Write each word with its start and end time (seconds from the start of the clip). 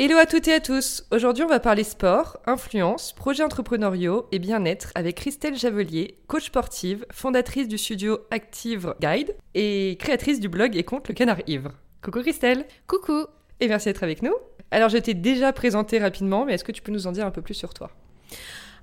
Hello 0.00 0.16
à 0.16 0.26
toutes 0.26 0.46
et 0.46 0.52
à 0.52 0.60
tous 0.60 1.02
Aujourd'hui 1.10 1.42
on 1.42 1.48
va 1.48 1.58
parler 1.58 1.82
sport, 1.82 2.38
influence, 2.46 3.12
projets 3.14 3.42
entrepreneuriaux 3.42 4.28
et 4.30 4.38
bien-être 4.38 4.92
avec 4.94 5.16
Christelle 5.16 5.56
Javelier, 5.56 6.20
coach 6.28 6.44
sportive, 6.44 7.04
fondatrice 7.10 7.66
du 7.66 7.78
studio 7.78 8.20
Active 8.30 8.94
Guide 9.00 9.34
et 9.56 9.96
créatrice 9.98 10.38
du 10.38 10.48
blog 10.48 10.76
et 10.76 10.84
compte 10.84 11.08
Le 11.08 11.14
Canard 11.14 11.40
Ivre. 11.48 11.72
Coucou 12.00 12.20
Christelle 12.20 12.64
Coucou 12.86 13.26
Et 13.58 13.66
merci 13.66 13.88
d'être 13.88 14.04
avec 14.04 14.22
nous. 14.22 14.34
Alors 14.70 14.88
je 14.88 14.98
t'ai 14.98 15.14
déjà 15.14 15.52
présenté 15.52 15.98
rapidement, 15.98 16.44
mais 16.44 16.54
est-ce 16.54 16.62
que 16.62 16.70
tu 16.70 16.80
peux 16.80 16.92
nous 16.92 17.08
en 17.08 17.10
dire 17.10 17.26
un 17.26 17.32
peu 17.32 17.42
plus 17.42 17.54
sur 17.54 17.74
toi? 17.74 17.90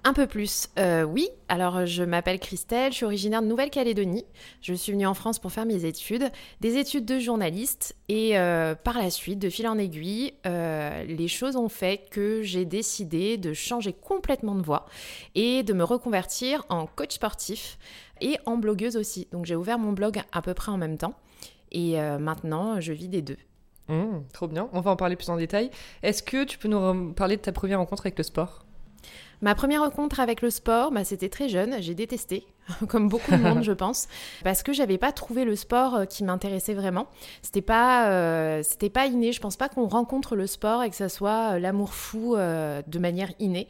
Un 0.06 0.14
peu 0.14 0.28
plus, 0.28 0.70
euh, 0.78 1.04
oui. 1.04 1.28
Alors, 1.50 1.88
je 1.88 2.04
m'appelle 2.04 2.40
Christelle, 2.40 2.92
je 2.92 2.98
suis 2.98 3.06
originaire 3.06 3.42
de 3.42 3.48
Nouvelle-Calédonie. 3.48 4.24
Je 4.62 4.76
suis 4.76 4.92
venue 4.92 5.08
en 5.08 5.16
France 5.16 5.40
pour 5.40 5.52
faire 5.52 5.66
mes 5.66 5.84
études, 5.84 6.32
des 6.62 6.78
études 6.78 7.06
de 7.06 7.18
journaliste. 7.18 7.96
Et 8.08 8.38
euh, 8.38 8.76
par 8.76 9.00
la 9.00 9.10
suite, 9.10 9.40
de 9.40 9.50
fil 9.50 9.68
en 9.68 9.80
aiguille, 9.80 10.34
euh, 10.46 11.04
les 11.06 11.28
choses 11.28 11.56
ont 11.56 11.70
fait 11.70 12.08
que 12.12 12.44
j'ai 12.44 12.66
décidé 12.66 13.38
de 13.38 13.54
changer 13.54 13.94
complètement 13.94 14.54
de 14.54 14.62
voie 14.62 14.86
et 15.34 15.64
de 15.64 15.74
me 15.74 15.84
reconvertir 15.84 16.64
en 16.70 16.86
coach 16.86 17.16
sportif 17.16 17.80
et 18.22 18.38
en 18.46 18.58
blogueuse 18.58 18.98
aussi. 18.98 19.28
Donc, 19.32 19.46
j'ai 19.46 19.56
ouvert 19.56 19.80
mon 19.80 19.92
blog 19.92 20.22
à 20.32 20.44
peu 20.44 20.54
près 20.54 20.72
en 20.72 20.78
même 20.78 21.00
temps. 21.00 21.16
Et 21.72 21.98
maintenant, 22.20 22.80
je 22.80 22.94
vis 22.94 23.10
des 23.10 23.22
deux. 23.22 23.38
Mmh, 23.90 24.22
trop 24.32 24.48
bien, 24.48 24.70
on 24.72 24.80
va 24.80 24.92
en 24.92 24.96
parler 24.96 25.16
plus 25.16 25.30
en 25.30 25.36
détail. 25.36 25.72
Est-ce 26.04 26.24
que 26.24 26.44
tu 26.46 26.58
peux 26.58 26.70
nous 26.70 27.12
parler 27.14 27.36
de 27.36 27.42
ta 27.42 27.52
première 27.52 27.80
rencontre 27.80 28.04
avec 28.04 28.18
le 28.18 28.24
sport? 28.24 28.65
Ma 29.42 29.56
première 29.56 29.82
rencontre 29.82 30.20
avec 30.20 30.42
le 30.42 30.50
sport, 30.50 30.92
bah, 30.92 31.04
c'était 31.04 31.30
très 31.30 31.50
jeune, 31.50 31.82
j'ai 31.82 31.96
détesté. 31.96 32.46
comme 32.88 33.10
beaucoup 33.10 33.32
de 33.32 33.38
monde, 33.38 33.64
je 33.64 33.72
pense, 33.74 34.08
parce 34.44 34.64
que 34.64 34.74
j'avais 34.74 34.98
pas 34.98 35.12
trouvé 35.12 35.46
le 35.46 35.56
sport 35.56 35.96
euh, 35.96 36.06
qui 36.06 36.24
m'intéressait 36.24 36.74
vraiment. 36.74 37.08
C'était 37.42 37.62
pas, 37.62 38.10
euh, 38.10 38.64
c'était 38.64 38.90
pas 38.90 39.06
inné. 39.06 39.32
Je 39.32 39.40
pense 39.40 39.56
pas 39.56 39.70
qu'on 39.70 39.88
rencontre 39.88 40.36
le 40.36 40.48
sport 40.48 40.84
et 40.84 40.90
que 40.90 40.96
ça 40.96 41.10
soit 41.10 41.54
euh, 41.54 41.60
l'amour 41.60 41.94
fou 41.94 42.36
de 42.36 43.00
manière 43.00 43.32
innée. 43.40 43.68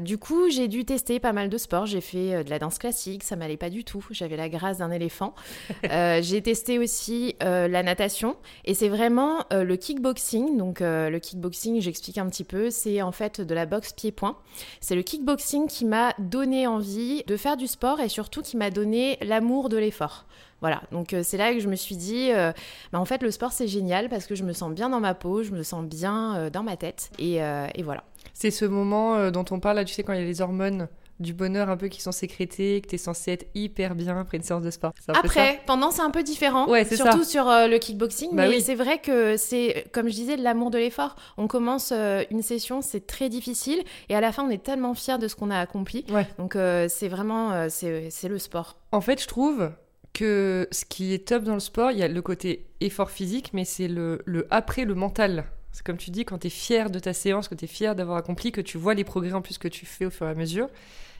du 0.00 0.18
coup, 0.18 0.50
j'ai 0.50 0.68
dû 0.68 0.84
tester 0.84 1.20
pas 1.20 1.32
mal 1.32 1.48
de 1.48 1.58
sports. 1.58 1.86
J'ai 1.86 2.00
fait 2.00 2.44
de 2.44 2.50
la 2.50 2.58
danse 2.58 2.78
classique, 2.78 3.22
ça 3.22 3.36
m'allait 3.36 3.56
pas 3.56 3.70
du 3.70 3.84
tout. 3.84 4.04
J'avais 4.10 4.36
la 4.36 4.48
grâce 4.48 4.78
d'un 4.78 4.90
éléphant. 4.90 5.34
j'ai 5.82 6.42
testé 6.42 6.78
aussi 6.78 7.36
la 7.40 7.82
natation 7.82 8.36
et 8.64 8.74
c'est 8.74 8.88
vraiment 8.88 9.44
le 9.50 9.76
kickboxing. 9.76 10.56
Donc 10.56 10.80
le 10.80 11.18
kickboxing, 11.18 11.80
j'explique 11.80 12.18
un 12.18 12.28
petit 12.28 12.44
peu, 12.44 12.70
c'est 12.70 13.02
en 13.02 13.12
fait 13.12 13.40
de 13.40 13.54
la 13.54 13.66
boxe 13.66 13.92
pied-point. 13.92 14.36
C'est 14.80 14.94
le 14.94 15.02
kickboxing 15.02 15.68
qui 15.68 15.84
m'a 15.84 16.14
donné 16.18 16.66
envie 16.66 17.22
de 17.26 17.36
faire 17.36 17.56
du 17.56 17.66
sport 17.66 17.99
et 18.04 18.08
surtout 18.08 18.42
qui 18.42 18.56
m'a 18.56 18.70
donné 18.70 19.18
l'amour 19.22 19.68
de 19.68 19.76
l'effort. 19.76 20.26
Voilà, 20.60 20.82
donc 20.92 21.14
euh, 21.14 21.22
c'est 21.24 21.38
là 21.38 21.54
que 21.54 21.60
je 21.60 21.68
me 21.68 21.76
suis 21.76 21.96
dit, 21.96 22.30
euh, 22.32 22.52
bah, 22.92 23.00
en 23.00 23.06
fait 23.06 23.22
le 23.22 23.30
sport 23.30 23.52
c'est 23.52 23.66
génial 23.66 24.10
parce 24.10 24.26
que 24.26 24.34
je 24.34 24.44
me 24.44 24.52
sens 24.52 24.72
bien 24.72 24.90
dans 24.90 25.00
ma 25.00 25.14
peau, 25.14 25.42
je 25.42 25.52
me 25.52 25.62
sens 25.62 25.84
bien 25.84 26.36
euh, 26.36 26.50
dans 26.50 26.62
ma 26.62 26.76
tête 26.76 27.10
et, 27.18 27.36
et 27.36 27.82
voilà. 27.82 28.04
C'est 28.34 28.50
ce 28.50 28.64
moment 28.64 29.30
dont 29.30 29.44
on 29.50 29.60
parle 29.60 29.84
tu 29.84 29.94
sais, 29.94 30.02
quand 30.02 30.12
il 30.12 30.20
y 30.20 30.22
a 30.22 30.26
les 30.26 30.40
hormones 30.40 30.88
du 31.20 31.34
bonheur 31.34 31.68
un 31.68 31.76
peu 31.76 31.88
qui 31.88 32.00
sont 32.00 32.12
sécrétés, 32.12 32.80
que 32.80 32.88
tu 32.88 32.94
es 32.96 32.98
censé 32.98 33.32
être 33.32 33.46
hyper 33.54 33.94
bien 33.94 34.18
après 34.18 34.38
une 34.38 34.42
séance 34.42 34.62
de 34.62 34.70
sport. 34.70 34.92
Après, 35.08 35.60
pendant 35.66 35.90
c'est 35.90 36.02
un 36.02 36.10
peu 36.10 36.22
différent, 36.22 36.68
ouais, 36.68 36.84
surtout 36.84 37.24
sur 37.24 37.48
euh, 37.48 37.68
le 37.68 37.78
kickboxing, 37.78 38.30
bah 38.34 38.48
mais 38.48 38.60
c'est 38.60 38.74
vrai 38.74 38.98
que 38.98 39.36
c'est, 39.36 39.86
comme 39.92 40.08
je 40.08 40.14
disais, 40.14 40.36
de 40.36 40.42
l'amour 40.42 40.70
de 40.70 40.78
l'effort. 40.78 41.16
On 41.36 41.46
commence 41.46 41.92
euh, 41.92 42.24
une 42.30 42.42
session, 42.42 42.82
c'est 42.82 43.06
très 43.06 43.28
difficile, 43.28 43.82
et 44.08 44.16
à 44.16 44.20
la 44.20 44.32
fin 44.32 44.44
on 44.44 44.50
est 44.50 44.62
tellement 44.62 44.94
fier 44.94 45.18
de 45.18 45.28
ce 45.28 45.36
qu'on 45.36 45.50
a 45.50 45.58
accompli. 45.58 46.04
Donc 46.38 46.56
euh, 46.56 46.86
c'est 46.88 47.08
vraiment, 47.08 47.68
c'est 47.68 48.28
le 48.28 48.38
sport. 48.38 48.76
En 48.92 49.00
fait, 49.00 49.22
je 49.22 49.28
trouve 49.28 49.70
que 50.12 50.66
ce 50.72 50.84
qui 50.84 51.12
est 51.14 51.28
top 51.28 51.44
dans 51.44 51.54
le 51.54 51.60
sport, 51.60 51.92
il 51.92 51.98
y 51.98 52.02
a 52.02 52.08
le 52.08 52.22
côté 52.22 52.66
effort 52.80 53.10
physique, 53.10 53.50
mais 53.52 53.64
c'est 53.64 53.88
le, 53.88 54.22
le 54.24 54.46
après, 54.50 54.84
le 54.84 54.94
mental. 54.94 55.44
C'est 55.72 55.84
comme 55.84 55.98
tu 55.98 56.10
dis, 56.10 56.24
quand 56.24 56.38
tu 56.38 56.48
es 56.48 56.50
fier 56.50 56.90
de 56.90 56.98
ta 56.98 57.12
séance, 57.12 57.46
que 57.46 57.54
tu 57.54 57.66
es 57.66 57.68
fier 57.68 57.94
d'avoir 57.94 58.16
accompli, 58.16 58.50
que 58.50 58.60
tu 58.60 58.76
vois 58.76 58.94
les 58.94 59.04
progrès 59.04 59.34
en 59.34 59.42
plus 59.42 59.56
que 59.56 59.68
tu 59.68 59.86
fais 59.86 60.06
au 60.06 60.10
fur 60.10 60.26
et 60.26 60.30
à 60.30 60.34
mesure. 60.34 60.68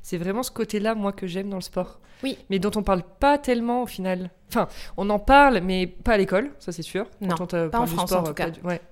C'est 0.02 0.18
vraiment 0.18 0.42
ce 0.42 0.50
côté-là, 0.50 0.94
moi, 0.94 1.12
que 1.12 1.26
j'aime 1.26 1.50
dans 1.50 1.56
le 1.56 1.62
sport. 1.62 2.00
Oui. 2.22 2.38
Mais 2.48 2.58
dont 2.58 2.70
on 2.76 2.82
parle 2.82 3.02
pas 3.02 3.38
tellement 3.38 3.82
au 3.82 3.86
final. 3.86 4.30
Enfin, 4.50 4.68
on 4.96 5.08
en 5.10 5.18
parle, 5.18 5.60
mais 5.60 5.86
pas 5.86 6.12
à 6.12 6.16
l'école, 6.16 6.50
ça 6.58 6.72
c'est 6.72 6.82
sûr. 6.82 7.06
Non, 7.20 7.36
pas 7.36 7.80
en 7.80 7.86
France 7.86 8.12
en 8.12 8.22
tout 8.22 8.34
cas. 8.34 8.48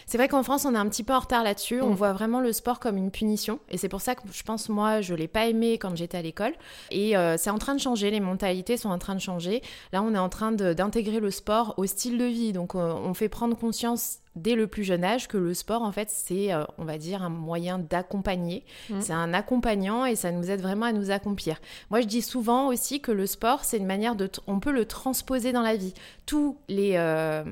C'est 0.07 0.19
vrai 0.19 0.29
qu'en 0.29 0.43
France, 0.43 0.65
on 0.65 0.75
est 0.75 0.79
un 0.79 0.89
petit 0.89 1.03
peu 1.03 1.13
en 1.13 1.19
retard 1.19 1.43
là-dessus. 1.43 1.81
On 1.81 1.91
mm. 1.91 1.95
voit 1.95 2.13
vraiment 2.13 2.41
le 2.41 2.53
sport 2.53 2.79
comme 2.81 2.97
une 2.97 3.11
punition. 3.11 3.59
Et 3.71 3.77
c'est 3.77 3.89
pour 3.89 4.01
ça 4.01 4.15
que 4.15 4.23
je 4.33 4.43
pense, 4.43 4.69
moi, 4.69 5.01
je 5.01 5.15
l'ai 5.15 5.29
pas 5.29 5.47
aimé 5.47 5.79
quand 5.79 5.97
j'étais 5.97 6.19
à 6.19 6.23
l'école. 6.23 6.53
Et 6.91 7.17
euh, 7.17 7.37
c'est 7.37 7.51
en 7.51 7.59
train 7.59 7.75
de 7.75 7.81
changer, 7.81 8.11
les 8.11 8.21
mentalités 8.21 8.77
sont 8.77 8.91
en 8.91 8.99
train 8.99 9.15
de 9.15 9.21
changer. 9.21 9.63
Là, 9.93 10.03
on 10.03 10.15
est 10.15 10.19
en 10.19 10.29
train 10.29 10.53
d'intégrer 10.53 11.21
le 11.21 11.31
sport 11.31 11.75
au 11.77 11.87
style 11.87 12.19
de 12.19 12.25
vie. 12.25 12.53
Donc, 12.53 12.75
euh, 12.75 12.93
on 12.93 13.15
fait 13.15 13.29
prendre 13.29 13.57
conscience 13.57 14.19
dès 14.39 14.55
le 14.55 14.67
plus 14.67 14.85
jeune 14.85 15.05
âge 15.05 15.29
que 15.29 15.37
le 15.37 15.53
sport, 15.55 15.83
en 15.83 15.93
fait, 15.93 16.11
c'est, 16.11 16.53
euh, 16.53 16.65
on 16.79 16.85
va 16.85 16.99
dire, 16.99 17.23
un 17.23 17.29
moyen 17.29 17.79
d'accompagner. 17.79 18.65
Mm. 18.89 19.01
C'est 19.01 19.13
un 19.13 19.35
accompagnant 19.35 20.05
et 20.05 20.17
ça 20.17 20.31
nous 20.31 20.51
aide 20.51 20.61
vraiment 20.61 20.87
à 20.87 20.93
nous 20.93 21.11
accomplir. 21.11 21.59
Moi, 21.91 22.01
je 22.01 22.07
dis 22.07 22.23
souvent 22.23 22.69
aussi 22.69 23.01
que 23.01 23.13
le 23.13 23.27
sport, 23.27 23.65
c'est 23.65 23.79
une 23.79 23.87
manière 23.87 24.15
de... 24.15 24.31
On 24.47 24.61
peut 24.61 24.71
le 24.71 24.85
transposer 24.85 25.48
dans 25.53 25.63
la 25.63 25.77
vie. 25.77 25.95
Tous 26.27 26.57
les... 26.69 26.93
Euh, 26.97 27.45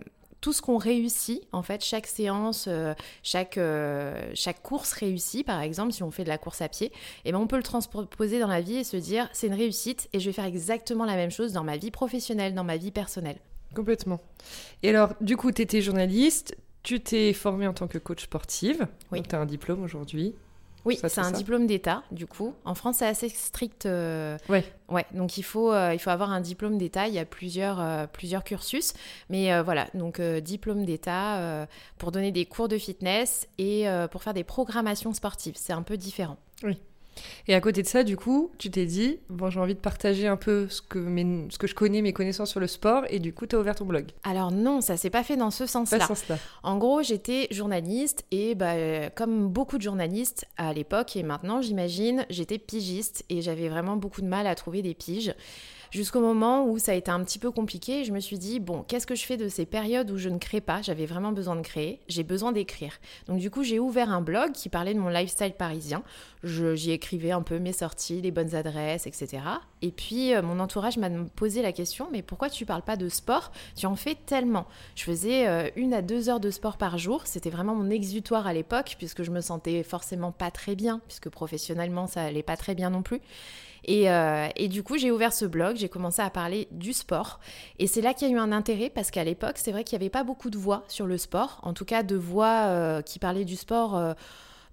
tout 0.42 0.52
ce 0.52 0.62
qu'on 0.62 0.76
réussit, 0.76 1.42
en 1.50 1.62
fait, 1.62 1.82
chaque 1.82 2.06
séance, 2.06 2.66
euh, 2.68 2.94
chaque, 3.24 3.58
chaque 4.34 4.62
course 4.62 4.92
réussie, 4.92 5.42
par 5.42 5.60
exemple, 5.60 5.92
si 5.92 6.04
on 6.04 6.12
fait 6.12 6.22
de 6.22 6.28
la 6.28 6.38
course 6.38 6.62
à 6.62 6.68
pied, 6.68 6.92
eh 7.24 7.32
ben 7.32 7.38
on 7.38 7.48
peut 7.48 7.56
le 7.56 7.64
transposer 7.64 8.38
dans 8.38 8.46
la 8.46 8.60
vie 8.60 8.76
et 8.76 8.84
se 8.84 8.96
dire 8.96 9.28
c'est 9.32 9.48
une 9.48 9.54
réussite 9.54 10.08
et 10.12 10.20
je 10.20 10.26
vais 10.26 10.32
faire 10.32 10.44
exactement 10.44 11.04
la 11.04 11.16
même 11.16 11.32
chose 11.32 11.52
dans 11.52 11.64
ma 11.64 11.76
vie 11.76 11.90
professionnelle, 11.90 12.54
dans 12.54 12.62
ma 12.62 12.76
vie 12.76 12.92
personnelle. 12.92 13.38
Complètement. 13.74 14.20
Et 14.84 14.90
alors, 14.90 15.14
du 15.20 15.36
coup, 15.36 15.50
tu 15.50 15.62
étais 15.62 15.80
journaliste, 15.80 16.56
tu 16.82 17.00
t'es 17.00 17.32
formée 17.32 17.66
en 17.66 17.72
tant 17.72 17.88
que 17.88 17.98
coach 17.98 18.22
sportive. 18.22 18.86
Oui. 19.10 19.22
tu 19.22 19.34
as 19.34 19.40
un 19.40 19.46
diplôme 19.46 19.82
aujourd'hui. 19.82 20.34
Oui, 20.86 20.98
c'est 21.02 21.18
un 21.18 21.32
diplôme 21.32 21.66
d'État, 21.66 22.04
du 22.12 22.26
coup. 22.26 22.54
En 22.64 22.76
France, 22.76 22.98
c'est 22.98 23.06
assez 23.06 23.28
strict. 23.28 23.86
Euh, 23.86 24.38
ouais. 24.48 24.64
Ouais, 24.88 25.04
donc 25.12 25.36
il 25.36 25.42
faut, 25.42 25.72
euh, 25.72 25.92
il 25.92 25.98
faut 25.98 26.10
avoir 26.10 26.30
un 26.30 26.40
diplôme 26.40 26.78
d'État. 26.78 27.08
Il 27.08 27.14
y 27.14 27.18
a 27.18 27.24
plusieurs, 27.24 27.80
euh, 27.80 28.06
plusieurs 28.06 28.44
cursus. 28.44 28.92
Mais 29.28 29.60
voilà, 29.62 29.88
donc 29.94 30.20
diplôme 30.20 30.84
d'État 30.84 31.66
pour 31.98 32.12
donner 32.12 32.30
des 32.30 32.46
cours 32.46 32.68
de 32.68 32.78
fitness 32.78 33.48
et 33.58 33.86
pour 34.10 34.22
faire 34.22 34.34
des 34.34 34.44
programmations 34.44 35.12
sportives. 35.12 35.54
C'est 35.56 35.72
un 35.72 35.82
peu 35.82 35.96
différent. 35.96 36.36
Oui. 36.62 36.78
Et 37.48 37.54
à 37.54 37.60
côté 37.60 37.82
de 37.82 37.86
ça, 37.86 38.02
du 38.04 38.16
coup, 38.16 38.50
tu 38.58 38.70
t'es 38.70 38.86
dit, 38.86 39.18
bon, 39.28 39.50
j'ai 39.50 39.60
envie 39.60 39.74
de 39.74 39.80
partager 39.80 40.26
un 40.26 40.36
peu 40.36 40.68
ce 40.68 40.82
que, 40.82 40.98
ce 41.50 41.58
que 41.58 41.66
je 41.66 41.74
connais, 41.74 42.02
mes 42.02 42.12
connaissances 42.12 42.50
sur 42.50 42.60
le 42.60 42.66
sport, 42.66 43.04
et 43.10 43.18
du 43.18 43.32
coup, 43.32 43.46
tu 43.46 43.56
as 43.56 43.58
ouvert 43.58 43.74
ton 43.74 43.84
blog. 43.84 44.06
Alors 44.24 44.52
non, 44.52 44.80
ça 44.80 44.96
s'est 44.96 45.10
pas 45.10 45.22
fait 45.22 45.36
dans 45.36 45.50
ce 45.50 45.66
sens-là. 45.66 46.08
en 46.62 46.76
gros, 46.78 47.02
j'étais 47.02 47.48
journaliste, 47.50 48.24
et 48.30 48.54
bah, 48.54 49.10
comme 49.14 49.48
beaucoup 49.48 49.78
de 49.78 49.82
journalistes 49.82 50.46
à 50.56 50.72
l'époque, 50.72 51.16
et 51.16 51.22
maintenant, 51.22 51.62
j'imagine, 51.62 52.26
j'étais 52.30 52.58
pigiste, 52.58 53.24
et 53.28 53.42
j'avais 53.42 53.68
vraiment 53.68 53.96
beaucoup 53.96 54.20
de 54.20 54.26
mal 54.28 54.46
à 54.46 54.54
trouver 54.54 54.82
des 54.82 54.94
piges 54.94 55.34
jusqu'au 55.90 56.20
moment 56.20 56.66
où 56.66 56.78
ça 56.78 56.92
a 56.92 56.94
été 56.94 57.10
un 57.10 57.22
petit 57.24 57.38
peu 57.38 57.50
compliqué. 57.50 58.04
Je 58.04 58.12
me 58.12 58.20
suis 58.20 58.38
dit, 58.38 58.60
bon, 58.60 58.84
qu'est-ce 58.86 59.06
que 59.06 59.14
je 59.14 59.24
fais 59.24 59.36
de 59.36 59.48
ces 59.48 59.66
périodes 59.66 60.10
où 60.10 60.18
je 60.18 60.28
ne 60.28 60.38
crée 60.38 60.60
pas? 60.60 60.82
J'avais 60.82 61.06
vraiment 61.06 61.32
besoin 61.32 61.56
de 61.56 61.62
créer, 61.62 62.00
j'ai 62.08 62.22
besoin 62.22 62.52
d'écrire. 62.52 62.92
Donc 63.26 63.38
du 63.38 63.50
coup, 63.50 63.62
j'ai 63.62 63.78
ouvert 63.78 64.10
un 64.10 64.20
blog 64.20 64.52
qui 64.52 64.68
parlait 64.68 64.94
de 64.94 65.00
mon 65.00 65.08
lifestyle 65.08 65.52
parisien. 65.52 66.02
J'y 66.42 66.92
écrivais 66.92 67.32
un 67.32 67.42
peu 67.42 67.58
mes 67.58 67.72
sorties, 67.72 68.20
les 68.20 68.30
bonnes 68.30 68.54
adresses, 68.54 69.06
etc. 69.06 69.42
Et 69.82 69.90
puis, 69.90 70.34
euh, 70.34 70.42
mon 70.42 70.60
entourage 70.60 70.96
m'a 70.96 71.10
posé 71.34 71.60
la 71.62 71.72
question, 71.72 72.08
mais 72.12 72.22
pourquoi 72.22 72.50
tu 72.50 72.64
parles 72.64 72.82
pas 72.82 72.96
de 72.96 73.08
sport? 73.08 73.50
Tu 73.74 73.86
en 73.86 73.96
fais 73.96 74.14
tellement. 74.14 74.66
Je 74.94 75.02
faisais 75.02 75.48
euh, 75.48 75.68
une 75.76 75.92
à 75.92 76.02
deux 76.02 76.28
heures 76.28 76.40
de 76.40 76.50
sport 76.50 76.76
par 76.76 76.98
jour. 76.98 77.22
C'était 77.24 77.50
vraiment 77.50 77.74
mon 77.74 77.90
exutoire 77.90 78.46
à 78.46 78.52
l'époque, 78.52 78.94
puisque 78.98 79.22
je 79.22 79.30
me 79.30 79.40
sentais 79.40 79.82
forcément 79.82 80.32
pas 80.32 80.50
très 80.50 80.76
bien, 80.76 81.00
puisque 81.08 81.28
professionnellement, 81.28 82.06
ça 82.06 82.22
allait 82.22 82.42
pas 82.42 82.56
très 82.56 82.74
bien 82.74 82.90
non 82.90 83.02
plus. 83.02 83.20
Euh, 83.88 84.48
et, 84.56 84.68
du 84.68 84.82
coup, 84.82 84.98
j'ai 84.98 85.10
ouvert 85.10 85.32
ce 85.32 85.44
blog, 85.44 85.76
j'ai 85.76 85.88
commencé 85.88 86.22
à 86.22 86.30
parler 86.30 86.68
du 86.70 86.92
sport. 86.92 87.40
Et 87.78 87.86
c'est 87.86 88.00
là 88.00 88.14
qu'il 88.14 88.28
y 88.28 88.30
a 88.32 88.34
eu 88.34 88.38
un 88.38 88.52
intérêt 88.52 88.90
parce 88.90 89.10
qu'à 89.10 89.24
l'époque, 89.24 89.54
c'est 89.56 89.72
vrai 89.72 89.84
qu'il 89.84 89.98
n'y 89.98 90.04
avait 90.04 90.10
pas 90.10 90.24
beaucoup 90.24 90.50
de 90.50 90.58
voix 90.58 90.84
sur 90.88 91.06
le 91.06 91.18
sport, 91.18 91.60
en 91.62 91.72
tout 91.72 91.84
cas 91.84 92.02
de 92.02 92.16
voix 92.16 92.64
euh, 92.66 93.02
qui 93.02 93.18
parlaient 93.18 93.44
du 93.44 93.56
sport. 93.56 93.96
Euh, 93.96 94.14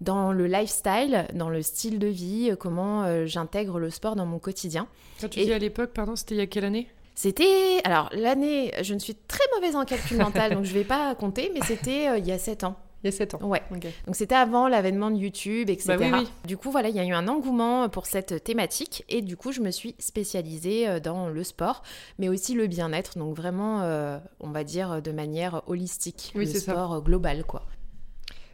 dans 0.02 0.34
le 0.34 0.48
lifestyle, 0.48 1.28
dans 1.34 1.50
le 1.50 1.62
style 1.62 1.98
de 1.98 2.08
vie, 2.08 2.54
comment 2.60 3.26
j'intègre 3.26 3.80
le 3.80 3.90
sport 3.90 4.18
dans 4.18 4.26
mon 4.26 4.38
quotidien. 4.38 4.88
Quand 5.22 5.30
tu 5.30 5.40
dis 5.46 5.54
à 5.54 5.60
l'époque, 5.60 5.92
pardon, 5.94 6.18
c'était 6.18 6.36
il 6.36 6.40
y 6.40 6.42
a 6.42 6.48
quelle 6.48 6.66
année? 6.66 6.90
C'était. 7.16 7.80
Alors, 7.86 8.10
l'année, 8.12 8.74
je 8.82 8.96
ne 8.96 9.00
suis 9.00 9.16
très 9.16 9.46
mauvaise 9.56 9.78
en 9.78 9.86
calcul 9.86 10.18
mental, 10.18 10.56
donc 10.56 10.66
je 10.66 10.74
ne 10.74 10.80
vais 10.80 10.84
pas 10.84 11.16
compter, 11.16 11.52
mais 11.54 11.62
c'était 11.62 12.20
il 12.20 12.26
y 12.26 12.34
a 12.34 12.38
7 12.38 12.66
ans. 12.66 12.76
Il 13.04 13.08
y 13.08 13.10
a 13.10 13.12
7 13.12 13.36
ans. 13.36 13.40
Ouais. 13.44 13.62
Donc 14.06 14.16
c'était 14.16 14.36
avant 14.36 14.68
l'avènement 14.68 15.12
de 15.12 15.18
YouTube, 15.18 15.70
etc. 15.70 15.98
Bah 16.00 16.24
du 16.46 16.58
coup, 16.58 16.72
voilà, 16.72 16.90
il 16.90 16.96
y 16.96 17.00
a 17.00 17.06
eu 17.06 17.14
un 17.14 17.28
engouement 17.28 17.90
pour 17.90 18.06
cette 18.06 18.44
thématique 18.44 19.04
et 19.10 19.22
du 19.22 19.36
coup, 19.36 19.52
je 19.52 19.62
me 19.62 19.72
suis 19.72 19.96
spécialisée 20.00 20.88
euh, 20.88 21.00
dans 21.00 21.28
le 21.28 21.44
sport, 21.44 21.84
mais 22.18 22.30
aussi 22.30 22.54
le 22.54 22.68
bien-être. 22.68 23.18
Donc 23.18 23.36
vraiment, 23.36 23.82
euh, 23.82 24.18
on 24.40 24.52
va 24.52 24.64
dire 24.64 25.02
de 25.02 25.12
manière 25.12 25.64
holistique, 25.68 26.32
oui, 26.36 26.46
le 26.46 26.60
sport 26.60 27.02
global, 27.04 27.44
quoi. 27.44 27.66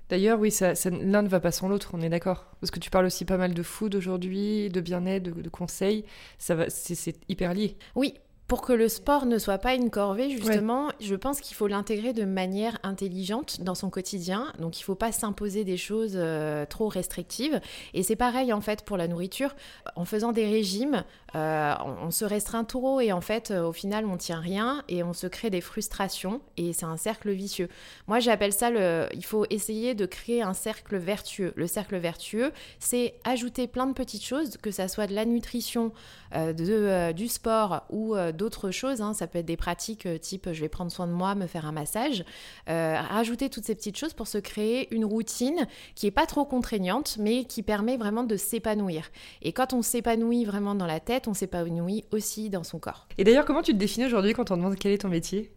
D'ailleurs, 0.09 0.39
oui, 0.39 0.49
ça, 0.49 0.73
l'un 0.89 1.21
ne 1.21 1.27
va 1.27 1.39
pas 1.39 1.51
sans 1.51 1.69
l'autre, 1.69 1.91
on 1.93 2.01
est 2.01 2.09
d'accord. 2.09 2.47
Parce 2.59 2.71
que 2.71 2.79
tu 2.79 2.89
parles 2.89 3.05
aussi 3.05 3.25
pas 3.25 3.37
mal 3.37 3.53
de 3.53 3.61
food 3.61 3.93
aujourd'hui, 3.93 4.69
de 4.69 4.81
bien-être, 4.81 5.23
de, 5.23 5.49
conseils. 5.49 6.03
Ça 6.39 6.55
va, 6.55 6.69
c'est 6.69 7.15
hyper 7.29 7.53
lié. 7.53 7.77
Oui, 7.95 8.15
pour 8.49 8.63
que 8.63 8.73
le 8.73 8.89
sport 8.89 9.27
ne 9.27 9.37
soit 9.37 9.59
pas 9.59 9.75
une 9.75 9.91
corvée, 9.91 10.31
justement, 10.31 10.89
je 10.99 11.13
pense 11.13 11.39
qu'il 11.39 11.55
faut 11.55 11.67
l'intégrer 11.67 12.13
de 12.13 12.25
manière 12.25 12.79
intelligente 12.81 13.61
dans 13.61 13.75
son 13.75 13.91
quotidien. 13.91 14.51
Donc, 14.57 14.79
il 14.79 14.81
ne 14.81 14.85
faut 14.85 14.95
pas 14.95 15.11
s'imposer 15.11 15.63
des 15.63 15.77
choses 15.77 16.13
euh, 16.15 16.65
trop 16.65 16.87
restrictives. 16.87 17.61
Et 17.93 18.01
c'est 18.01 18.15
pareil, 18.15 18.51
en 18.51 18.59
fait, 18.59 18.83
pour 18.83 18.97
la 18.97 19.07
nourriture. 19.07 19.55
En 19.95 20.03
faisant 20.03 20.31
des 20.31 20.47
régimes, 20.47 21.03
euh, 21.35 21.75
on, 22.01 22.09
se 22.09 22.25
restreint 22.25 22.63
trop 22.63 23.01
et 23.01 23.11
en 23.11 23.21
fait, 23.21 23.51
euh, 23.51 23.67
au 23.67 23.71
final, 23.71 24.07
on 24.07 24.17
tient 24.17 24.39
rien 24.39 24.83
et 24.87 25.03
on 25.03 25.13
se 25.13 25.27
crée 25.27 25.51
des 25.51 25.61
frustrations 25.61 26.41
et 26.57 26.73
c'est 26.73 26.87
un 26.87 26.97
cercle 26.97 27.29
vicieux. 27.29 27.69
Moi, 28.07 28.19
j'appelle 28.19 28.51
ça 28.51 28.71
le. 28.71 29.05
Il 29.13 29.23
faut 29.23 29.45
essayer 29.51 29.93
de 29.93 30.07
créer 30.07 30.41
un 30.41 30.55
cercle 30.55 30.97
vertueux. 30.97 31.53
Le 31.55 31.67
cercle 31.67 31.97
vertueux, 31.97 32.51
c'est 32.79 33.13
ajouter 33.25 33.67
plein 33.67 33.85
de 33.85 33.93
petites 33.93 34.25
choses, 34.25 34.57
que 34.57 34.71
ça 34.71 34.87
soit 34.87 35.05
de 35.05 35.13
la 35.13 35.25
nutrition, 35.25 35.91
de, 36.33 37.11
du 37.11 37.27
sport 37.27 37.83
ou 37.91 38.15
d'autres 38.39 38.71
choses. 38.71 39.01
Hein. 39.01 39.13
Ça 39.13 39.27
peut 39.27 39.37
être 39.37 39.45
des 39.45 39.57
pratiques 39.57 40.07
euh, 40.07 40.17
type 40.17 40.49
je 40.51 40.61
vais 40.61 40.69
prendre 40.69 40.91
soin 40.91 41.05
de 41.05 41.11
moi, 41.11 41.35
me 41.35 41.45
faire 41.45 41.67
un 41.67 41.71
massage. 41.71 42.23
Euh, 42.69 42.95
rajouter 42.99 43.49
toutes 43.49 43.65
ces 43.65 43.75
petites 43.75 43.97
choses 43.97 44.13
pour 44.13 44.27
se 44.27 44.39
créer 44.39 44.91
une 44.95 45.05
routine 45.05 45.67
qui 45.93 46.07
est 46.07 46.11
pas 46.11 46.25
trop 46.25 46.45
contraignante, 46.45 47.17
mais 47.19 47.43
qui 47.43 47.61
permet 47.61 47.97
vraiment 47.97 48.23
de 48.23 48.37
s'épanouir. 48.37 49.11
Et 49.41 49.51
quand 49.51 49.73
on 49.73 49.81
s'épanouit 49.81 50.45
vraiment 50.45 50.73
dans 50.73 50.87
la 50.87 50.99
tête, 50.99 51.27
on 51.27 51.33
s'épanouit 51.33 52.05
aussi 52.11 52.49
dans 52.49 52.63
son 52.63 52.79
corps. 52.79 53.07
Et 53.17 53.23
d'ailleurs, 53.23 53.45
comment 53.45 53.61
tu 53.61 53.73
te 53.73 53.77
définis 53.77 54.05
aujourd'hui 54.05 54.33
quand 54.33 54.49
on 54.51 54.57
demande 54.57 54.75
quel 54.77 54.93
est 54.93 54.99
ton 54.99 55.09
métier? 55.09 55.51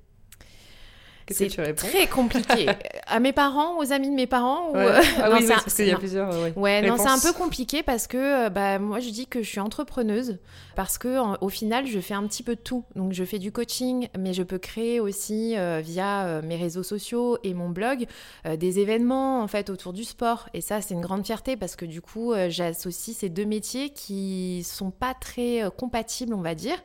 C'est 1.30 1.74
très 1.74 2.06
compliqué. 2.06 2.66
à 3.06 3.20
mes 3.20 3.32
parents, 3.32 3.78
aux 3.78 3.92
amis 3.92 4.10
de 4.10 4.14
mes 4.14 4.26
parents 4.26 4.70
ou... 4.70 4.76
Ah 4.76 5.30
oui, 5.32 5.46
parce 5.46 5.74
qu'il 5.74 5.86
y 5.86 5.90
a 5.90 5.98
plusieurs. 5.98 6.56
ouais, 6.56 6.82
non, 6.82 6.96
c'est 6.96 7.08
un 7.08 7.18
peu 7.18 7.32
compliqué 7.32 7.82
parce 7.82 8.06
que 8.06 8.46
euh, 8.46 8.50
bah, 8.50 8.78
moi, 8.78 9.00
je 9.00 9.10
dis 9.10 9.26
que 9.26 9.42
je 9.42 9.48
suis 9.48 9.60
entrepreneuse 9.60 10.38
parce 10.76 10.98
que 10.98 11.18
au 11.40 11.48
final, 11.48 11.86
je 11.86 12.00
fais 12.00 12.14
un 12.14 12.26
petit 12.26 12.42
peu 12.42 12.54
de 12.54 12.60
tout. 12.60 12.84
Donc, 12.96 13.12
je 13.12 13.24
fais 13.24 13.38
du 13.38 13.52
coaching, 13.52 14.08
mais 14.18 14.32
je 14.32 14.42
peux 14.42 14.58
créer 14.58 15.00
aussi 15.00 15.56
euh, 15.56 15.80
via 15.82 16.24
euh, 16.24 16.42
mes 16.42 16.56
réseaux 16.56 16.82
sociaux 16.82 17.38
et 17.42 17.54
mon 17.54 17.68
blog 17.68 18.06
des 18.44 18.78
événements 18.78 19.42
en 19.42 19.48
fait 19.48 19.70
autour 19.70 19.92
du 19.92 20.04
sport. 20.04 20.48
Et 20.54 20.60
ça, 20.60 20.80
c'est 20.80 20.94
une 20.94 21.00
grande 21.00 21.24
fierté 21.24 21.56
parce 21.56 21.76
que 21.76 21.84
du 21.84 22.00
coup, 22.00 22.32
j'associe 22.48 23.16
ces 23.16 23.28
deux 23.28 23.44
métiers 23.44 23.90
qui 23.90 24.64
sont 24.64 24.90
pas 24.90 25.14
très 25.14 25.62
compatibles, 25.76 26.34
on 26.34 26.42
va 26.42 26.54
dire. 26.54 26.76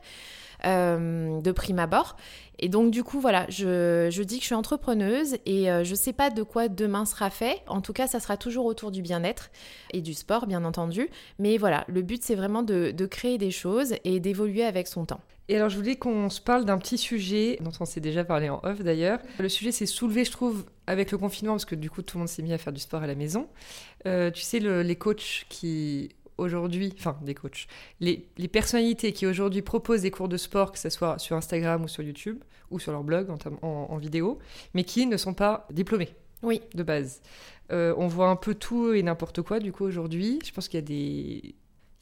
De 0.64 1.52
prime 1.52 1.78
abord. 1.78 2.16
Et 2.60 2.68
donc 2.68 2.90
du 2.90 3.04
coup, 3.04 3.20
voilà, 3.20 3.46
je, 3.48 4.22
dis 4.22 4.36
que 4.36 4.42
je 4.42 4.46
suis 4.46 4.54
entrepreneuse 4.54 5.36
et 5.46 5.70
euh, 5.70 5.84
je 5.84 5.92
ne 5.92 5.96
sais 5.96 6.12
pas 6.12 6.30
de 6.30 6.42
quoi 6.42 6.68
demain 6.68 7.04
sera 7.04 7.30
fait. 7.30 7.62
En 7.68 7.80
tout 7.80 7.92
cas, 7.92 8.06
ça 8.06 8.20
sera 8.20 8.36
toujours 8.36 8.66
autour 8.66 8.90
du 8.90 9.00
bien-être 9.00 9.50
et 9.92 10.00
du 10.00 10.14
sport, 10.14 10.46
bien 10.46 10.64
entendu. 10.64 11.08
Mais 11.38 11.56
voilà, 11.56 11.84
le 11.88 12.02
but, 12.02 12.22
c'est 12.22 12.34
vraiment 12.34 12.62
de, 12.62 12.92
créer 13.06 13.38
des 13.38 13.50
choses 13.50 13.94
et 14.04 14.20
d'évoluer 14.20 14.64
avec 14.64 14.86
son 14.86 15.06
temps. 15.06 15.20
Et 15.50 15.56
alors, 15.56 15.70
je 15.70 15.76
voulais 15.76 15.96
qu'on 15.96 16.28
se 16.28 16.42
parle 16.42 16.66
d'un 16.66 16.76
petit 16.76 16.98
sujet 16.98 17.56
dont 17.62 17.70
on 17.80 17.86
s'est 17.86 18.00
déjà 18.00 18.22
parlé 18.22 18.50
en 18.50 18.60
off 18.64 18.80
d'ailleurs. 18.82 19.18
Le 19.38 19.48
sujet 19.48 19.72
s'est 19.72 19.86
soulevé, 19.86 20.26
je 20.26 20.30
trouve, 20.30 20.66
avec 20.86 21.10
le 21.10 21.16
confinement, 21.16 21.54
parce 21.54 21.64
que 21.64 21.74
du 21.74 21.88
coup, 21.88 22.02
tout 22.02 22.18
le 22.18 22.20
monde 22.20 22.28
s'est 22.28 22.42
mis 22.42 22.52
à 22.52 22.58
faire 22.58 22.72
du 22.72 22.80
sport 22.80 23.02
à 23.02 23.06
la 23.06 23.14
maison. 23.14 23.48
Euh, 24.06 24.30
tu 24.30 24.42
sais, 24.42 24.60
le, 24.60 24.82
les 24.82 24.96
coachs 24.96 25.46
qui 25.48 26.10
aujourd'hui, 26.38 26.94
enfin 26.98 27.18
des 27.22 27.34
coachs, 27.34 27.66
les, 28.00 28.28
personnalités 28.50 29.12
qui 29.12 29.26
aujourd'hui 29.26 29.62
proposent 29.62 30.02
des 30.02 30.10
cours 30.10 30.28
de 30.28 30.36
sport, 30.36 30.72
que 30.72 30.78
ce 30.78 30.88
soit 30.88 31.18
sur 31.18 31.36
Instagram 31.36 31.84
ou 31.84 31.88
sur 31.88 32.02
YouTube, 32.02 32.42
ou 32.70 32.78
sur 32.78 32.92
leur 32.92 33.04
blog 33.04 33.28
en, 33.62 33.96
vidéo, 33.98 34.38
mais 34.74 34.84
qui 34.84 35.06
ne 35.06 35.16
sont 35.16 35.34
pas 35.34 35.66
diplômés. 35.70 36.10
Oui. 36.42 36.62
De 36.74 36.82
base. 36.82 37.20
Euh, 37.72 37.94
on 37.98 38.06
voit 38.06 38.28
un 38.28 38.36
peu 38.36 38.54
tout 38.54 38.92
et 38.92 39.02
n'importe 39.02 39.42
quoi, 39.42 39.58
du 39.58 39.72
coup, 39.72 39.84
aujourd'hui. 39.84 40.38
Je 40.44 40.52
pense 40.52 40.68
qu'il 40.68 40.78
y 40.78 40.82
a 40.82 40.86
des... 40.86 41.54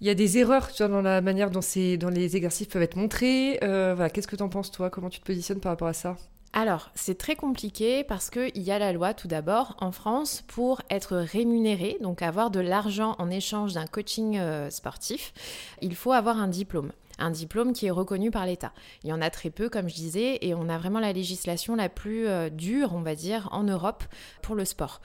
Il 0.02 0.06
y 0.06 0.10
a 0.10 0.14
des 0.14 0.36
erreurs 0.36 0.68
dans 0.78 1.00
la 1.00 1.22
manière 1.22 1.50
dont, 1.50 1.60
dont 1.98 2.08
les 2.10 2.36
exercices 2.36 2.66
peuvent 2.66 2.82
être 2.82 2.96
montrés. 2.96 3.58
Euh, 3.62 3.94
voilà, 3.94 4.10
Qu'est-ce 4.10 4.28
que 4.28 4.36
tu 4.36 4.42
en 4.42 4.50
penses, 4.50 4.70
toi? 4.70 4.90
Comment 4.90 5.08
tu 5.08 5.20
te 5.20 5.24
positionnes 5.24 5.58
par 5.58 5.72
rapport 5.72 5.88
à 5.88 5.94
ça? 5.94 6.18
Alors, 6.58 6.88
c'est 6.94 7.18
très 7.18 7.36
compliqué 7.36 8.02
parce 8.02 8.30
qu'il 8.30 8.62
y 8.62 8.70
a 8.70 8.78
la 8.78 8.94
loi 8.94 9.12
tout 9.12 9.28
d'abord 9.28 9.76
en 9.78 9.92
France 9.92 10.42
pour 10.46 10.80
être 10.88 11.18
rémunéré, 11.18 11.98
donc 12.00 12.22
avoir 12.22 12.50
de 12.50 12.60
l'argent 12.60 13.14
en 13.18 13.28
échange 13.28 13.74
d'un 13.74 13.84
coaching 13.84 14.38
euh, 14.38 14.70
sportif, 14.70 15.34
il 15.82 15.94
faut 15.94 16.12
avoir 16.12 16.38
un 16.38 16.48
diplôme 16.48 16.92
un 17.18 17.30
diplôme 17.30 17.72
qui 17.72 17.86
est 17.86 17.90
reconnu 17.90 18.30
par 18.30 18.46
l'État. 18.46 18.72
Il 19.04 19.10
y 19.10 19.12
en 19.12 19.20
a 19.20 19.30
très 19.30 19.50
peu, 19.50 19.68
comme 19.68 19.88
je 19.88 19.94
disais, 19.94 20.38
et 20.42 20.54
on 20.54 20.68
a 20.68 20.78
vraiment 20.78 21.00
la 21.00 21.12
législation 21.12 21.76
la 21.76 21.88
plus 21.88 22.26
euh, 22.26 22.50
dure, 22.50 22.94
on 22.94 23.00
va 23.00 23.14
dire, 23.14 23.48
en 23.52 23.62
Europe 23.64 24.04
pour 24.42 24.54
le 24.54 24.64
sport. 24.64 25.00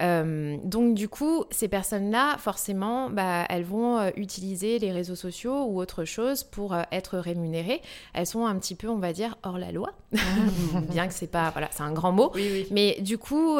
Euh, 0.00 0.56
donc 0.64 0.94
du 0.94 1.08
coup, 1.08 1.44
ces 1.50 1.68
personnes-là, 1.68 2.36
forcément, 2.38 3.10
bah, 3.10 3.44
elles 3.50 3.64
vont 3.64 3.98
euh, 3.98 4.10
utiliser 4.16 4.78
les 4.78 4.90
réseaux 4.90 5.14
sociaux 5.14 5.64
ou 5.66 5.78
autre 5.80 6.04
chose 6.04 6.44
pour 6.44 6.74
être 6.90 7.18
rémunérées. 7.18 7.82
Elles 8.14 8.26
sont 8.26 8.46
un 8.46 8.58
petit 8.58 8.74
peu, 8.74 8.88
on 8.88 8.98
va 8.98 9.12
dire, 9.12 9.36
hors 9.42 9.58
la 9.58 9.70
loi, 9.70 9.92
bien 10.90 11.06
que 11.06 11.14
c'est 11.14 11.30
pas, 11.30 11.50
voilà, 11.50 11.68
c'est 11.70 11.82
un 11.82 11.92
grand 11.92 12.12
mot. 12.12 12.32
Mais 12.70 13.00
du 13.00 13.18
coup, 13.18 13.58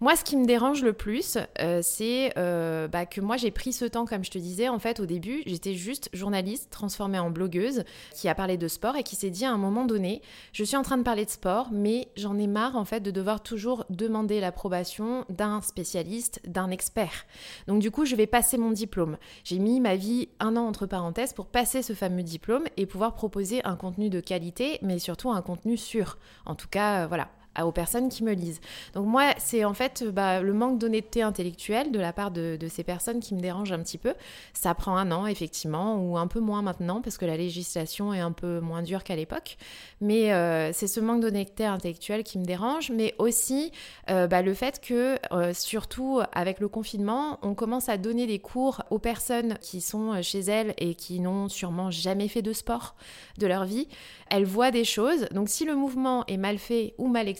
moi, 0.00 0.16
ce 0.16 0.24
qui 0.24 0.36
me 0.36 0.46
dérange 0.46 0.82
le 0.82 0.92
plus, 0.92 1.36
c'est 1.82 2.32
bah, 2.36 3.06
que 3.06 3.20
moi, 3.20 3.36
j'ai 3.36 3.50
pris 3.50 3.72
ce 3.72 3.84
temps, 3.84 4.06
comme 4.06 4.24
je 4.24 4.30
te 4.30 4.38
disais, 4.38 4.68
en 4.68 4.78
fait, 4.78 5.00
au 5.00 5.06
début, 5.06 5.42
j'étais 5.46 5.74
juste 5.74 6.08
journaliste 6.12 6.70
transformée 6.70 7.09
en 7.18 7.30
blogueuse 7.30 7.84
qui 8.14 8.28
a 8.28 8.34
parlé 8.34 8.56
de 8.56 8.68
sport 8.68 8.96
et 8.96 9.02
qui 9.02 9.16
s'est 9.16 9.30
dit 9.30 9.44
à 9.44 9.52
un 9.52 9.58
moment 9.58 9.84
donné, 9.84 10.22
je 10.52 10.64
suis 10.64 10.76
en 10.76 10.82
train 10.82 10.98
de 10.98 11.02
parler 11.02 11.24
de 11.24 11.30
sport, 11.30 11.68
mais 11.72 12.08
j'en 12.16 12.38
ai 12.38 12.46
marre, 12.46 12.76
en 12.76 12.84
fait, 12.84 13.00
de 13.00 13.10
devoir 13.10 13.42
toujours 13.42 13.84
demander 13.90 14.40
l'approbation 14.40 15.24
d'un 15.28 15.60
spécialiste, 15.60 16.40
d'un 16.46 16.70
expert. 16.70 17.26
Donc 17.66 17.80
du 17.80 17.90
coup, 17.90 18.04
je 18.04 18.16
vais 18.16 18.26
passer 18.26 18.58
mon 18.58 18.70
diplôme. 18.70 19.16
J'ai 19.44 19.58
mis 19.58 19.80
ma 19.80 19.96
vie 19.96 20.28
un 20.38 20.56
an 20.56 20.66
entre 20.66 20.86
parenthèses 20.86 21.32
pour 21.32 21.46
passer 21.46 21.82
ce 21.82 21.92
fameux 21.92 22.22
diplôme 22.22 22.64
et 22.76 22.86
pouvoir 22.86 23.14
proposer 23.14 23.64
un 23.64 23.76
contenu 23.76 24.10
de 24.10 24.20
qualité, 24.20 24.78
mais 24.82 24.98
surtout 24.98 25.30
un 25.30 25.42
contenu 25.42 25.76
sûr. 25.76 26.18
En 26.46 26.54
tout 26.54 26.68
cas, 26.68 27.04
euh, 27.04 27.06
voilà, 27.06 27.28
aux 27.64 27.72
personnes 27.72 28.08
qui 28.08 28.24
me 28.24 28.32
lisent. 28.32 28.60
Donc 28.94 29.06
moi, 29.06 29.34
c'est 29.38 29.64
en 29.64 29.74
fait 29.74 30.04
bah, 30.04 30.40
le 30.40 30.52
manque 30.52 30.78
d'honnêteté 30.78 31.22
intellectuelle 31.22 31.92
de 31.92 31.98
la 31.98 32.12
part 32.12 32.30
de, 32.30 32.58
ces 32.68 32.84
personnes 32.84 33.20
qui 33.20 33.34
me 33.34 33.40
dérangent 33.40 33.72
un 33.72 33.80
petit 33.80 33.98
peu. 33.98 34.14
Ça 34.54 34.74
prend 34.74 34.96
un 34.96 35.10
an, 35.10 35.26
effectivement, 35.26 35.96
ou 35.96 36.16
un 36.16 36.26
peu 36.26 36.40
moins 36.40 36.62
maintenant, 36.62 37.00
parce 37.00 37.18
que 37.18 37.26
la 37.26 37.36
législation 37.36 38.14
est 38.14 38.20
un 38.20 38.32
peu 38.32 38.60
moins 38.60 38.82
dure 38.82 39.04
qu'à 39.04 39.16
l'époque. 39.16 39.56
Mais 40.00 40.32
euh, 40.32 40.72
c'est 40.72 40.86
ce 40.86 41.00
manque 41.00 41.20
d'honnêteté 41.20 41.64
intellectuelle 41.64 42.22
qui 42.22 42.38
me 42.38 42.44
dérange, 42.44 42.90
mais 42.90 43.14
aussi 43.18 43.72
euh, 44.08 44.26
bah, 44.26 44.42
le 44.42 44.54
fait 44.54 44.80
que, 44.80 45.18
euh, 45.32 45.52
surtout 45.52 46.20
avec 46.32 46.60
le 46.60 46.68
confinement, 46.68 47.38
on 47.42 47.54
commence 47.54 47.88
à 47.88 47.96
donner 47.96 48.26
des 48.26 48.38
cours 48.38 48.82
aux 48.90 48.98
personnes 48.98 49.56
qui 49.60 49.80
sont 49.80 50.22
chez 50.22 50.40
elles 50.40 50.74
et 50.78 50.94
qui 50.94 51.20
n'ont 51.20 51.48
sûrement 51.48 51.90
jamais 51.90 52.28
fait 52.28 52.42
de 52.42 52.52
sport 52.52 52.94
de 53.38 53.46
leur 53.46 53.64
vie. 53.64 53.88
Elles 54.30 54.44
voient 54.44 54.70
des 54.70 54.84
choses. 54.84 55.26
Donc 55.32 55.48
si 55.48 55.64
le 55.64 55.74
mouvement 55.74 56.24
est 56.26 56.36
mal 56.36 56.58
fait 56.58 56.94
ou 56.98 57.08
mal 57.08 57.28
expliqué, 57.28 57.39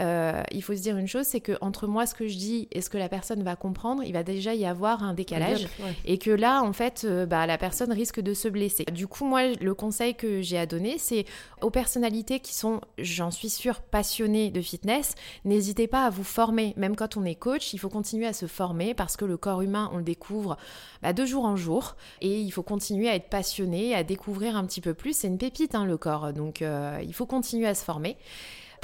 euh, 0.00 0.42
il 0.50 0.62
faut 0.62 0.74
se 0.74 0.82
dire 0.82 0.96
une 0.96 1.08
chose, 1.08 1.26
c'est 1.26 1.40
que 1.40 1.52
entre 1.60 1.86
moi 1.86 2.06
ce 2.06 2.14
que 2.14 2.26
je 2.26 2.36
dis 2.36 2.68
et 2.72 2.80
ce 2.80 2.90
que 2.90 2.98
la 2.98 3.08
personne 3.08 3.42
va 3.42 3.56
comprendre, 3.56 4.02
il 4.04 4.12
va 4.12 4.22
déjà 4.22 4.54
y 4.54 4.66
avoir 4.66 5.02
un 5.02 5.14
décalage 5.14 5.68
et 6.04 6.18
que 6.18 6.30
là 6.30 6.62
en 6.62 6.72
fait 6.72 7.02
euh, 7.04 7.26
bah, 7.26 7.46
la 7.46 7.58
personne 7.58 7.92
risque 7.92 8.20
de 8.20 8.34
se 8.34 8.48
blesser. 8.48 8.84
Du 8.92 9.06
coup 9.06 9.24
moi 9.24 9.48
le 9.48 9.74
conseil 9.74 10.14
que 10.14 10.42
j'ai 10.42 10.58
à 10.58 10.66
donner 10.66 10.98
c'est 10.98 11.24
aux 11.62 11.70
personnalités 11.70 12.40
qui 12.40 12.54
sont, 12.54 12.80
j'en 12.98 13.30
suis 13.30 13.50
sûre, 13.50 13.80
passionnées 13.80 14.50
de 14.50 14.60
fitness, 14.60 15.14
n'hésitez 15.44 15.86
pas 15.86 16.04
à 16.04 16.10
vous 16.10 16.24
former. 16.24 16.74
Même 16.76 16.96
quand 16.96 17.16
on 17.16 17.24
est 17.24 17.34
coach, 17.34 17.72
il 17.72 17.78
faut 17.78 17.88
continuer 17.88 18.26
à 18.26 18.32
se 18.32 18.46
former 18.46 18.94
parce 18.94 19.16
que 19.16 19.24
le 19.24 19.36
corps 19.36 19.62
humain 19.62 19.90
on 19.92 19.98
le 19.98 20.04
découvre 20.04 20.56
bah, 21.02 21.12
de 21.12 21.24
jour 21.24 21.44
en 21.44 21.56
jour 21.56 21.96
et 22.20 22.40
il 22.40 22.50
faut 22.50 22.62
continuer 22.62 23.08
à 23.08 23.14
être 23.14 23.28
passionné, 23.28 23.94
à 23.94 24.04
découvrir 24.04 24.56
un 24.56 24.64
petit 24.64 24.80
peu 24.80 24.94
plus. 24.94 25.16
C'est 25.16 25.28
une 25.28 25.38
pépite 25.38 25.74
hein, 25.74 25.84
le 25.84 25.96
corps, 25.96 26.32
donc 26.32 26.62
euh, 26.62 26.98
il 27.02 27.14
faut 27.14 27.26
continuer 27.26 27.66
à 27.66 27.74
se 27.74 27.84
former. 27.84 28.16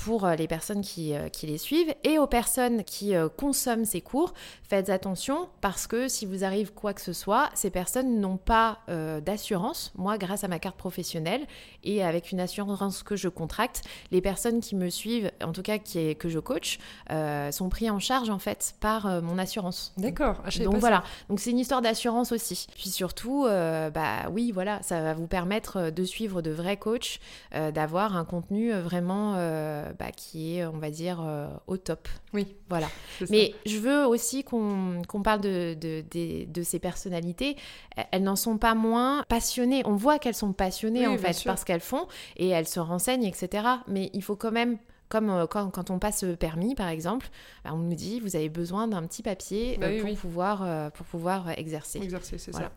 Pour 0.04 0.26
les 0.26 0.48
personnes 0.48 0.80
qui, 0.80 1.14
qui, 1.32 1.46
les 1.46 1.58
suivent 1.58 1.94
et 2.02 2.18
aux 2.18 2.26
personnes 2.26 2.82
qui 2.84 3.14
consomment 3.36 3.84
ces 3.84 4.00
cours, 4.00 4.34
faites 4.68 4.90
attention 4.90 5.48
parce 5.60 5.86
que 5.86 6.08
si 6.08 6.26
vous 6.26 6.44
arrive 6.44 6.72
quoi 6.72 6.92
que 6.92 7.00
ce 7.00 7.12
soit, 7.12 7.50
ces 7.54 7.70
personnes 7.70 8.20
n'ont 8.20 8.36
pas 8.36 8.80
d'assurance. 9.24 9.92
Moi, 9.96 10.18
grâce 10.18 10.44
à 10.44 10.48
ma 10.48 10.58
carte 10.58 10.76
professionnelle 10.76 11.46
et 11.84 12.02
avec 12.02 12.32
une 12.32 12.40
assurance 12.40 13.02
que 13.02 13.16
je 13.16 13.28
contracte, 13.28 13.82
les 14.10 14.20
personnes 14.20 14.60
qui 14.60 14.74
me 14.74 14.90
suivent, 14.90 15.30
en 15.42 15.52
tout 15.52 15.62
cas 15.62 15.78
qui 15.78 16.16
que 16.16 16.28
je 16.28 16.38
coach, 16.38 16.78
sont 17.50 17.68
pris 17.68 17.90
en 17.90 17.98
charge 17.98 18.30
en 18.30 18.38
fait 18.38 18.74
par 18.80 19.22
mon 19.22 19.38
assurance. 19.38 19.92
D'accord. 19.98 20.42
Ah, 20.44 20.64
Donc 20.64 20.76
voilà. 20.76 21.04
Donc 21.28 21.40
c'est 21.40 21.50
une 21.50 21.58
histoire 21.58 21.82
d'assurance 21.82 22.32
aussi. 22.32 22.66
Puis 22.74 22.90
surtout, 22.90 23.44
bah 23.44 24.28
oui, 24.30 24.50
voilà, 24.52 24.82
ça 24.82 25.00
va 25.00 25.14
vous 25.14 25.28
permettre 25.28 25.90
de 25.90 26.04
suivre 26.04 26.42
de 26.42 26.50
vrais 26.50 26.76
coachs, 26.76 27.20
d'avoir 27.52 28.16
un 28.16 28.24
contenu 28.24 28.72
vraiment 28.72 29.36
bah, 29.98 30.10
qui 30.14 30.58
est, 30.58 30.66
on 30.66 30.78
va 30.78 30.90
dire, 30.90 31.24
au 31.66 31.76
top. 31.76 32.08
Oui. 32.32 32.54
Voilà. 32.68 32.88
Mais 33.30 33.54
je 33.66 33.78
veux 33.78 34.06
aussi 34.06 34.44
qu'on 34.44 35.02
parle 35.22 35.40
de, 35.40 35.74
de, 35.74 36.04
de, 36.46 36.62
ces 36.62 36.78
personnalités. 36.78 37.56
Elles 38.10 38.22
n'en 38.22 38.36
sont 38.36 38.58
pas 38.58 38.74
moins 38.74 39.24
passionnées. 39.28 39.82
On 39.84 39.96
voit 39.96 40.18
qu'elles 40.18 40.34
sont 40.34 40.52
passionnées 40.52 41.06
en 41.06 41.18
fait 41.18 41.42
parce 41.44 41.64
qu'elles 41.64 41.80
font 41.80 42.06
et 42.36 42.48
elles 42.48 42.68
se 42.68 42.80
renseignent, 42.80 43.24
etc. 43.24 43.66
Mais 43.88 44.10
il 44.14 44.22
faut 44.22 44.36
quand 44.36 44.52
même 44.52 44.78
comme 45.12 45.28
euh, 45.28 45.46
quand, 45.46 45.68
quand, 45.70 45.90
on 45.90 45.98
passe 45.98 46.24
le 46.24 46.36
permis, 46.36 46.74
par 46.74 46.88
exemple, 46.88 47.28
bah, 47.64 47.72
on 47.74 47.78
nous 47.78 47.94
dit 47.94 48.18
vous 48.18 48.34
avez 48.34 48.48
besoin 48.48 48.88
d'un 48.88 49.02
petit 49.02 49.22
papier 49.22 49.76
bah 49.78 49.88
euh, 49.88 50.00
pour, 50.00 50.16
Pouvoir, 50.16 50.62
euh, 50.62 50.88
pour 50.88 51.04
pouvoir 51.04 51.50
exercer. 51.58 51.98
Exercer, 51.98 52.38
c'est 52.38 52.54
ça. 52.54 52.72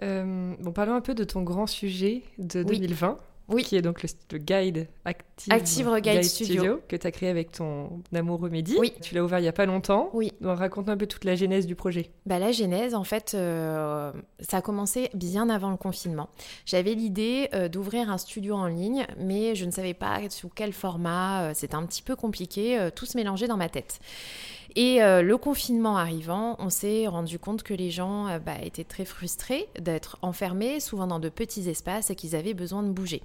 bon, 0.00 0.72
parlons 0.72 0.94
un 0.94 1.00
peu 1.00 1.14
de 1.14 1.22
ton 1.22 1.42
grand 1.42 1.68
sujet 1.68 2.24
de 2.38 2.64
2020 2.64 3.18
oui. 3.48 3.62
qui 3.64 3.76
est 3.76 3.82
donc 3.82 4.02
le, 4.02 4.38
guide 4.38 4.88
Active, 5.04 5.52
Active 5.52 6.00
Guide, 6.00 6.24
Studio. 6.24 6.80
que 6.88 6.96
tu 6.96 7.06
as 7.06 7.10
créé 7.10 7.28
avec 7.28 7.52
ton 7.52 8.02
amoureux 8.14 8.50
Mehdi. 8.50 8.76
Oui. 8.78 8.92
Tu 9.00 9.14
l'as 9.14 9.24
ouvert 9.24 9.38
il 9.38 9.44
y 9.44 9.48
a 9.48 9.52
pas 9.52 9.66
longtemps. 9.66 10.10
Oui. 10.12 10.32
Donc 10.40 10.58
raconte 10.58 10.88
un 10.88 10.96
peu 10.96 11.06
toute 11.06 11.24
la 11.24 11.34
genèse 11.34 11.66
du 11.66 11.74
projet. 11.74 12.10
Bah, 12.26 12.38
la 12.38 12.52
genèse, 12.52 12.94
en 12.94 13.04
fait, 13.04 13.32
euh, 13.34 14.12
ça 14.40 14.58
a 14.58 14.62
commencé 14.62 15.10
bien 15.14 15.48
avant 15.48 15.70
le 15.70 15.76
confinement. 15.76 16.28
J'avais 16.66 16.94
l'idée 16.94 17.48
euh, 17.54 17.68
d'ouvrir 17.68 18.10
un 18.10 18.18
studio 18.18 18.54
en 18.54 18.66
ligne, 18.66 19.06
mais 19.18 19.54
je 19.54 19.64
ne 19.64 19.70
savais 19.70 19.94
pas 19.94 20.18
sous 20.30 20.48
quel 20.48 20.72
format. 20.72 21.42
Euh, 21.42 21.52
c'était 21.54 21.74
un 21.74 21.86
petit 21.86 22.02
peu 22.02 22.16
compliqué, 22.16 22.88
tout 22.94 23.06
se 23.06 23.16
mélangeait 23.16 23.48
dans 23.48 23.56
ma 23.56 23.68
tête. 23.68 24.00
Et 24.80 25.02
euh, 25.02 25.22
le 25.22 25.36
confinement 25.36 25.96
arrivant, 25.96 26.54
on 26.60 26.70
s'est 26.70 27.08
rendu 27.08 27.40
compte 27.40 27.64
que 27.64 27.74
les 27.74 27.90
gens 27.90 28.28
euh, 28.28 28.38
bah, 28.38 28.54
étaient 28.62 28.84
très 28.84 29.04
frustrés 29.04 29.68
d'être 29.80 30.18
enfermés, 30.22 30.78
souvent 30.78 31.08
dans 31.08 31.18
de 31.18 31.28
petits 31.28 31.68
espaces, 31.68 32.10
et 32.10 32.14
qu'ils 32.14 32.36
avaient 32.36 32.54
besoin 32.54 32.84
de 32.84 32.90
bouger. 32.90 33.24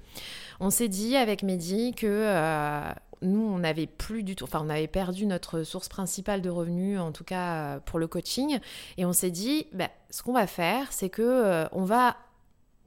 On 0.60 0.72
s'est 0.72 0.88
dit 0.88 1.16
avec 1.16 1.44
Mehdi 1.44 1.94
que 1.94 2.08
euh, 2.08 2.92
nous, 3.22 3.40
on 3.40 3.60
n'avait 3.60 3.86
plus 3.86 4.24
du 4.24 4.36
tout, 4.36 4.46
enfin, 4.46 4.64
on 4.66 4.70
avait 4.72 4.88
perdu 4.88 5.28
notre 5.28 5.62
source 5.62 5.90
principale 5.90 6.42
de 6.42 6.50
revenus, 6.50 7.00
en 7.00 7.12
tout 7.12 7.24
cas 7.24 7.80
pour 7.82 8.00
le 8.00 8.08
coaching, 8.08 8.58
et 8.98 9.06
on 9.06 9.14
s'est 9.14 9.30
dit, 9.30 9.68
bah, 9.74 9.92
ce 10.10 10.24
qu'on 10.24 10.34
va 10.34 10.48
faire, 10.48 10.92
c'est 10.92 11.10
que 11.10 11.68
on 11.72 11.84
va 11.84 12.18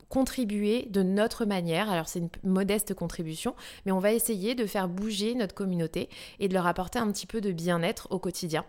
contribuer 0.08 0.86
de 0.90 1.02
notre 1.02 1.44
manière. 1.44 1.90
Alors 1.90 2.08
c'est 2.08 2.20
une 2.20 2.30
modeste 2.44 2.94
contribution, 2.94 3.54
mais 3.84 3.92
on 3.92 3.98
va 3.98 4.12
essayer 4.12 4.54
de 4.54 4.66
faire 4.66 4.88
bouger 4.88 5.34
notre 5.34 5.54
communauté 5.54 6.08
et 6.40 6.48
de 6.48 6.54
leur 6.54 6.66
apporter 6.66 6.98
un 6.98 7.10
petit 7.10 7.26
peu 7.26 7.40
de 7.40 7.52
bien-être 7.52 8.08
au 8.10 8.18
quotidien. 8.18 8.64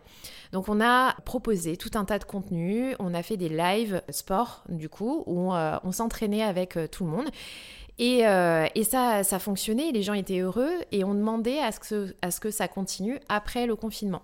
Donc 0.52 0.70
on 0.70 0.82
a 0.82 1.16
proposé 1.26 1.78
tout 1.78 1.92
un 1.96 2.06
tas 2.06 2.20
de 2.20 2.24
contenus, 2.24 2.96
on 3.00 3.14
a 3.14 3.24
fait 3.24 3.38
des 3.38 3.50
lives 3.50 4.02
sport 4.10 4.64
du 4.70 4.90
coup, 4.90 5.24
où 5.26 5.54
euh, 5.54 5.78
on 5.84 5.92
s'entraînait 5.92 6.44
avec 6.44 6.78
euh, 6.78 6.88
tout 6.88 7.04
le 7.06 7.12
monde. 7.12 7.30
Et, 8.00 8.28
euh, 8.28 8.68
et, 8.76 8.84
ça, 8.84 9.24
ça 9.24 9.40
fonctionnait, 9.40 9.92
les 9.92 10.04
gens 10.04 10.14
étaient 10.14 10.40
heureux 10.40 10.72
et 10.92 11.04
on 11.04 11.16
demandait 11.16 11.60
à 11.60 11.72
ce 11.72 11.80
que, 11.80 12.16
à 12.22 12.30
ce 12.30 12.40
que 12.40 12.52
ça 12.52 12.68
continue 12.68 13.20
après 13.28 13.66
le 13.66 13.76
confinement. 13.76 14.22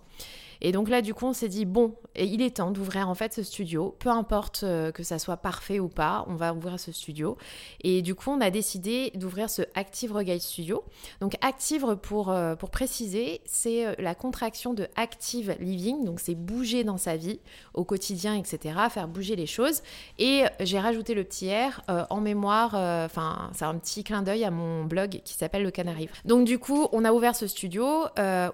Et 0.62 0.72
donc 0.72 0.89
là, 0.89 1.01
du 1.01 1.13
coup, 1.13 1.25
on 1.25 1.33
s'est 1.33 1.50
dit, 1.50 1.65
bon, 1.65 1.95
il 2.15 2.41
est 2.41 2.57
temps 2.57 2.72
d'ouvrir 2.72 3.10
en 3.10 3.15
fait 3.15 3.33
ce 3.33 3.43
studio. 3.43 3.95
Peu 4.00 4.10
importe 4.10 4.62
euh, 4.63 4.91
que 4.91 5.03
ça 5.03 5.19
soit 5.19 5.38
parfait 5.38 5.79
ou 5.79 5.88
pas, 5.88 6.25
on 6.27 6.36
va 6.36 6.53
ouvrir 6.53 6.79
ce 6.79 6.91
studio. 6.91 7.38
Et 7.81 8.01
du 8.01 8.15
coup, 8.15 8.29
on 8.29 8.41
a 8.41 8.50
décidé 8.50 9.12
d'ouvrir 9.15 9.50
ce 9.50 9.63
Active 9.75 10.13
Reguide 10.13 10.41
Studio. 10.41 10.83
Donc 11.22 11.36
Active, 11.41 11.98
pour, 12.01 12.29
euh, 12.29 12.55
pour 12.55 12.69
préciser, 12.69 13.41
c'est 13.45 13.86
euh, 13.86 13.93
la 14.00 14.15
contraction 14.15 14.74
de 14.74 14.88
Active 14.95 15.55
Living. 15.60 16.05
Donc 16.05 16.19
c'est 16.19 16.36
bouger 16.36 16.83
dans 16.83 16.98
sa 16.98 17.15
vie 17.15 17.39
au 17.74 17.83
quotidien, 17.83 18.36
etc. 18.36 18.75
Faire 18.89 19.07
bouger 19.07 19.36
les 19.36 19.48
choses. 19.48 19.81
Et 20.19 20.43
j'ai 20.60 20.79
rajouté 20.79 21.13
le 21.13 21.24
petit 21.24 21.50
R 21.51 21.81
en 22.10 22.22
mémoire, 22.22 22.75
enfin, 23.05 23.50
c'est 23.53 23.65
un 23.65 23.75
petit 23.75 24.03
clin 24.03 24.22
d'œil 24.22 24.43
à 24.43 24.51
mon 24.51 24.86
blog 24.86 25.22
qui 25.24 25.33
s'appelle 25.33 25.63
Le 25.63 25.72
Canari. 25.72 26.10
Donc 26.25 26.45
du 26.45 26.60
coup, 26.60 26.88
on 26.91 27.05
a 27.05 27.12
ouvert 27.12 27.36
ce 27.36 27.48
studio 27.48 28.05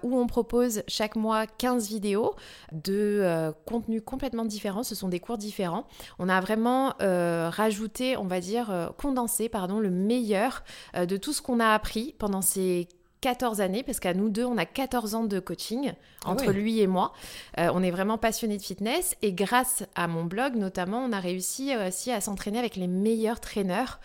où 0.02 0.18
on 0.18 0.26
propose 0.26 0.82
chaque 0.88 1.16
mois 1.16 1.46
15 1.46 1.88
vidéos 1.88 1.99
de 2.00 3.20
euh, 3.22 3.52
contenus 3.66 4.02
complètement 4.04 4.44
différents. 4.44 4.82
Ce 4.82 4.94
sont 4.94 5.08
des 5.08 5.20
cours 5.20 5.38
différents. 5.38 5.86
On 6.18 6.28
a 6.28 6.40
vraiment 6.40 6.94
euh, 7.00 7.50
rajouté, 7.50 8.16
on 8.16 8.26
va 8.26 8.40
dire, 8.40 8.70
euh, 8.70 8.88
condensé, 8.96 9.48
pardon, 9.48 9.78
le 9.78 9.90
meilleur 9.90 10.64
de 10.94 11.16
tout 11.16 11.32
ce 11.32 11.42
qu'on 11.42 11.60
a 11.60 11.68
appris 11.68 12.14
pendant 12.18 12.42
ces 12.42 12.88
14 13.20 13.60
années, 13.60 13.82
parce 13.82 14.00
qu'à 14.00 14.14
nous 14.14 14.30
deux, 14.30 14.44
on 14.44 14.56
a 14.56 14.64
14 14.64 15.14
ans 15.14 15.24
de 15.24 15.40
coaching 15.40 15.92
ah 16.24 16.30
entre 16.30 16.50
lui 16.52 16.80
et 16.80 16.86
moi. 16.86 17.12
on 17.56 17.82
est 17.82 17.90
vraiment 17.90 18.18
passionnés 18.18 18.56
de 18.56 18.62
fitness 18.62 19.16
et 19.22 19.32
grâce 19.32 19.84
à 19.94 20.08
mon 20.08 20.24
blog 20.24 20.54
notamment, 20.56 20.98
on 20.98 21.12
a 21.12 21.20
réussi 21.20 21.72
aussi 21.76 22.10
à 22.10 22.20
s'entraîner 22.20 22.58
avec 22.58 22.76
les 22.76 22.86
meilleurs 22.86 23.40
traîneurs 23.40 24.00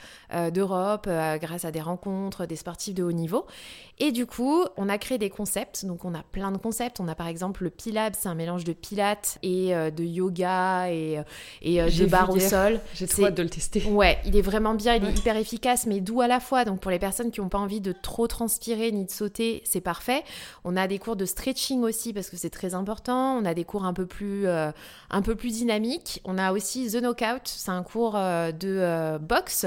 d'Europe 0.53 1.09
grâce 1.41 1.65
à 1.65 1.71
des 1.71 1.81
rencontres, 1.81 2.45
des 2.45 2.55
sportifs 2.55 2.93
de 2.93 3.03
haut 3.03 3.11
niveau. 3.11 3.45
Et 3.97 4.11
du 4.11 4.25
coup, 4.25 4.65
on 4.75 4.89
a 4.89 4.97
créé 4.97 5.17
des 5.17 5.29
concepts. 5.29 5.85
Donc, 5.85 6.03
on 6.03 6.13
a 6.13 6.21
plein 6.21 6.51
de 6.51 6.57
concepts. 6.57 6.99
On 6.99 7.07
a 7.07 7.15
par 7.15 7.27
exemple 7.27 7.63
le 7.63 7.69
Pilab, 7.69 8.13
c'est 8.17 8.27
un 8.27 8.35
mélange 8.35 8.65
de 8.65 8.73
pilates 8.73 9.37
et 9.41 9.73
euh, 9.73 9.89
de 9.89 10.03
yoga 10.03 10.89
et, 10.91 11.19
euh, 11.19 11.23
et 11.61 11.81
euh, 11.81 11.89
de 11.89 12.05
barre 12.05 12.29
au 12.29 12.39
sol. 12.39 12.81
J'ai 12.93 13.07
trop 13.07 13.25
hâte 13.25 13.35
de 13.35 13.43
le 13.43 13.49
tester. 13.49 13.85
Ouais, 13.85 14.19
il 14.25 14.35
est 14.35 14.41
vraiment 14.41 14.73
bien. 14.73 14.95
Il 14.95 15.05
est 15.05 15.17
hyper 15.17 15.37
efficace, 15.37 15.85
mais 15.85 16.01
doux 16.01 16.19
à 16.19 16.27
la 16.27 16.41
fois. 16.41 16.65
Donc, 16.65 16.81
pour 16.81 16.91
les 16.91 16.99
personnes 16.99 17.31
qui 17.31 17.39
n'ont 17.39 17.49
pas 17.49 17.57
envie 17.57 17.79
de 17.79 17.93
trop 17.93 18.27
transpirer 18.27 18.91
ni 18.91 19.04
de 19.05 19.11
sauter, 19.11 19.61
c'est 19.65 19.81
parfait. 19.81 20.23
On 20.63 20.75
a 20.75 20.87
des 20.87 20.99
cours 20.99 21.15
de 21.15 21.25
stretching 21.25 21.81
aussi 21.83 22.13
parce 22.13 22.29
que 22.29 22.37
c'est 22.37 22.49
très 22.49 22.75
important. 22.75 23.37
On 23.37 23.45
a 23.45 23.53
des 23.53 23.63
cours 23.63 23.85
un 23.85 23.93
peu 23.93 24.05
plus, 24.05 24.47
un 24.47 25.21
peu 25.23 25.35
plus 25.35 25.51
dynamiques. 25.53 26.21
On 26.25 26.37
a 26.37 26.51
aussi 26.51 26.91
The 26.91 26.97
Knockout. 26.97 27.41
C'est 27.45 27.71
un 27.71 27.83
cours 27.83 28.13
de 28.13 29.17
boxe. 29.19 29.65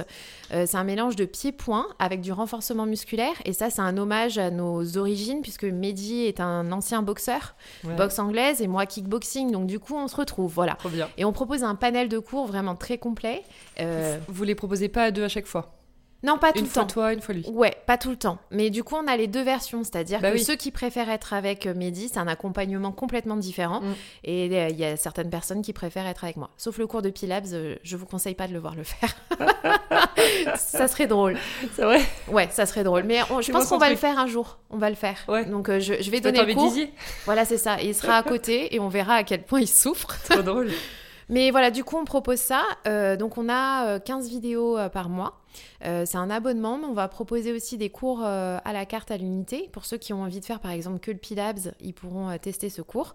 c'est 0.50 0.74
un 0.76 0.84
mélange 0.84 1.16
de 1.16 1.24
pieds-points 1.24 1.86
avec 1.98 2.20
du 2.20 2.32
renforcement 2.32 2.86
musculaire. 2.86 3.34
Et 3.44 3.52
ça, 3.52 3.70
c'est 3.70 3.80
un 3.80 3.96
hommage 3.96 4.38
à 4.38 4.50
nos 4.50 4.96
origines, 4.96 5.40
puisque 5.40 5.64
Mehdi 5.64 6.24
est 6.24 6.40
un 6.40 6.70
ancien 6.72 7.02
boxeur, 7.02 7.54
boxe 7.96 8.18
anglaise, 8.18 8.60
et 8.60 8.66
moi 8.66 8.86
kickboxing. 8.86 9.50
Donc 9.50 9.66
du 9.66 9.78
coup, 9.78 9.94
on 9.96 10.08
se 10.08 10.16
retrouve, 10.16 10.52
voilà. 10.52 10.76
Et 11.16 11.24
on 11.24 11.32
propose 11.32 11.62
un 11.62 11.74
panel 11.74 12.08
de 12.08 12.18
cours 12.18 12.46
vraiment 12.46 12.74
très 12.74 12.98
complet. 12.98 13.42
Euh, 13.80 14.18
Vous 14.28 14.44
les 14.44 14.54
proposez 14.54 14.88
pas 14.88 15.04
à 15.04 15.10
deux 15.10 15.24
à 15.24 15.28
chaque 15.28 15.46
fois? 15.46 15.77
Non, 16.24 16.36
pas 16.36 16.52
tout 16.52 16.62
le 16.62 16.66
temps. 16.66 16.66
Une 16.66 16.72
fois 16.72 16.84
toi, 16.84 17.12
une 17.12 17.20
fois 17.20 17.34
lui. 17.34 17.44
Ouais, 17.48 17.76
pas 17.86 17.96
tout 17.96 18.10
le 18.10 18.16
temps. 18.16 18.38
Mais 18.50 18.70
du 18.70 18.82
coup, 18.82 18.96
on 18.96 19.06
a 19.06 19.16
les 19.16 19.28
deux 19.28 19.42
versions, 19.42 19.84
c'est-à-dire 19.84 20.20
bah 20.20 20.32
que 20.32 20.38
ceux 20.38 20.56
qui 20.56 20.72
préfèrent 20.72 21.10
être 21.10 21.32
avec 21.32 21.66
euh, 21.66 21.74
Mehdi, 21.74 22.08
c'est 22.08 22.18
un 22.18 22.26
accompagnement 22.26 22.90
complètement 22.90 23.36
différent. 23.36 23.80
Mm. 23.80 23.94
Et 24.24 24.48
euh, 24.52 24.68
il 24.68 24.76
y 24.76 24.84
a 24.84 24.96
certaines 24.96 25.30
personnes 25.30 25.62
qui 25.62 25.72
préfèrent 25.72 26.08
être 26.08 26.24
avec 26.24 26.36
moi. 26.36 26.50
Sauf 26.56 26.78
le 26.78 26.88
cours 26.88 27.02
de 27.02 27.10
Pilabs, 27.10 27.52
euh, 27.52 27.76
je 27.84 27.96
vous 27.96 28.06
conseille 28.06 28.34
pas 28.34 28.48
de 28.48 28.52
le 28.52 28.58
voir 28.58 28.74
le 28.74 28.82
faire. 28.82 29.14
ça 30.56 30.88
serait 30.88 31.06
drôle. 31.06 31.36
C'est 31.74 31.82
vrai 31.82 32.00
Ouais, 32.26 32.48
ça 32.50 32.66
serait 32.66 32.82
drôle. 32.82 33.04
Mais 33.04 33.20
je 33.40 33.52
pense 33.52 33.68
qu'on 33.68 33.78
va 33.78 33.90
le 33.90 33.96
faire 33.96 34.18
un 34.18 34.26
jour. 34.26 34.58
On 34.70 34.76
va 34.76 34.90
le 34.90 34.96
faire. 34.96 35.18
Ouais. 35.28 35.44
Donc 35.44 35.70
je, 35.70 36.02
je, 36.02 36.10
vais 36.10 36.20
donner 36.20 36.44
le 36.44 36.52
cours. 36.52 36.74
Voilà, 37.26 37.44
c'est 37.44 37.58
ça. 37.58 37.80
Et 37.80 37.88
il 37.88 37.94
sera 37.94 38.16
à 38.16 38.22
côté 38.24 38.74
et 38.74 38.80
on 38.80 38.88
verra 38.88 39.14
à 39.14 39.22
quel 39.22 39.44
point 39.44 39.60
il 39.60 39.68
souffre. 39.68 40.08
Trop 40.28 40.42
drôle. 40.42 40.70
Mais 41.28 41.50
voilà, 41.50 41.70
du 41.70 41.84
coup, 41.84 41.96
on 41.96 42.04
propose 42.04 42.38
ça. 42.38 42.64
donc, 43.18 43.38
on 43.38 43.48
a 43.48 44.00
15 44.00 44.28
vidéos 44.28 44.78
par 44.92 45.08
mois. 45.08 45.40
Euh, 45.84 46.04
c'est 46.06 46.18
un 46.18 46.30
abonnement, 46.30 46.78
mais 46.78 46.86
on 46.86 46.92
va 46.92 47.08
proposer 47.08 47.52
aussi 47.52 47.78
des 47.78 47.90
cours 47.90 48.22
euh, 48.24 48.58
à 48.64 48.72
la 48.72 48.86
carte 48.86 49.10
à 49.10 49.16
l'unité. 49.16 49.68
Pour 49.72 49.84
ceux 49.84 49.96
qui 49.96 50.12
ont 50.12 50.22
envie 50.22 50.40
de 50.40 50.44
faire 50.44 50.60
par 50.60 50.70
exemple 50.70 50.98
que 50.98 51.10
le 51.10 51.18
Pilabs, 51.18 51.72
ils 51.80 51.94
pourront 51.94 52.30
euh, 52.30 52.38
tester 52.38 52.68
ce 52.68 52.82
cours. 52.82 53.14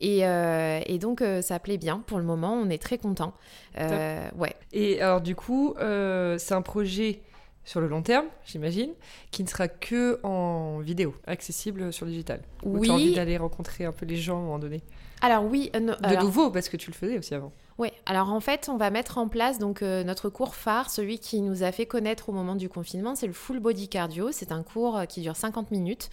Et, 0.00 0.98
donc 1.00 1.22
ça 1.40 1.58
plaît 1.58 1.78
bien 1.78 2.02
pour 2.06 2.18
le 2.18 2.24
moment, 2.24 2.54
on 2.54 2.68
est 2.68 2.80
très 2.80 2.98
content. 2.98 3.32
ouais. 3.76 4.54
Et 4.72 5.00
alors 5.00 5.20
du 5.20 5.34
coup, 5.34 5.74
c'est 5.78 6.52
un 6.52 6.62
projet 6.62 7.22
sur 7.70 7.80
le 7.80 7.86
long 7.86 8.02
terme, 8.02 8.26
j'imagine, 8.44 8.90
qui 9.30 9.44
ne 9.44 9.48
sera 9.48 9.68
que 9.68 10.18
en 10.24 10.80
vidéo, 10.80 11.14
accessible 11.28 11.92
sur 11.92 12.04
le 12.04 12.10
digital. 12.10 12.42
Oui. 12.64 12.88
tu 12.88 12.90
as 12.90 12.94
envie 12.94 13.14
d'aller 13.14 13.36
rencontrer 13.36 13.84
un 13.84 13.92
peu 13.92 14.06
les 14.06 14.16
gens 14.16 14.38
à 14.38 14.40
un 14.40 14.42
moment 14.42 14.58
donné 14.58 14.82
Alors 15.20 15.44
oui. 15.44 15.70
de 15.72 16.20
nouveau, 16.20 16.50
parce 16.50 16.68
que 16.68 16.76
tu 16.76 16.90
le 16.90 16.96
faisais 16.96 17.16
aussi 17.16 17.32
avant. 17.32 17.52
Oui, 17.78 17.92
alors 18.06 18.30
en 18.32 18.40
fait, 18.40 18.68
on 18.68 18.76
va 18.76 18.90
mettre 18.90 19.18
en 19.18 19.28
place 19.28 19.60
donc 19.60 19.82
euh, 19.82 20.02
notre 20.02 20.28
cours 20.28 20.56
phare, 20.56 20.90
celui 20.90 21.20
qui 21.20 21.40
nous 21.42 21.62
a 21.62 21.70
fait 21.70 21.86
connaître 21.86 22.28
au 22.28 22.32
moment 22.32 22.56
du 22.56 22.68
confinement, 22.68 23.14
c'est 23.14 23.28
le 23.28 23.32
full 23.32 23.60
body 23.60 23.88
cardio. 23.88 24.32
C'est 24.32 24.50
un 24.50 24.64
cours 24.64 24.98
euh, 24.98 25.04
qui 25.04 25.20
dure 25.20 25.36
50 25.36 25.70
minutes, 25.70 26.10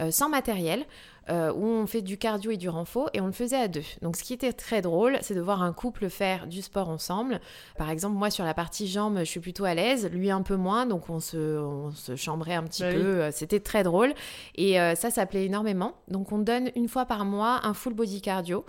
euh, 0.00 0.10
sans 0.10 0.30
matériel. 0.30 0.86
Euh, 1.30 1.52
où 1.54 1.64
on 1.64 1.86
fait 1.86 2.02
du 2.02 2.18
cardio 2.18 2.50
et 2.50 2.58
du 2.58 2.68
renfort 2.68 3.08
et 3.14 3.20
on 3.22 3.26
le 3.26 3.32
faisait 3.32 3.56
à 3.56 3.66
deux. 3.66 3.84
Donc 4.02 4.16
ce 4.16 4.22
qui 4.22 4.34
était 4.34 4.52
très 4.52 4.82
drôle, 4.82 5.16
c'est 5.22 5.34
de 5.34 5.40
voir 5.40 5.62
un 5.62 5.72
couple 5.72 6.10
faire 6.10 6.46
du 6.46 6.60
sport 6.60 6.90
ensemble. 6.90 7.40
Par 7.78 7.88
exemple, 7.88 8.16
moi 8.16 8.28
sur 8.28 8.44
la 8.44 8.52
partie 8.52 8.86
jambes, 8.86 9.18
je 9.20 9.24
suis 9.24 9.40
plutôt 9.40 9.64
à 9.64 9.74
l'aise, 9.74 10.10
lui 10.12 10.30
un 10.30 10.42
peu 10.42 10.56
moins, 10.56 10.84
donc 10.84 11.08
on 11.08 11.20
se, 11.20 11.58
on 11.58 11.92
se 11.92 12.14
chambrait 12.14 12.54
un 12.54 12.64
petit 12.64 12.82
bah 12.82 12.92
peu. 12.92 13.22
Euh, 13.22 13.30
c'était 13.32 13.60
très 13.60 13.82
drôle 13.82 14.12
et 14.54 14.78
euh, 14.78 14.94
ça, 14.94 15.10
ça 15.10 15.24
plaît 15.24 15.46
énormément. 15.46 15.94
Donc 16.08 16.30
on 16.30 16.38
donne 16.38 16.70
une 16.76 16.88
fois 16.88 17.06
par 17.06 17.24
mois 17.24 17.60
un 17.64 17.72
full 17.72 17.94
body 17.94 18.20
cardio, 18.20 18.66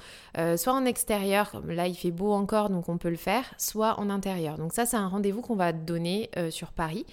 soit 0.56 0.74
en 0.74 0.86
extérieur, 0.86 1.62
là 1.68 1.88
il 1.88 1.96
fait 1.96 2.12
beau 2.12 2.32
encore, 2.32 2.70
donc 2.70 2.88
on 2.88 2.98
peut 2.98 3.10
le 3.10 3.18
faire, 3.18 3.54
soit 3.58 4.00
en 4.00 4.10
intérieur. 4.10 4.58
Donc 4.58 4.74
ça, 4.74 4.86
c'est 4.86 4.98
un 4.98 5.08
rendez-vous 5.08 5.42
qu'on 5.42 5.56
va 5.56 5.74
donner 5.74 6.30
sur 6.50 6.72
Paris. 6.72 7.06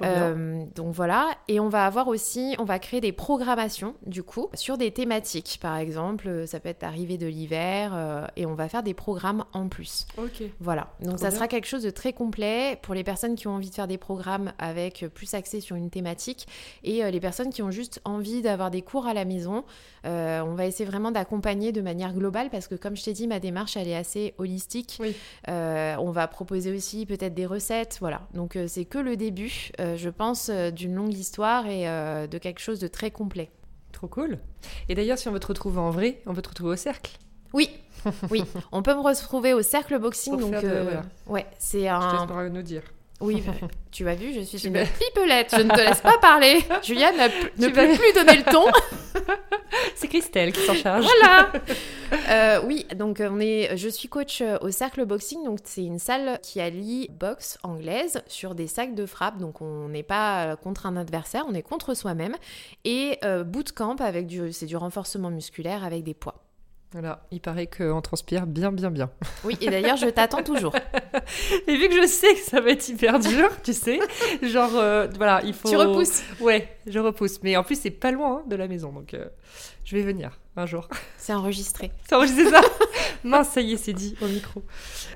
donc 0.00 0.94
voilà, 0.94 1.30
et 1.48 1.60
on 1.60 1.68
va 1.68 1.86
avoir 1.86 2.08
aussi, 2.08 2.54
on 2.58 2.64
va 2.64 2.78
créer 2.78 3.00
des 3.00 3.12
programmations 3.12 3.94
du 4.06 4.22
coup 4.22 4.48
sur 4.54 4.76
des 4.76 4.81
thématiques. 4.90 5.58
Par 5.60 5.76
exemple, 5.76 6.28
euh, 6.28 6.46
ça 6.46 6.60
peut 6.60 6.68
être 6.68 6.84
arrivé 6.84 7.18
de 7.18 7.26
l'hiver 7.26 7.92
euh, 7.94 8.26
et 8.36 8.46
on 8.46 8.54
va 8.54 8.68
faire 8.68 8.82
des 8.82 8.94
programmes 8.94 9.44
en 9.52 9.68
plus. 9.68 10.06
Ok. 10.18 10.42
Voilà. 10.60 10.92
Donc 11.00 11.18
ça 11.18 11.30
sera 11.30 11.48
quelque 11.48 11.66
chose 11.66 11.82
de 11.82 11.90
très 11.90 12.12
complet 12.12 12.78
pour 12.82 12.94
les 12.94 13.04
personnes 13.04 13.34
qui 13.34 13.46
ont 13.46 13.54
envie 13.54 13.70
de 13.70 13.74
faire 13.74 13.86
des 13.86 13.98
programmes 13.98 14.52
avec 14.58 15.06
plus 15.14 15.34
axé 15.34 15.60
sur 15.60 15.76
une 15.76 15.90
thématique 15.90 16.46
et 16.84 17.04
euh, 17.04 17.10
les 17.10 17.20
personnes 17.20 17.50
qui 17.50 17.62
ont 17.62 17.70
juste 17.70 18.00
envie 18.04 18.42
d'avoir 18.42 18.70
des 18.70 18.82
cours 18.82 19.06
à 19.06 19.14
la 19.14 19.24
maison. 19.24 19.64
on 20.04 20.54
va 20.54 20.66
essayer 20.66 20.84
vraiment 20.84 21.10
d'accompagner 21.10 21.72
de 21.72 21.80
manière 21.80 22.12
globale 22.12 22.50
parce 22.50 22.66
que 22.66 22.74
comme 22.74 22.96
je 22.96 23.04
t'ai 23.04 23.12
dit, 23.12 23.26
ma 23.26 23.40
démarche 23.40 23.76
elle 23.76 23.88
est 23.88 23.96
assez 23.96 24.34
holistique. 24.38 24.98
Oui. 25.00 25.14
on 25.48 26.10
va 26.10 26.26
proposer 26.28 26.72
aussi 26.72 27.06
peut-être 27.06 27.34
des 27.34 27.46
recettes. 27.46 27.98
Voilà. 28.00 28.22
Donc 28.34 28.58
c'est 28.66 28.84
que 28.84 28.98
le 28.98 29.16
début, 29.16 29.70
je 29.78 30.08
pense, 30.08 30.50
d'une 30.50 30.94
longue 30.94 31.14
histoire 31.14 31.66
et 31.66 31.84
de 31.84 32.38
quelque 32.38 32.60
chose 32.60 32.80
de 32.80 32.88
très 32.88 33.10
complet. 33.10 33.50
Trop 34.02 34.08
cool. 34.08 34.38
Et 34.88 34.96
d'ailleurs, 34.96 35.16
si 35.16 35.28
on 35.28 35.32
veut 35.32 35.38
te 35.38 35.46
retrouver 35.46 35.78
en 35.78 35.90
vrai, 35.90 36.22
on 36.26 36.34
peut 36.34 36.42
te 36.42 36.48
retrouver 36.48 36.72
au 36.72 36.76
cercle. 36.76 37.12
Oui, 37.52 37.70
oui. 38.30 38.42
On 38.72 38.82
peut 38.82 38.94
me 38.94 39.00
retrouver 39.00 39.54
au 39.54 39.62
cercle 39.62 39.96
boxing. 40.00 40.36
donc, 40.40 40.54
euh, 40.54 41.00
ouais, 41.28 41.46
c'est 41.60 41.86
un. 41.86 42.26
Je 42.28 42.48
nous 42.48 42.62
dire. 42.62 42.82
Oui, 43.22 43.42
tu 43.92 44.08
as 44.08 44.14
vu, 44.14 44.32
je 44.34 44.40
suis 44.40 44.66
une 44.66 44.72
pipelette. 44.72 45.54
Je 45.56 45.62
ne 45.62 45.70
te 45.70 45.80
laisse 45.80 46.00
pas 46.00 46.18
parler. 46.18 46.60
Juliane 46.82 47.14
ne 47.56 47.68
peut 47.68 47.94
plus 47.94 48.12
donner 48.14 48.38
le 48.38 48.50
ton. 48.50 48.64
C'est 49.94 50.08
Christelle 50.08 50.52
qui 50.52 50.60
s'en 50.60 50.74
charge. 50.74 51.04
Voilà. 51.04 51.52
Euh, 52.28 52.60
oui, 52.66 52.84
donc 52.96 53.22
on 53.24 53.38
est, 53.38 53.76
je 53.76 53.88
suis 53.88 54.08
coach 54.08 54.40
euh, 54.40 54.58
au 54.60 54.70
Cercle 54.70 55.04
Boxing. 55.04 55.44
Donc 55.44 55.60
c'est 55.64 55.84
une 55.84 56.00
salle 56.00 56.40
qui 56.42 56.60
allie 56.60 57.08
boxe 57.10 57.58
anglaise 57.62 58.22
sur 58.26 58.54
des 58.54 58.66
sacs 58.66 58.94
de 58.94 59.06
frappe. 59.06 59.38
Donc 59.38 59.62
on 59.62 59.88
n'est 59.88 60.02
pas 60.02 60.56
contre 60.56 60.86
un 60.86 60.96
adversaire, 60.96 61.44
on 61.48 61.54
est 61.54 61.62
contre 61.62 61.94
soi-même. 61.94 62.34
Et 62.84 63.18
euh, 63.24 63.44
bootcamp 63.44 63.96
avec 64.00 64.26
du, 64.26 64.52
c'est 64.52 64.66
du 64.66 64.76
renforcement 64.76 65.30
musculaire 65.30 65.84
avec 65.84 66.02
des 66.02 66.14
poids. 66.14 66.42
Voilà, 66.92 67.26
il 67.30 67.40
paraît 67.40 67.68
qu'on 67.68 68.02
transpire 68.02 68.46
bien, 68.46 68.70
bien, 68.70 68.90
bien. 68.90 69.10
Oui, 69.44 69.56
et 69.62 69.70
d'ailleurs, 69.70 69.96
je 69.96 70.06
t'attends 70.06 70.42
toujours. 70.42 70.74
et 71.66 71.76
vu 71.76 71.88
que 71.88 71.94
je 72.02 72.06
sais 72.06 72.34
que 72.34 72.40
ça 72.40 72.60
va 72.60 72.70
être 72.70 72.86
hyper 72.86 73.18
dur, 73.18 73.48
tu 73.62 73.72
sais, 73.72 73.98
genre, 74.42 74.76
euh, 74.76 75.08
voilà, 75.16 75.40
il 75.42 75.54
faut... 75.54 75.70
Tu 75.70 75.76
repousses 75.76 76.22
Ouais, 76.40 76.68
je 76.86 76.98
repousse. 76.98 77.42
Mais 77.42 77.56
en 77.56 77.64
plus, 77.64 77.80
c'est 77.80 77.90
pas 77.90 78.10
loin 78.10 78.38
hein, 78.38 78.42
de 78.46 78.56
la 78.56 78.68
maison, 78.68 78.92
donc 78.92 79.14
euh, 79.14 79.24
je 79.84 79.96
vais 79.96 80.02
venir 80.02 80.38
un 80.56 80.66
jour. 80.66 80.86
C'est 81.16 81.32
enregistré. 81.32 81.92
C'est 82.06 82.14
enregistré 82.14 82.44
ça 82.50 82.60
Mince, 83.24 83.48
ça 83.48 83.62
y 83.62 83.72
est, 83.72 83.76
c'est 83.78 83.94
dit 83.94 84.14
au 84.20 84.26
micro. 84.26 84.62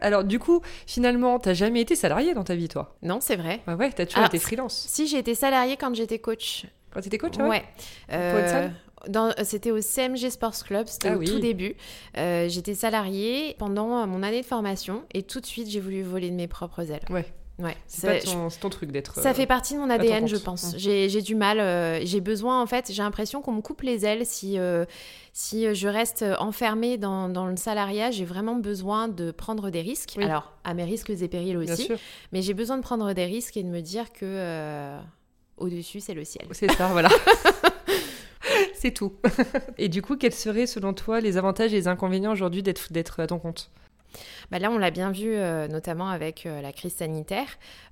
Alors, 0.01 0.25
du 0.25 0.39
coup, 0.39 0.63
finalement, 0.87 1.39
t'as 1.39 1.53
jamais 1.53 1.83
été 1.83 1.95
salarié 1.95 2.33
dans 2.33 2.45
ta 2.45 2.55
vie, 2.55 2.69
toi? 2.69 2.97
Non, 3.03 3.19
c'est 3.21 3.37
vrai. 3.37 3.61
Ouais, 3.69 3.75
ouais, 3.75 3.93
t'as 3.93 4.07
toujours 4.07 4.25
été 4.25 4.39
freelance? 4.39 4.87
Si, 4.89 5.07
j'ai 5.09 5.19
été 5.19 5.35
salarié 5.35 5.77
quand 5.77 5.95
j'étais 5.95 6.21
coach. 6.21 6.65
Quand 6.91 7.01
t'étais 7.03 7.19
coach, 7.19 7.37
ouais? 7.37 7.63
ouais. 8.09 8.71
C'était 9.45 9.71
au 9.71 9.81
CMG 9.81 10.31
Sports 10.31 10.65
Club, 10.65 10.87
c'était 10.89 11.09
ah 11.09 11.17
au 11.17 11.25
tout 11.25 11.39
début. 11.39 11.77
Euh, 12.17 12.49
j'étais 12.49 12.75
salariée 12.75 13.55
pendant 13.59 14.07
mon 14.07 14.23
année 14.23 14.41
de 14.41 14.47
formation 14.47 15.05
et 15.15 15.23
tout 15.23 15.41
de 15.41 15.47
suite 15.47 15.69
j'ai 15.69 15.81
voulu 15.81 16.03
voler 16.03 16.31
de 16.31 16.35
mes 16.35 16.49
propres 16.49 16.91
ailes. 16.91 17.05
Ouais. 17.11 17.27
Ouais, 17.59 17.75
c'est 17.87 18.21
ton, 18.61 18.69
truc 18.69 18.93
d'être. 18.93 19.19
Ça 19.19 19.33
fait 19.33 19.45
euh, 19.45 19.47
partie 19.47 19.73
de 19.73 19.79
mon 19.79 19.89
ADN, 19.89 20.29
je 20.29 20.37
pense. 20.37 20.75
Mmh. 20.75 20.79
J'ai 20.79 21.23
du 21.23 21.35
mal, 21.35 21.59
euh, 21.59 22.05
j'ai 22.05 22.21
besoin 22.21 22.61
en 22.61 22.67
fait, 22.67 22.93
j'ai 22.93 23.03
l'impression 23.03 23.41
qu'on 23.41 23.53
me 23.53 23.63
coupe 23.63 23.81
les 23.81 24.05
ailes 24.05 24.27
si, 24.27 24.59
si 25.33 25.75
je 25.75 25.89
reste 25.89 26.23
enfermée 26.39 26.99
dans, 26.99 27.31
dans 27.31 27.47
le 27.47 27.57
salariat. 27.57 28.11
J'ai 28.11 28.27
vraiment 28.27 28.57
besoin 28.57 29.09
de 29.09 29.31
prendre 29.31 29.71
des 29.71 29.81
risques. 29.81 30.19
Alors, 30.21 30.53
à 30.65 30.75
mes 30.75 30.85
risques 30.85 31.09
et 31.09 31.29
périls 31.29 31.57
aussi. 31.57 31.89
Mais 32.31 32.43
j'ai 32.43 32.53
besoin 32.53 32.77
de 32.77 32.83
prendre 32.83 33.15
des 33.15 33.25
risques 33.25 33.57
et 33.57 33.63
de 33.63 33.69
me 33.69 33.81
dire 33.81 34.13
que 34.13 34.99
au-dessus, 35.57 36.01
c'est 36.01 36.13
le 36.13 36.25
ciel. 36.25 36.47
C'est 36.53 36.71
ça, 36.73 36.89
voilà. 36.89 37.09
c'est 38.77 38.93
tout. 38.93 39.15
et 39.79 39.89
du 39.89 40.03
coup, 40.03 40.17
quels 40.17 40.35
seraient 40.35 40.67
selon 40.67 40.93
toi 40.93 41.21
les 41.21 41.37
avantages 41.37 41.73
et 41.73 41.77
les 41.77 41.89
inconvénients 41.89 42.33
aujourd'hui 42.33 42.63
d'être 42.63 43.21
à 43.21 43.27
ton 43.27 43.39
compte? 43.39 43.71
Bah 44.51 44.59
là, 44.59 44.71
on 44.71 44.79
l'a 44.79 44.91
bien 44.91 45.11
vu, 45.11 45.35
euh, 45.35 45.69
notamment 45.69 46.09
avec 46.09 46.47
euh, 46.47 46.61
la 46.61 46.73
crise 46.73 46.95
sanitaire. 46.95 47.49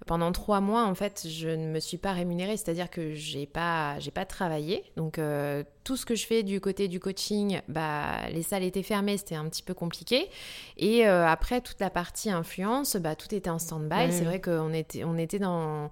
Pendant 0.06 0.32
trois 0.32 0.60
mois, 0.60 0.84
en 0.84 0.94
fait, 0.94 1.26
je 1.28 1.48
ne 1.48 1.68
me 1.68 1.80
suis 1.80 1.96
pas 1.96 2.12
rémunérée, 2.12 2.56
c'est-à-dire 2.56 2.90
que 2.90 3.14
j'ai 3.14 3.46
pas, 3.46 3.98
j'ai 3.98 4.10
pas 4.10 4.24
travaillé. 4.24 4.84
Donc 4.96 5.18
euh, 5.18 5.64
tout 5.82 5.96
ce 5.96 6.06
que 6.06 6.14
je 6.14 6.26
fais 6.26 6.42
du 6.42 6.60
côté 6.60 6.88
du 6.88 7.00
coaching, 7.00 7.60
bah 7.68 8.28
les 8.30 8.42
salles 8.42 8.62
étaient 8.62 8.82
fermées, 8.82 9.16
c'était 9.16 9.34
un 9.34 9.48
petit 9.48 9.62
peu 9.62 9.74
compliqué. 9.74 10.28
Et 10.76 11.04
après 11.04 11.60
toute 11.60 11.80
la 11.80 11.90
partie 11.90 12.30
influence, 12.30 12.96
bah 12.96 13.16
tout 13.16 13.34
était 13.34 13.50
en 13.50 13.58
stand-by. 13.58 14.12
C'est 14.12 14.24
vrai 14.24 14.40
qu'on 14.40 14.72
était, 14.72 15.04
on 15.04 15.16
était 15.18 15.38
dans 15.38 15.90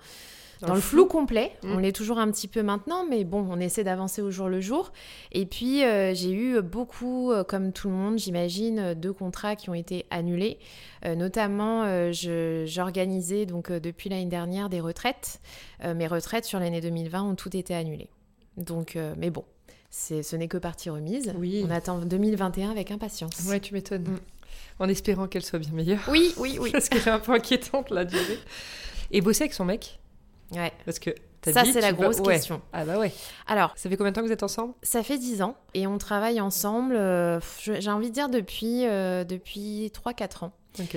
dans, 0.66 0.74
le 0.74 0.80
flou, 0.80 1.06
complet. 1.06 1.52
Mm. 1.62 1.72
On 1.72 1.78
l'est 1.78 1.92
toujours 1.92 2.18
un 2.18 2.30
petit 2.30 2.48
peu 2.48 2.62
maintenant, 2.62 3.04
mais 3.08 3.24
bon, 3.24 3.46
on 3.50 3.58
essaie 3.60 3.84
d'avancer 3.84 4.22
au 4.22 4.30
jour 4.30 4.48
le 4.48 4.60
jour. 4.60 4.92
Et 5.32 5.46
puis, 5.46 5.84
euh, 5.84 6.14
j'ai 6.14 6.32
eu 6.32 6.62
beaucoup, 6.62 7.32
euh, 7.32 7.44
comme 7.44 7.72
tout 7.72 7.88
le 7.88 7.94
monde, 7.94 8.18
j'imagine, 8.18 8.94
de 8.94 9.10
contrats 9.10 9.56
qui 9.56 9.70
ont 9.70 9.74
été 9.74 10.06
annulés. 10.10 10.58
Euh, 11.04 11.14
notamment, 11.14 11.84
j'organisais 12.12 13.46
donc 13.46 13.72
depuis 13.72 14.08
l'année 14.08 14.26
dernière 14.26 14.68
des 14.68 14.80
retraites. 14.80 15.40
mes 15.84 16.06
retraites 16.06 16.44
sur 16.44 16.60
l'année 16.60 16.80
2020 16.80 17.22
ont 17.22 17.34
toutes 17.34 17.54
été 17.54 17.74
annulées. 17.74 18.08
Donc, 18.56 18.96
mais 19.16 19.30
bon, 19.30 19.44
ce 19.90 20.36
n'est 20.36 20.48
que 20.48 20.58
partie 20.58 20.90
remise. 20.90 21.32
Oui. 21.36 21.64
On 21.66 21.70
attend 21.70 21.98
2021 21.98 22.70
avec 22.70 22.90
impatience. 22.90 23.46
Ouais, 23.48 23.60
tu 23.60 23.74
m'étonnes. 23.74 24.02
Mm. 24.02 24.18
En 24.78 24.88
espérant 24.88 25.28
qu'elle 25.28 25.44
soit 25.44 25.58
bien 25.58 25.72
meilleure. 25.72 26.00
Oui, 26.10 26.34
oui, 26.38 26.58
oui. 26.60 26.70
Parce 26.72 26.88
qu'elle 26.88 27.02
est 27.02 27.08
un 27.08 27.18
peu 27.18 27.32
inquiétante, 27.32 27.90
la 27.90 28.04
durée. 28.04 28.38
Et 29.10 29.20
bosser 29.20 29.44
avec 29.44 29.54
son 29.54 29.64
mec? 29.64 30.00
Ouais. 30.52 30.72
Parce 30.84 30.98
que 30.98 31.10
ça, 31.50 31.64
c'est 31.64 31.80
la 31.80 31.92
grosse 31.92 32.20
question. 32.20 32.62
Ah 32.72 32.84
bah 32.84 32.98
ouais. 32.98 33.12
Alors, 33.46 33.72
ça 33.76 33.88
fait 33.88 33.96
combien 33.96 34.12
de 34.12 34.14
temps 34.14 34.20
que 34.20 34.26
vous 34.26 34.32
êtes 34.32 34.42
ensemble? 34.42 34.74
Ça 34.82 35.02
fait 35.02 35.18
10 35.18 35.42
ans 35.42 35.56
et 35.74 35.86
on 35.86 35.98
travaille 35.98 36.40
ensemble, 36.40 36.94
euh, 36.94 37.40
j'ai 37.58 37.90
envie 37.90 38.10
de 38.10 38.14
dire 38.14 38.28
depuis, 38.28 38.86
euh, 38.86 39.24
depuis 39.24 39.90
3-4 39.92 40.44
ans. 40.44 40.52
Ok. 40.78 40.96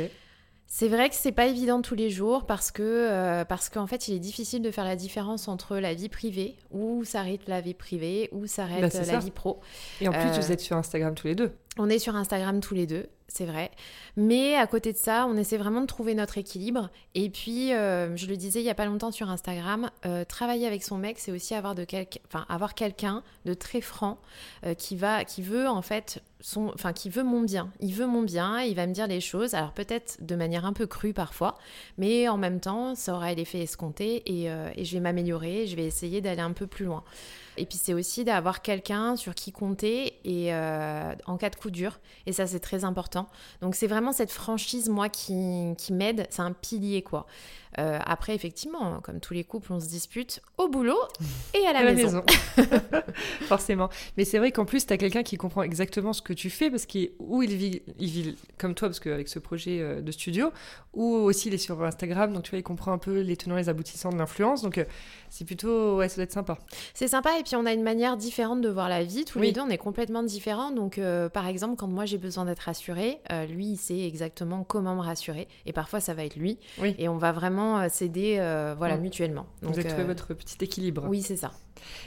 C'est 0.67 0.89
vrai 0.89 1.09
que 1.09 1.15
c'est 1.15 1.31
pas 1.31 1.45
évident 1.45 1.81
tous 1.81 1.95
les 1.95 2.09
jours 2.09 2.45
parce 2.45 2.69
que 2.71 2.81
euh, 2.83 3.45
parce 3.45 3.69
qu'en 3.69 3.87
fait 3.87 4.09
il 4.09 4.15
est 4.15 4.19
difficile 4.19 4.61
de 4.61 4.71
faire 4.71 4.83
la 4.83 4.97
différence 4.97 5.47
entre 5.47 5.77
la 5.77 5.93
vie 5.93 6.09
privée 6.09 6.57
où 6.71 7.05
s'arrête 7.05 7.47
la 7.47 7.61
vie 7.61 7.75
privée 7.75 8.27
où 8.33 8.45
s'arrête 8.45 8.81
bah, 8.81 9.05
la 9.05 9.19
vie 9.19 9.31
pro. 9.31 9.61
Et 10.01 10.07
en 10.09 10.11
plus 10.11 10.37
vous 10.37 10.51
êtes 10.51 10.59
sur 10.59 10.75
Instagram 10.75 11.15
tous 11.15 11.27
les 11.27 11.35
deux. 11.35 11.53
On 11.77 11.89
est 11.89 11.99
sur 11.99 12.15
Instagram 12.15 12.61
tous 12.61 12.73
les 12.73 12.87
deux 12.87 13.07
c'est 13.27 13.45
vrai. 13.45 13.71
Mais 14.15 14.55
à 14.55 14.67
côté 14.67 14.93
de 14.93 14.97
ça, 14.97 15.25
on 15.27 15.35
essaie 15.35 15.57
vraiment 15.57 15.81
de 15.81 15.87
trouver 15.87 16.13
notre 16.13 16.37
équilibre. 16.37 16.89
Et 17.15 17.29
puis, 17.29 17.73
euh, 17.73 18.15
je 18.15 18.27
le 18.27 18.37
disais 18.37 18.61
il 18.61 18.65
y 18.65 18.69
a 18.69 18.75
pas 18.75 18.85
longtemps 18.85 19.11
sur 19.11 19.29
Instagram, 19.29 19.89
euh, 20.05 20.23
travailler 20.25 20.67
avec 20.67 20.83
son 20.83 20.97
mec, 20.97 21.19
c'est 21.19 21.31
aussi 21.31 21.53
avoir 21.53 21.75
avoir 22.47 22.75
quelqu'un 22.75 23.23
de 23.45 23.53
très 23.53 23.81
franc 23.81 24.19
euh, 24.65 24.73
qui 24.73 24.95
va, 24.95 25.25
qui 25.25 25.41
veut 25.41 25.67
en 25.67 25.81
fait 25.81 26.23
son, 26.39 26.73
qui 26.95 27.09
veut 27.09 27.23
mon 27.23 27.41
bien. 27.41 27.71
Il 27.81 27.93
veut 27.93 28.07
mon 28.07 28.21
bien, 28.21 28.61
il 28.61 28.75
va 28.75 28.87
me 28.87 28.93
dire 28.93 29.07
les 29.07 29.21
choses. 29.21 29.53
Alors 29.53 29.71
peut-être 29.71 30.17
de 30.21 30.35
manière 30.35 30.65
un 30.65 30.73
peu 30.73 30.85
crue 30.87 31.13
parfois, 31.13 31.57
mais 31.97 32.29
en 32.29 32.37
même 32.37 32.59
temps, 32.59 32.95
ça 32.95 33.13
aura 33.13 33.33
l'effet 33.33 33.59
escompté 33.61 34.23
et, 34.25 34.45
et 34.45 34.85
je 34.85 34.93
vais 34.93 35.01
m'améliorer. 35.01 35.67
Je 35.67 35.75
vais 35.75 35.85
essayer 35.85 36.21
d'aller 36.21 36.41
un 36.41 36.53
peu 36.53 36.67
plus 36.67 36.85
loin. 36.85 37.03
Et 37.57 37.65
puis 37.65 37.77
c'est 37.81 37.93
aussi 37.93 38.23
d'avoir 38.23 38.61
quelqu'un 38.61 39.15
sur 39.15 39.35
qui 39.35 39.51
compter 39.51 40.19
et 40.23 40.53
euh, 40.53 41.13
en 41.25 41.37
cas 41.37 41.49
de 41.49 41.55
coup 41.55 41.71
dur. 41.71 41.99
Et 42.25 42.33
ça 42.33 42.47
c'est 42.47 42.59
très 42.59 42.83
important. 42.83 43.27
Donc 43.61 43.75
c'est 43.75 43.87
vraiment 43.87 44.11
cette 44.11 44.31
franchise 44.31 44.89
moi 44.89 45.09
qui, 45.09 45.73
qui 45.77 45.93
m'aide. 45.93 46.27
C'est 46.29 46.41
un 46.41 46.53
pilier 46.53 47.01
quoi. 47.01 47.25
Euh, 47.77 47.99
après, 48.05 48.33
effectivement, 48.35 49.01
comme 49.01 49.19
tous 49.19 49.33
les 49.33 49.43
couples, 49.43 49.73
on 49.73 49.79
se 49.79 49.87
dispute 49.87 50.41
au 50.57 50.69
boulot 50.69 50.99
et 51.53 51.65
à 51.67 51.73
la, 51.73 51.93
maison. 51.93 52.23
Forcément. 53.41 53.89
Mais 54.17 54.23
c'est 54.23 54.37
vrai 54.37 54.51
qu'en 54.51 54.65
plus, 54.65 54.85
tu 54.85 54.93
as 54.93 54.97
quelqu'un 54.97 55.23
qui 55.23 55.35
comprend 55.35 55.63
exactement 55.63 56.13
ce 56.13 56.21
que 56.21 56.33
tu 56.33 56.49
fais, 56.49 56.69
parce 56.69 56.85
qu'il 56.85 57.11
où 57.19 57.43
il 57.43 57.55
vit, 57.55 57.81
il 57.99 58.09
vit 58.09 58.37
comme 58.57 58.75
toi, 58.75 58.87
parce 58.87 58.99
qu'avec 58.99 59.27
ce 59.27 59.39
projet 59.39 59.81
euh, 59.81 60.01
de 60.01 60.11
studio, 60.11 60.51
ou 60.93 61.03
aussi 61.03 61.49
il 61.49 61.53
est 61.53 61.59
sur 61.59 61.83
Instagram, 61.83 62.33
donc 62.33 62.43
tu 62.43 62.51
vois, 62.51 62.59
il 62.59 62.63
comprend 62.63 62.93
un 62.93 62.97
peu 62.97 63.19
les 63.19 63.35
tenants 63.35 63.57
et 63.57 63.61
les 63.61 63.69
aboutissants 63.69 64.11
de 64.11 64.17
l'influence. 64.17 64.61
Donc 64.61 64.83
c'est 65.29 65.45
plutôt, 65.45 65.97
ouais, 65.97 66.07
ça 66.07 66.15
doit 66.15 66.23
être 66.23 66.31
sympa. 66.31 66.57
C'est 66.93 67.09
sympa, 67.09 67.37
et 67.39 67.43
puis 67.45 67.55
on 67.55 67.65
a 67.65 67.73
une 67.73 67.83
manière 67.83 68.17
différente 68.17 68.61
de 68.61 68.69
voir 68.69 68.89
la 68.89 69.03
vie. 69.03 69.23
Tous 69.25 69.39
les 69.39 69.51
deux, 69.51 69.61
on 69.61 69.69
est 69.69 69.77
complètement 69.77 70.23
différents. 70.23 70.71
Donc, 70.71 70.99
par 71.33 71.47
exemple, 71.47 71.75
quand 71.75 71.87
moi 71.87 72.05
j'ai 72.05 72.17
besoin 72.17 72.45
d'être 72.45 72.59
rassurée, 72.59 73.19
lui, 73.49 73.67
il 73.67 73.77
sait 73.77 74.05
exactement 74.05 74.63
comment 74.63 74.95
me 74.95 75.01
rassurer. 75.01 75.47
Et 75.65 75.73
parfois, 75.73 75.99
ça 75.99 76.13
va 76.13 76.25
être 76.25 76.35
lui. 76.35 76.59
Et 76.97 77.07
on 77.09 77.17
va 77.17 77.31
vraiment 77.31 77.79
euh, 77.79 77.87
s'aider 77.89 78.37
euh, 78.39 78.75
voilà, 78.77 78.97
mm. 78.97 79.01
mutuellement. 79.01 79.45
Vous 79.61 79.73
avez 79.79 79.87
trouvé 79.87 80.03
euh, 80.03 80.07
votre 80.07 80.33
petit 80.33 80.57
équilibre. 80.61 81.05
Oui, 81.07 81.21
c'est 81.21 81.35
ça. 81.35 81.51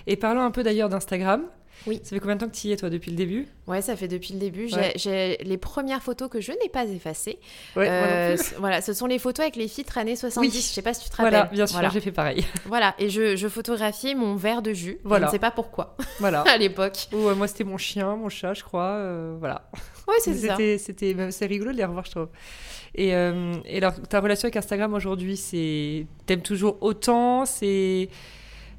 Et 0.06 0.16
parlons 0.16 0.42
un 0.42 0.50
peu 0.50 0.62
d'ailleurs 0.62 0.88
d'Instagram. 0.88 1.42
Oui. 1.86 2.00
Ça 2.02 2.10
fait 2.10 2.20
combien 2.20 2.36
de 2.36 2.40
temps 2.40 2.48
que 2.48 2.56
tu 2.56 2.68
y 2.68 2.72
es, 2.72 2.76
toi, 2.76 2.90
depuis 2.90 3.10
le 3.10 3.16
début? 3.16 3.46
Ouais, 3.66 3.82
ça 3.82 3.96
fait 3.96 4.08
depuis 4.08 4.34
le 4.34 4.40
début. 4.40 4.68
J'ai 4.96 5.38
les 5.38 5.58
premières 5.58 6.02
photos 6.02 6.28
que 6.28 6.40
je 6.40 6.52
n'ai 6.52 6.68
pas 6.68 6.84
effacées. 6.86 7.38
Ouais, 7.76 7.88
euh, 7.88 8.36
voilà, 8.58 8.80
ce 8.80 8.92
sont 8.92 9.06
les 9.06 9.18
photos 9.18 9.44
avec 9.44 9.56
les 9.56 9.68
filtres 9.68 9.98
années 9.98 10.16
70. 10.16 10.46
Oui. 10.46 10.52
Je 10.54 10.60
sais 10.60 10.82
pas 10.82 10.94
si 10.94 11.04
tu 11.04 11.10
te 11.10 11.16
rappelles. 11.16 11.32
Voilà, 11.32 11.46
bien 11.46 11.66
sûr, 11.66 11.90
j'ai 11.90 12.00
fait 12.00 12.12
pareil. 12.12 12.44
Voilà, 12.66 12.94
et 12.98 13.08
je, 13.08 13.36
je, 13.36 13.48
photographiais 13.48 14.14
mon 14.14 14.36
verre 14.36 14.62
de 14.62 14.72
jus. 14.72 14.98
Voilà. 15.04 15.26
Je 15.26 15.30
ne 15.30 15.32
sais 15.32 15.38
pas 15.38 15.50
pourquoi. 15.50 15.96
Voilà. 16.18 16.40
à 16.46 16.58
l'époque. 16.58 17.08
Ou 17.12 17.30
moi, 17.34 17.46
c'était 17.48 17.64
mon 17.64 17.78
chien, 17.78 18.16
mon 18.16 18.28
chat, 18.28 18.54
je 18.54 18.62
crois. 18.62 18.90
Euh, 18.96 19.36
voilà. 19.38 19.70
Ouais, 20.06 20.16
c'est 20.20 20.34
ça. 20.34 20.56
C'était, 20.56 21.30
c'est 21.30 21.46
rigolo 21.46 21.72
de 21.72 21.76
les 21.76 21.84
revoir, 21.84 22.04
je 22.04 22.10
trouve. 22.10 22.28
Et, 22.94 23.14
euh, 23.14 23.54
et 23.64 23.78
alors, 23.78 23.94
ta 24.08 24.20
relation 24.20 24.46
avec 24.46 24.56
Instagram 24.56 24.92
aujourd'hui, 24.94 25.36
c'est. 25.36 26.06
T'aimes 26.26 26.42
toujours 26.42 26.78
autant 26.80 27.46
C'est. 27.46 28.08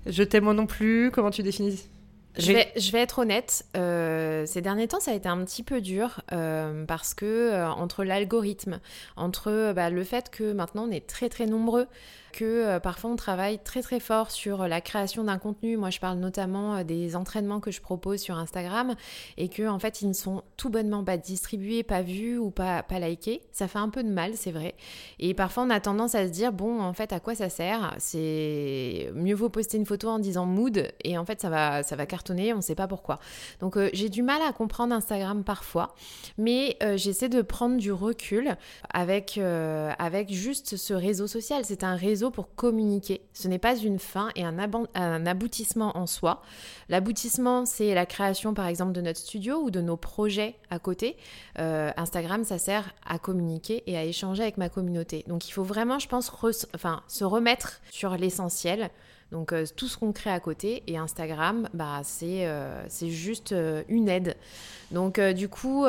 Je 0.05 0.23
t'aime 0.23 0.45
moi 0.45 0.53
non 0.53 0.65
plus 0.65 1.11
Comment 1.11 1.29
tu 1.29 1.43
définis 1.43 1.89
je 2.37 2.51
vais, 2.51 2.71
je 2.77 2.91
vais, 2.91 2.99
être 2.99 3.19
honnête, 3.19 3.65
euh, 3.75 4.45
ces 4.45 4.61
derniers 4.61 4.87
temps, 4.87 4.99
ça 4.99 5.11
a 5.11 5.13
été 5.13 5.27
un 5.27 5.43
petit 5.43 5.63
peu 5.63 5.81
dur 5.81 6.21
euh, 6.31 6.85
parce 6.85 7.13
que 7.13 7.65
entre 7.69 8.03
l'algorithme, 8.03 8.79
entre 9.15 9.73
bah, 9.73 9.89
le 9.89 10.03
fait 10.03 10.29
que 10.29 10.53
maintenant 10.53 10.85
on 10.87 10.91
est 10.91 11.07
très 11.07 11.29
très 11.29 11.45
nombreux 11.47 11.87
que 12.31 12.45
euh, 12.45 12.79
parfois 12.79 13.11
on 13.11 13.15
travaille 13.15 13.59
très 13.59 13.81
très 13.81 13.99
fort 13.99 14.31
sur 14.31 14.67
la 14.67 14.81
création 14.81 15.23
d'un 15.23 15.37
contenu. 15.37 15.77
Moi, 15.77 15.89
je 15.89 15.99
parle 15.99 16.19
notamment 16.19 16.75
euh, 16.75 16.83
des 16.83 17.15
entraînements 17.15 17.59
que 17.59 17.71
je 17.71 17.81
propose 17.81 18.19
sur 18.19 18.37
Instagram 18.37 18.95
et 19.37 19.49
que 19.49 19.67
en 19.67 19.79
fait, 19.79 20.01
ils 20.01 20.07
ne 20.07 20.13
sont 20.13 20.43
tout 20.57 20.69
bonnement 20.69 21.03
pas 21.03 21.17
distribués, 21.17 21.83
pas 21.83 22.01
vus 22.01 22.37
ou 22.37 22.51
pas, 22.51 22.83
pas 22.83 22.99
likés. 22.99 23.41
Ça 23.51 23.67
fait 23.67 23.79
un 23.79 23.89
peu 23.89 24.03
de 24.03 24.09
mal, 24.09 24.33
c'est 24.35 24.51
vrai. 24.51 24.75
Et 25.19 25.33
parfois, 25.33 25.63
on 25.63 25.69
a 25.69 25.79
tendance 25.79 26.15
à 26.15 26.27
se 26.27 26.31
dire 26.31 26.53
bon, 26.53 26.81
en 26.81 26.93
fait, 26.93 27.13
à 27.13 27.19
quoi 27.19 27.35
ça 27.35 27.49
sert? 27.49 27.95
C'est 27.97 29.11
mieux 29.13 29.35
vaut 29.35 29.49
poster 29.49 29.77
une 29.77 29.85
photo 29.85 30.09
en 30.09 30.19
disant 30.19 30.45
mood 30.45 30.87
et 31.03 31.17
en 31.17 31.25
fait, 31.25 31.41
ça 31.41 31.49
va, 31.49 31.83
ça 31.83 31.95
va 31.95 32.05
On 32.29 32.57
ne 32.57 32.61
sait 32.61 32.75
pas 32.75 32.87
pourquoi. 32.87 33.19
Donc, 33.59 33.77
euh, 33.77 33.89
j'ai 33.93 34.09
du 34.09 34.21
mal 34.21 34.41
à 34.41 34.51
comprendre 34.51 34.93
Instagram 34.93 35.43
parfois, 35.43 35.95
mais 36.37 36.77
j'essaie 36.95 37.29
de 37.29 37.41
prendre 37.41 37.77
du 37.77 37.91
recul 37.91 38.55
avec 38.89 39.37
avec 39.37 40.31
juste 40.31 40.77
ce 40.77 40.93
réseau 40.93 41.27
social. 41.27 41.63
C'est 41.65 41.83
un 41.83 41.95
réseau 41.95 42.31
pour 42.31 42.55
communiquer. 42.55 43.21
Ce 43.33 43.47
n'est 43.47 43.59
pas 43.59 43.75
une 43.75 43.99
fin 43.99 44.29
et 44.35 44.43
un, 44.43 44.57
un 44.95 45.25
aboutissement 45.25 45.97
en 45.97 46.07
soi. 46.07 46.41
L'aboutissement, 46.89 47.65
c'est 47.65 47.93
la 47.93 48.05
création 48.05 48.53
par 48.53 48.67
exemple 48.67 48.93
de 48.93 49.01
notre 49.01 49.19
studio 49.19 49.61
ou 49.61 49.71
de 49.71 49.81
nos 49.81 49.97
projets 49.97 50.55
à 50.69 50.79
côté. 50.79 51.17
Euh, 51.59 51.91
Instagram, 51.97 52.43
ça 52.43 52.57
sert 52.57 52.93
à 53.05 53.19
communiquer 53.19 53.83
et 53.87 53.97
à 53.97 54.03
échanger 54.03 54.43
avec 54.43 54.57
ma 54.57 54.69
communauté. 54.69 55.23
Donc 55.27 55.47
il 55.47 55.51
faut 55.51 55.63
vraiment, 55.63 55.99
je 55.99 56.07
pense, 56.07 56.31
enfin, 56.75 57.03
se 57.07 57.23
remettre 57.23 57.81
sur 57.91 58.15
l'essentiel. 58.17 58.89
Donc 59.31 59.53
euh, 59.53 59.65
tout 59.75 59.87
ce 59.87 59.97
qu'on 59.97 60.11
crée 60.11 60.31
à 60.31 60.39
côté 60.39 60.83
et 60.87 60.97
Instagram, 60.97 61.69
bah, 61.73 62.01
c'est 62.03 62.47
euh, 62.47 62.83
juste 62.89 63.53
une 63.87 64.09
aide. 64.09 64.35
Donc 64.91 65.19
du 65.19 65.49
coup, 65.49 65.85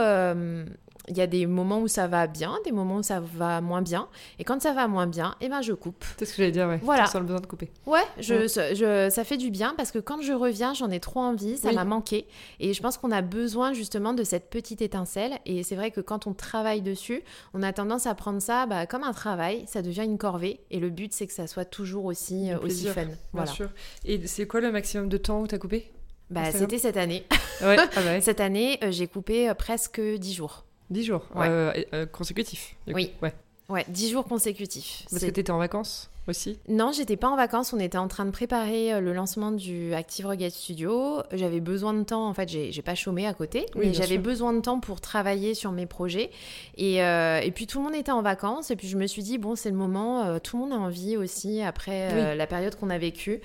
il 1.10 1.18
y 1.18 1.20
a 1.20 1.26
des 1.26 1.46
moments 1.46 1.80
où 1.80 1.88
ça 1.88 2.06
va 2.06 2.26
bien, 2.28 2.56
des 2.64 2.72
moments 2.72 2.96
où 2.96 3.02
ça 3.02 3.20
va 3.20 3.60
moins 3.60 3.82
bien. 3.82 4.08
Et 4.38 4.44
quand 4.44 4.62
ça 4.62 4.72
va 4.72 4.86
moins 4.88 5.08
bien, 5.08 5.34
eh 5.40 5.48
ben 5.48 5.60
je 5.60 5.72
coupe. 5.72 6.04
C'est 6.16 6.24
ce 6.24 6.30
que 6.30 6.36
j'allais 6.38 6.52
dire, 6.52 6.68
ouais. 6.68 6.78
Voilà. 6.82 7.08
Tu 7.08 7.16
le 7.18 7.24
besoin 7.24 7.40
de 7.40 7.46
couper. 7.46 7.70
Ouais, 7.86 8.04
je, 8.18 8.46
je, 8.46 9.10
ça 9.10 9.24
fait 9.24 9.36
du 9.36 9.50
bien 9.50 9.74
parce 9.76 9.90
que 9.90 9.98
quand 9.98 10.22
je 10.22 10.32
reviens, 10.32 10.72
j'en 10.72 10.88
ai 10.90 11.00
trop 11.00 11.20
envie, 11.20 11.58
ça 11.58 11.72
m'a 11.72 11.84
manqué. 11.84 12.26
Et 12.60 12.72
je 12.72 12.80
pense 12.80 12.96
qu'on 12.96 13.10
a 13.10 13.22
besoin 13.22 13.72
justement 13.72 14.14
de 14.14 14.22
cette 14.22 14.48
petite 14.50 14.82
étincelle. 14.82 15.38
Et 15.46 15.64
c'est 15.64 15.74
vrai 15.74 15.90
que 15.90 16.00
quand 16.00 16.28
on 16.28 16.32
travaille 16.32 16.80
dessus, 16.80 17.22
on 17.54 17.62
a 17.62 17.72
tendance 17.72 18.06
à 18.06 18.14
prendre 18.14 18.40
ça 18.40 18.66
bah, 18.66 18.86
comme 18.86 19.02
un 19.02 19.12
travail, 19.12 19.64
ça 19.66 19.82
devient 19.82 20.04
une 20.04 20.18
corvée. 20.18 20.60
Et 20.70 20.78
le 20.78 20.90
but, 20.90 21.12
c'est 21.12 21.26
que 21.26 21.32
ça 21.32 21.48
soit 21.48 21.64
toujours 21.64 22.04
aussi, 22.04 22.50
aussi 22.62 22.86
fun. 22.86 23.04
Bien 23.04 23.16
voilà. 23.32 23.50
sûr. 23.50 23.68
Et 24.04 24.26
c'est 24.26 24.46
quoi 24.46 24.60
le 24.60 24.70
maximum 24.70 25.08
de 25.08 25.16
temps 25.16 25.40
où 25.40 25.48
tu 25.48 25.56
as 25.56 25.58
coupé? 25.58 25.90
Bah, 26.30 26.52
C'était 26.52 26.78
cette 26.78 26.96
année. 26.96 27.26
Ouais. 27.62 27.76
Ah 27.96 28.02
bah 28.02 28.20
cette 28.20 28.40
année, 28.40 28.78
euh, 28.82 28.90
j'ai 28.90 29.06
coupé 29.06 29.50
euh, 29.50 29.54
presque 29.54 30.00
10 30.00 30.32
jours. 30.32 30.64
10 30.90 31.04
jours 31.04 31.22
euh, 31.36 31.72
euh, 31.94 32.06
consécutifs. 32.06 32.76
Oui. 32.88 33.12
Ouais. 33.22 33.32
Ouais, 33.68 33.84
10 33.88 34.10
jours 34.10 34.24
consécutifs. 34.24 35.06
Parce 35.10 35.22
que 35.22 35.30
tu 35.30 35.40
étais 35.40 35.52
en 35.52 35.58
vacances 35.58 36.10
aussi? 36.26 36.58
Non, 36.68 36.90
j'étais 36.90 37.16
pas 37.16 37.28
en 37.28 37.36
vacances. 37.36 37.72
On 37.72 37.78
était 37.78 37.98
en 37.98 38.08
train 38.08 38.24
de 38.24 38.32
préparer 38.32 38.92
euh, 38.92 39.00
le 39.00 39.12
lancement 39.12 39.52
du 39.52 39.94
Active 39.94 40.26
Reggae 40.26 40.50
Studio. 40.50 41.22
J'avais 41.32 41.60
besoin 41.60 41.94
de 41.94 42.02
temps. 42.02 42.28
En 42.28 42.34
fait, 42.34 42.48
j'ai 42.48 42.82
pas 42.82 42.96
chômé 42.96 43.28
à 43.28 43.34
côté, 43.34 43.66
mais 43.76 43.94
j'avais 43.94 44.18
besoin 44.18 44.52
de 44.52 44.60
temps 44.60 44.80
pour 44.80 45.00
travailler 45.00 45.54
sur 45.54 45.70
mes 45.70 45.86
projets. 45.86 46.30
Et, 46.76 46.96
et, 46.96 47.52
puis 47.54 47.68
tout 47.68 47.78
le 47.78 47.84
monde 47.84 47.94
était 47.94 48.10
en 48.10 48.22
vacances. 48.22 48.72
Et 48.72 48.76
puis 48.76 48.88
je 48.88 48.96
me 48.96 49.06
suis 49.06 49.22
dit, 49.22 49.38
bon, 49.38 49.54
c'est 49.54 49.70
le 49.70 49.76
moment. 49.76 50.40
tout 50.40 50.56
le 50.56 50.64
monde 50.64 50.72
a 50.72 50.82
envie 50.82 51.16
aussi, 51.16 51.62
après 51.62 52.34
la 52.34 52.46
période 52.48 52.74
qu'on 52.74 52.90
a 52.90 52.98
vécue. 52.98 53.40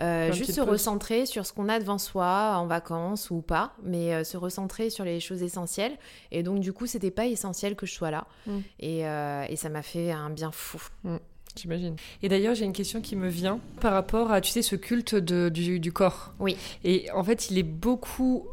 Euh, 0.00 0.30
juste 0.32 0.52
se 0.52 0.60
recentrer 0.60 1.24
sur 1.24 1.46
ce 1.46 1.52
qu'on 1.52 1.68
a 1.68 1.78
devant 1.78 1.98
soi 1.98 2.56
en 2.56 2.66
vacances 2.66 3.30
ou 3.30 3.40
pas, 3.40 3.74
mais 3.82 4.12
euh, 4.12 4.24
se 4.24 4.36
recentrer 4.36 4.90
sur 4.90 5.04
les 5.04 5.20
choses 5.20 5.42
essentielles. 5.42 5.96
Et 6.32 6.42
donc, 6.42 6.60
du 6.60 6.72
coup, 6.72 6.86
c'était 6.86 7.10
pas 7.10 7.26
essentiel 7.26 7.76
que 7.76 7.86
je 7.86 7.94
sois 7.94 8.10
là. 8.10 8.26
Mm. 8.46 8.58
Et, 8.80 9.06
euh, 9.06 9.44
et, 9.48 9.56
ça 9.56 9.68
m'a 9.68 9.82
fait 9.82 10.10
un 10.10 10.30
bien 10.30 10.52
fou. 10.52 10.82
Mm. 11.04 11.16
J'imagine. 11.56 11.96
Et 12.22 12.28
d'ailleurs, 12.28 12.54
j'ai 12.54 12.66
une 12.66 12.74
question 12.74 13.00
qui 13.00 13.16
me 13.16 13.28
vient 13.28 13.58
par 13.80 13.94
rapport 13.94 14.30
à, 14.30 14.42
tu 14.42 14.50
sais, 14.50 14.60
ce 14.60 14.76
culte 14.76 15.14
de, 15.14 15.48
du, 15.48 15.80
du, 15.80 15.92
corps. 15.92 16.34
Oui. 16.38 16.56
Et 16.84 17.10
en 17.12 17.24
fait, 17.24 17.50
il 17.50 17.56
est 17.56 17.62
beaucoup 17.62 18.46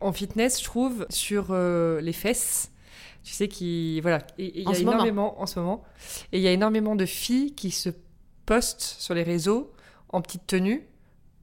en 0.00 0.12
fitness, 0.12 0.60
je 0.60 0.64
trouve, 0.64 1.06
sur 1.10 1.54
les 1.54 2.12
fesses. 2.14 2.72
Tu 3.24 3.34
sais, 3.34 3.48
qui. 3.48 4.00
Voilà. 4.00 4.26
Et 4.38 4.60
il 4.60 4.70
y 4.70 4.72
a 4.72 4.78
énormément, 4.78 5.42
en 5.42 5.46
ce 5.46 5.58
moment. 5.60 5.84
Et 6.32 6.38
il 6.38 6.42
y 6.42 6.48
a 6.48 6.52
énormément 6.52 6.96
de 6.96 7.04
filles 7.04 7.54
qui 7.54 7.70
se 7.70 7.90
postent 8.46 8.80
sur 8.80 9.12
les 9.12 9.24
réseaux 9.24 9.70
en 10.10 10.20
petite 10.20 10.46
tenue 10.46 10.86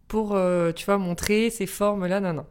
pour, 0.08 0.36
euh, 0.36 0.72
tu 0.72 0.86
vois, 0.86 0.98
montrer 0.98 1.50
ces 1.50 1.66
formes-là. 1.66 2.20
Non, 2.20 2.34
non. 2.34 2.46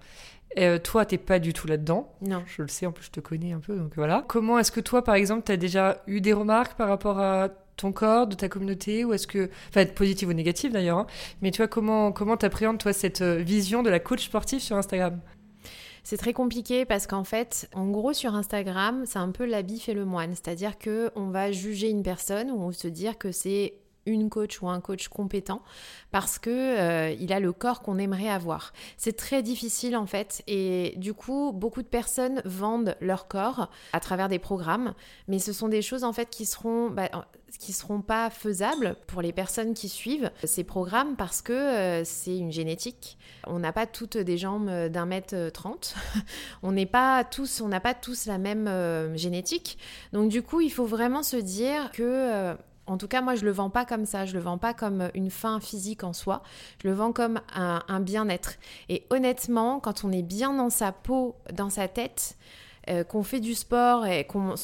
Et, 0.56 0.66
euh, 0.66 0.78
toi, 0.78 1.06
t'es 1.06 1.18
pas 1.18 1.38
du 1.38 1.52
tout 1.52 1.66
là-dedans. 1.66 2.12
Non. 2.20 2.42
Je 2.46 2.62
le 2.62 2.68
sais, 2.68 2.86
en 2.86 2.92
plus, 2.92 3.06
je 3.06 3.10
te 3.10 3.20
connais 3.20 3.52
un 3.52 3.60
peu, 3.60 3.76
donc 3.76 3.92
voilà. 3.96 4.24
Comment 4.28 4.58
est-ce 4.58 4.72
que 4.72 4.80
toi, 4.80 5.02
par 5.02 5.14
exemple, 5.14 5.44
tu 5.46 5.52
as 5.52 5.56
déjà 5.56 6.02
eu 6.06 6.20
des 6.20 6.32
remarques 6.32 6.76
par 6.76 6.88
rapport 6.88 7.18
à 7.18 7.48
ton 7.76 7.92
corps, 7.92 8.26
de 8.26 8.34
ta 8.34 8.48
communauté, 8.48 9.04
ou 9.04 9.12
est-ce 9.12 9.26
que, 9.26 9.50
enfin, 9.70 9.86
positive 9.86 10.28
ou 10.28 10.32
négative 10.32 10.72
d'ailleurs, 10.72 10.98
hein, 10.98 11.06
mais 11.40 11.50
tu 11.50 11.58
vois, 11.58 11.68
comment 11.68 12.12
comment 12.12 12.36
t'appréhendes 12.36 12.78
toi 12.78 12.92
cette 12.92 13.22
euh, 13.22 13.36
vision 13.36 13.82
de 13.82 13.90
la 13.90 13.98
coach 13.98 14.24
sportive 14.24 14.60
sur 14.60 14.76
Instagram? 14.76 15.20
C'est 16.04 16.16
très 16.16 16.32
compliqué 16.32 16.84
parce 16.84 17.06
qu'en 17.06 17.24
fait, 17.24 17.68
en 17.74 17.88
gros, 17.88 18.12
sur 18.12 18.34
Instagram, 18.34 19.04
c'est 19.06 19.20
un 19.20 19.30
peu 19.30 19.46
l'habit 19.46 19.78
fait 19.78 19.94
le 19.94 20.04
moine. 20.04 20.34
C'est-à-dire 20.34 20.76
que 20.78 21.12
on 21.14 21.28
va 21.28 21.52
juger 21.52 21.90
une 21.90 22.02
personne 22.02 22.50
ou 22.50 22.60
on 22.60 22.66
va 22.68 22.72
se 22.72 22.88
dire 22.88 23.18
que 23.18 23.30
c'est 23.30 23.74
une 24.06 24.30
coach 24.30 24.60
ou 24.62 24.68
un 24.68 24.80
coach 24.80 25.08
compétent 25.08 25.62
parce 26.10 26.38
que 26.38 26.50
euh, 26.50 27.10
il 27.18 27.32
a 27.32 27.40
le 27.40 27.52
corps 27.52 27.82
qu'on 27.82 27.98
aimerait 27.98 28.28
avoir. 28.28 28.72
C'est 28.96 29.16
très 29.16 29.42
difficile 29.42 29.96
en 29.96 30.06
fait 30.06 30.42
et 30.46 30.94
du 30.96 31.14
coup 31.14 31.52
beaucoup 31.52 31.82
de 31.82 31.88
personnes 31.88 32.42
vendent 32.44 32.96
leur 33.00 33.28
corps 33.28 33.70
à 33.92 34.00
travers 34.00 34.28
des 34.28 34.38
programmes, 34.38 34.94
mais 35.28 35.38
ce 35.38 35.52
sont 35.52 35.68
des 35.68 35.82
choses 35.82 36.04
en 36.04 36.12
fait 36.12 36.30
qui 36.30 36.46
seront 36.46 36.90
bah, 36.90 37.08
qui 37.58 37.72
seront 37.72 38.00
pas 38.00 38.30
faisables 38.30 38.96
pour 39.06 39.20
les 39.20 39.32
personnes 39.32 39.74
qui 39.74 39.88
suivent 39.88 40.30
ces 40.42 40.64
programmes 40.64 41.16
parce 41.16 41.42
que 41.42 41.52
euh, 41.52 42.04
c'est 42.04 42.36
une 42.36 42.50
génétique. 42.50 43.18
On 43.46 43.58
n'a 43.58 43.72
pas 43.72 43.86
toutes 43.86 44.16
des 44.16 44.38
jambes 44.38 44.70
d'un 44.88 45.06
mètre 45.06 45.50
trente. 45.52 45.94
on 46.62 46.72
n'est 46.72 46.86
pas 46.86 47.24
tous, 47.24 47.60
on 47.60 47.68
n'a 47.68 47.80
pas 47.80 47.94
tous 47.94 48.26
la 48.26 48.38
même 48.38 48.68
euh, 48.68 49.14
génétique. 49.16 49.78
Donc 50.12 50.30
du 50.30 50.42
coup, 50.42 50.60
il 50.60 50.70
faut 50.70 50.86
vraiment 50.86 51.22
se 51.22 51.36
dire 51.36 51.90
que 51.92 52.56
en 52.86 52.98
tout 52.98 53.08
cas, 53.08 53.20
moi, 53.20 53.34
je 53.34 53.44
le 53.44 53.52
vends 53.52 53.70
pas 53.70 53.84
comme 53.84 54.06
ça. 54.06 54.26
Je 54.26 54.34
le 54.34 54.40
vends 54.40 54.58
pas 54.58 54.74
comme 54.74 55.10
une 55.14 55.30
fin 55.30 55.60
physique 55.60 56.04
en 56.04 56.12
soi. 56.12 56.42
Je 56.82 56.88
le 56.88 56.94
vends 56.94 57.12
comme 57.12 57.40
un, 57.54 58.00
bien-être. 58.00 58.54
Et 58.88 59.04
honnêtement, 59.10 59.80
quand 59.80 60.04
on 60.04 60.12
est 60.12 60.22
bien 60.22 60.52
dans 60.52 60.70
sa 60.70 60.92
peau, 60.92 61.36
dans 61.52 61.70
sa 61.70 61.88
tête, 61.88 62.36
euh, 62.90 63.04
qu'on 63.04 63.22
fait 63.22 63.38
du 63.38 63.54
sport 63.54 64.06
et 64.06 64.24
qu'on 64.24 64.56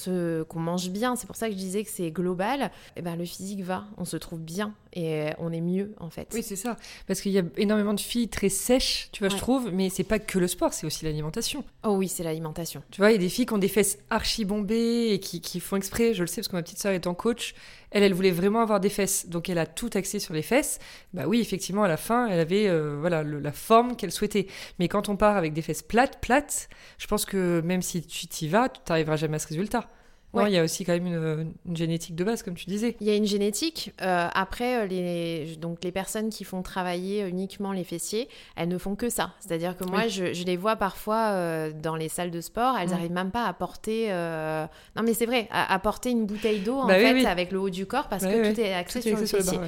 mange 0.56 0.90
bien, 0.90 1.14
c'est 1.14 1.28
pour 1.28 1.36
ça 1.36 1.46
que 1.46 1.52
je 1.52 1.58
disais 1.58 1.84
que 1.84 1.90
c'est 1.90 2.10
global, 2.10 2.62
et 2.62 2.68
eh 2.96 3.02
ben 3.02 3.14
le 3.14 3.24
physique 3.24 3.62
va, 3.62 3.84
on 3.96 4.04
se 4.04 4.16
trouve 4.16 4.40
bien 4.40 4.74
et 4.92 5.28
on 5.38 5.52
est 5.52 5.60
mieux 5.60 5.94
en 6.00 6.10
fait. 6.10 6.28
Oui, 6.34 6.42
c'est 6.42 6.56
ça. 6.56 6.76
Parce 7.06 7.20
qu'il 7.20 7.30
y 7.30 7.38
a 7.38 7.44
énormément 7.56 7.94
de 7.94 8.00
filles 8.00 8.28
très 8.28 8.48
sèches, 8.48 9.10
tu 9.12 9.22
vois, 9.22 9.28
je 9.28 9.36
trouve, 9.36 9.70
mais 9.72 9.88
c'est 9.88 10.02
pas 10.02 10.18
que 10.18 10.40
le 10.40 10.48
sport, 10.48 10.72
c'est 10.72 10.84
aussi 10.84 11.04
l'alimentation. 11.04 11.62
Oh 11.84 11.90
oui, 11.90 12.08
c'est 12.08 12.24
l'alimentation. 12.24 12.82
Tu 12.90 13.00
vois, 13.00 13.10
il 13.10 13.14
y 13.14 13.18
a 13.18 13.20
des 13.20 13.28
filles 13.28 13.46
qui 13.46 13.52
ont 13.52 13.58
des 13.58 13.68
fesses 13.68 13.98
archi 14.10 14.44
bombées 14.44 15.10
et 15.12 15.20
qui, 15.20 15.40
qui 15.40 15.60
font 15.60 15.76
exprès, 15.76 16.12
je 16.12 16.22
le 16.22 16.26
sais 16.26 16.40
parce 16.40 16.48
que 16.48 16.56
ma 16.56 16.62
petite 16.62 16.80
sœur 16.80 16.92
est 16.92 17.06
en 17.06 17.14
coach, 17.14 17.54
elle, 17.90 18.02
elle 18.02 18.14
voulait 18.14 18.30
vraiment 18.30 18.60
avoir 18.60 18.80
des 18.80 18.88
fesses, 18.88 19.28
donc 19.28 19.48
elle 19.48 19.58
a 19.58 19.66
tout 19.66 19.90
axé 19.94 20.18
sur 20.18 20.34
les 20.34 20.42
fesses. 20.42 20.78
Bah 21.14 21.24
oui, 21.26 21.40
effectivement, 21.40 21.84
à 21.84 21.88
la 21.88 21.96
fin, 21.96 22.28
elle 22.28 22.40
avait 22.40 22.68
euh, 22.68 22.96
voilà 23.00 23.22
la 23.22 23.52
forme 23.52 23.96
qu'elle 23.96 24.12
souhaitait. 24.12 24.46
Mais 24.78 24.88
quand 24.88 25.08
on 25.08 25.16
part 25.16 25.36
avec 25.36 25.52
des 25.52 25.62
fesses 25.62 25.82
plates, 25.82 26.20
plates, 26.20 26.68
je 26.98 27.06
pense 27.06 27.24
que 27.24 27.60
même 27.62 27.82
si 27.82 28.02
tu 28.02 28.26
t'y 28.26 28.48
vas, 28.48 28.68
tu 28.68 28.80
n'arriveras 28.88 29.16
jamais 29.16 29.36
à 29.36 29.38
ce 29.38 29.48
résultat. 29.48 29.88
Il 30.34 30.50
y 30.52 30.58
a 30.58 30.62
aussi 30.62 30.84
quand 30.84 30.92
même 30.92 31.06
une, 31.64 31.76
génétique 31.76 32.14
de 32.14 32.24
base, 32.24 32.42
comme 32.42 32.54
tu 32.54 32.66
disais. 32.66 32.96
Il 33.00 33.06
y 33.06 33.10
a 33.10 33.14
une 33.14 33.26
génétique. 33.26 33.92
Euh, 34.02 34.28
après, 34.32 34.82
euh, 34.82 34.86
les, 34.86 35.56
donc 35.56 35.82
les 35.82 35.92
personnes 35.92 36.28
qui 36.28 36.44
font 36.44 36.62
travailler 36.62 37.26
uniquement 37.26 37.72
les 37.72 37.84
fessiers, 37.84 38.28
elles 38.56 38.68
ne 38.68 38.78
font 38.78 38.94
que 38.94 39.08
ça. 39.08 39.32
C'est-à-dire 39.40 39.76
que 39.76 39.84
moi, 39.84 40.08
je, 40.08 40.24
les 40.44 40.56
vois 40.56 40.76
parfois 40.76 41.30
euh, 41.30 41.72
dans 41.72 41.96
les 41.96 42.08
salles 42.08 42.30
de 42.30 42.40
sport, 42.40 42.76
elles 42.78 42.90
n'arrivent 42.90 43.12
même 43.12 43.30
pas 43.30 43.46
à 43.46 43.52
porter. 43.52 44.08
Non, 44.96 45.02
mais 45.02 45.14
c'est 45.14 45.26
vrai, 45.26 45.48
à, 45.50 45.78
porter 45.78 46.10
une 46.10 46.26
bouteille 46.26 46.60
d'eau 46.60 46.76
en 46.76 46.86
bah 46.86 46.98
fait 46.98 47.24
avec 47.24 47.52
le 47.52 47.60
haut 47.60 47.70
du 47.70 47.86
corps 47.86 48.08
parce 48.08 48.24
que 48.24 48.52
tout 48.52 48.60
est 48.60 48.74
axé 48.74 49.00
sur 49.00 49.16
le 49.16 49.26
fessier. 49.26 49.58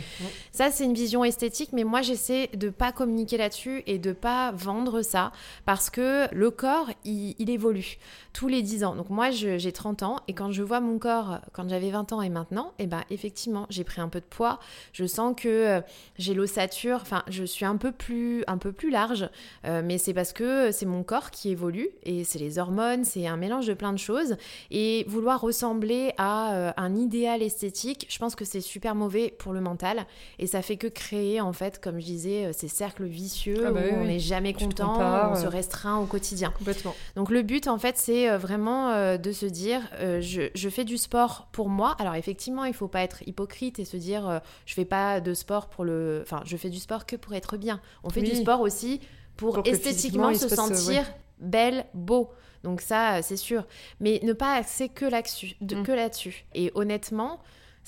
ça, 0.52 0.70
c'est 0.70 0.84
une 0.84 0.94
vision 0.94 1.24
esthétique, 1.24 1.70
mais 1.72 1.84
moi, 1.84 2.02
j'essaie 2.02 2.48
de 2.54 2.68
pas 2.68 2.92
communiquer 2.92 3.36
là-dessus 3.36 3.82
et 3.86 3.98
de 3.98 4.12
pas 4.12 4.52
vendre 4.52 5.02
ça 5.02 5.32
parce 5.64 5.90
que 5.90 6.32
le 6.34 6.50
corps, 6.50 6.88
il, 7.04 7.34
il 7.38 7.50
évolue 7.50 7.98
tous 8.32 8.48
les 8.48 8.62
10 8.62 8.84
ans. 8.84 8.94
Donc 8.94 9.10
moi, 9.10 9.30
j'ai 9.30 9.72
30 9.72 10.02
ans 10.02 10.16
et 10.28 10.34
quand 10.34 10.49
je 10.52 10.62
vois 10.62 10.80
mon 10.80 10.98
corps 10.98 11.40
quand 11.52 11.68
j'avais 11.68 11.90
20 11.90 12.12
ans 12.12 12.22
et 12.22 12.28
maintenant, 12.28 12.72
et 12.78 12.84
eh 12.84 12.86
ben 12.86 13.02
effectivement, 13.10 13.66
j'ai 13.70 13.84
pris 13.84 14.00
un 14.00 14.08
peu 14.08 14.20
de 14.20 14.24
poids. 14.24 14.58
Je 14.92 15.04
sens 15.06 15.34
que 15.36 15.48
euh, 15.48 15.80
j'ai 16.18 16.34
l'ossature, 16.34 16.98
enfin, 17.02 17.22
je 17.28 17.44
suis 17.44 17.64
un 17.64 17.76
peu 17.76 17.92
plus, 17.92 18.44
un 18.46 18.58
peu 18.58 18.72
plus 18.72 18.90
large, 18.90 19.28
euh, 19.64 19.82
mais 19.84 19.98
c'est 19.98 20.14
parce 20.14 20.32
que 20.32 20.72
c'est 20.72 20.86
mon 20.86 21.02
corps 21.02 21.30
qui 21.30 21.50
évolue 21.50 21.90
et 22.04 22.24
c'est 22.24 22.38
les 22.38 22.58
hormones, 22.58 23.04
c'est 23.04 23.26
un 23.26 23.36
mélange 23.36 23.66
de 23.66 23.74
plein 23.74 23.92
de 23.92 23.98
choses. 23.98 24.36
Et 24.70 25.04
vouloir 25.08 25.40
ressembler 25.40 26.12
à 26.18 26.54
euh, 26.54 26.72
un 26.76 26.96
idéal 26.96 27.42
esthétique, 27.42 28.06
je 28.08 28.18
pense 28.18 28.34
que 28.34 28.44
c'est 28.44 28.60
super 28.60 28.94
mauvais 28.94 29.34
pour 29.38 29.52
le 29.52 29.60
mental 29.60 30.06
et 30.38 30.46
ça 30.46 30.62
fait 30.62 30.76
que 30.76 30.86
créer 30.86 31.40
en 31.40 31.52
fait, 31.52 31.80
comme 31.80 32.00
je 32.00 32.06
disais, 32.06 32.52
ces 32.52 32.68
cercles 32.68 33.04
vicieux 33.04 33.64
ah 33.66 33.70
bah 33.70 33.80
où 33.90 33.94
on 34.00 34.04
n'est 34.04 34.18
jamais 34.18 34.52
content, 34.52 35.32
on 35.32 35.36
se 35.36 35.46
restreint 35.46 35.98
au 35.98 36.06
quotidien. 36.06 36.52
Complètement. 36.56 36.94
Donc 37.16 37.30
le 37.30 37.42
but 37.42 37.68
en 37.68 37.78
fait, 37.78 37.96
c'est 37.96 38.36
vraiment 38.36 39.16
de 39.16 39.32
se 39.32 39.46
dire, 39.46 39.82
je 40.00 40.39
je 40.54 40.68
fais 40.68 40.84
du 40.84 40.96
sport 40.96 41.48
pour 41.52 41.68
moi. 41.68 41.96
Alors 41.98 42.14
effectivement, 42.14 42.64
il 42.64 42.74
faut 42.74 42.88
pas 42.88 43.02
être 43.02 43.26
hypocrite 43.26 43.78
et 43.78 43.84
se 43.84 43.96
dire 43.96 44.22
je 44.22 44.28
euh, 44.28 44.38
je 44.66 44.74
fais 44.74 44.84
pas 44.84 45.20
de 45.20 45.34
sport 45.34 45.68
pour 45.68 45.84
le 45.84 46.20
enfin, 46.22 46.42
je 46.44 46.56
fais 46.56 46.70
du 46.70 46.78
sport 46.78 47.06
que 47.06 47.16
pour 47.16 47.34
être 47.34 47.56
bien. 47.56 47.80
On 48.04 48.10
fait 48.10 48.22
du 48.22 48.34
sport 48.34 48.60
aussi 48.60 49.00
pour, 49.36 49.62
esthétiquement 49.64 50.34
se, 50.34 50.48
sentir 50.48 51.04
belle, 51.38 51.86
beau. 51.94 52.30
Donc 52.62 52.80
ça, 52.80 53.22
c'est 53.22 53.36
sûr. 53.36 53.64
Mais 54.00 54.20
ne 54.22 54.32
pas 54.32 54.54
axer 54.54 54.88
que 54.88 55.06
là-dessus. 55.06 55.56
Mm. 55.60 55.82
Que 55.82 55.92
là-dessus. 55.92 56.44
Et 56.54 56.70
honnêtement, 56.74 57.40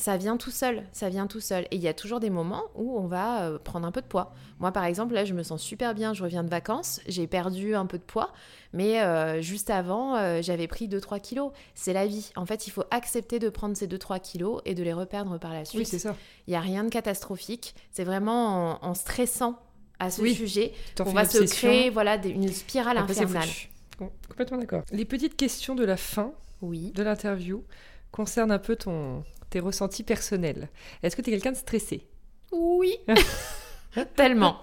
ça 0.03 0.17
vient 0.17 0.37
tout 0.37 0.51
seul, 0.51 0.83
ça 0.91 1.09
vient 1.09 1.29
tout 1.29 1.38
seul. 1.38 1.62
Et 1.71 1.77
il 1.77 1.81
y 1.81 1.87
a 1.87 1.95
toujours 1.95 2.19
des 2.19 2.29
moments 2.29 2.65
où 2.75 2.99
on 2.99 3.07
va 3.07 3.43
euh, 3.43 3.59
prendre 3.61 3.87
un 3.87 3.93
peu 3.93 4.01
de 4.01 4.07
poids. 4.07 4.35
Moi, 4.59 4.73
par 4.73 4.85
exemple, 4.85 5.15
là, 5.15 5.25
je 5.25 5.33
me 5.33 5.45
sens 5.45 5.62
super 5.62 5.95
bien, 5.95 6.12
je 6.12 6.25
reviens 6.25 6.43
de 6.43 6.49
vacances, 6.49 7.01
j'ai 7.07 7.29
perdu 7.29 7.77
un 7.77 7.87
peu 7.87 7.99
de 7.99 8.03
poids, 8.03 8.33
mais 8.73 9.01
euh, 9.01 9.41
juste 9.41 9.71
avant, 9.71 10.17
euh, 10.17 10.43
j'avais 10.43 10.67
pris 10.67 10.88
2-3 10.88 11.21
kilos. 11.21 11.53
C'est 11.77 11.93
la 11.93 12.05
vie. 12.05 12.33
En 12.35 12.47
fait, 12.47 12.67
il 12.67 12.71
faut 12.71 12.83
accepter 12.91 13.38
de 13.38 13.49
prendre 13.49 13.77
ces 13.77 13.87
2-3 13.87 14.21
kilos 14.21 14.61
et 14.65 14.75
de 14.75 14.83
les 14.83 14.93
reperdre 14.93 15.38
par 15.38 15.53
la 15.53 15.65
suite. 15.65 15.79
Oui, 15.79 15.87
c'est 15.87 16.01
ça. 16.01 16.17
Il 16.49 16.51
n'y 16.51 16.57
a 16.57 16.61
rien 16.61 16.83
de 16.83 16.91
catastrophique. 16.91 17.77
C'est 17.93 18.05
vraiment 18.05 18.85
en, 18.85 18.95
stressant 18.95 19.57
à 20.01 20.11
ce 20.11 20.27
sujet 20.27 20.73
qu'on 20.97 21.12
va 21.12 21.27
se 21.27 21.45
créer 21.45 21.91
voilà, 21.91 22.17
une 22.27 22.49
spirale 22.49 22.99
infernale. 22.99 23.49
Complètement 24.27 24.59
d'accord. 24.59 24.83
Les 24.91 25.05
petites 25.05 25.37
questions 25.37 25.77
de 25.77 25.85
la 25.85 25.97
fin 25.97 26.33
oui. 26.61 26.91
de 26.91 27.05
l'interview 27.05 27.62
concernent 28.11 28.51
un 28.51 28.59
peu 28.59 28.75
ton, 28.75 29.23
tes 29.53 29.61
ressentis 29.61 30.03
personnels. 30.03 30.69
Est-ce 31.03 31.17
que 31.17 31.23
tu 31.23 31.31
es 31.31 31.33
quelqu'un 31.33 31.53
de 31.53 31.57
stressé? 31.57 32.07
Oui. 32.51 32.97
tellement. 34.17 34.61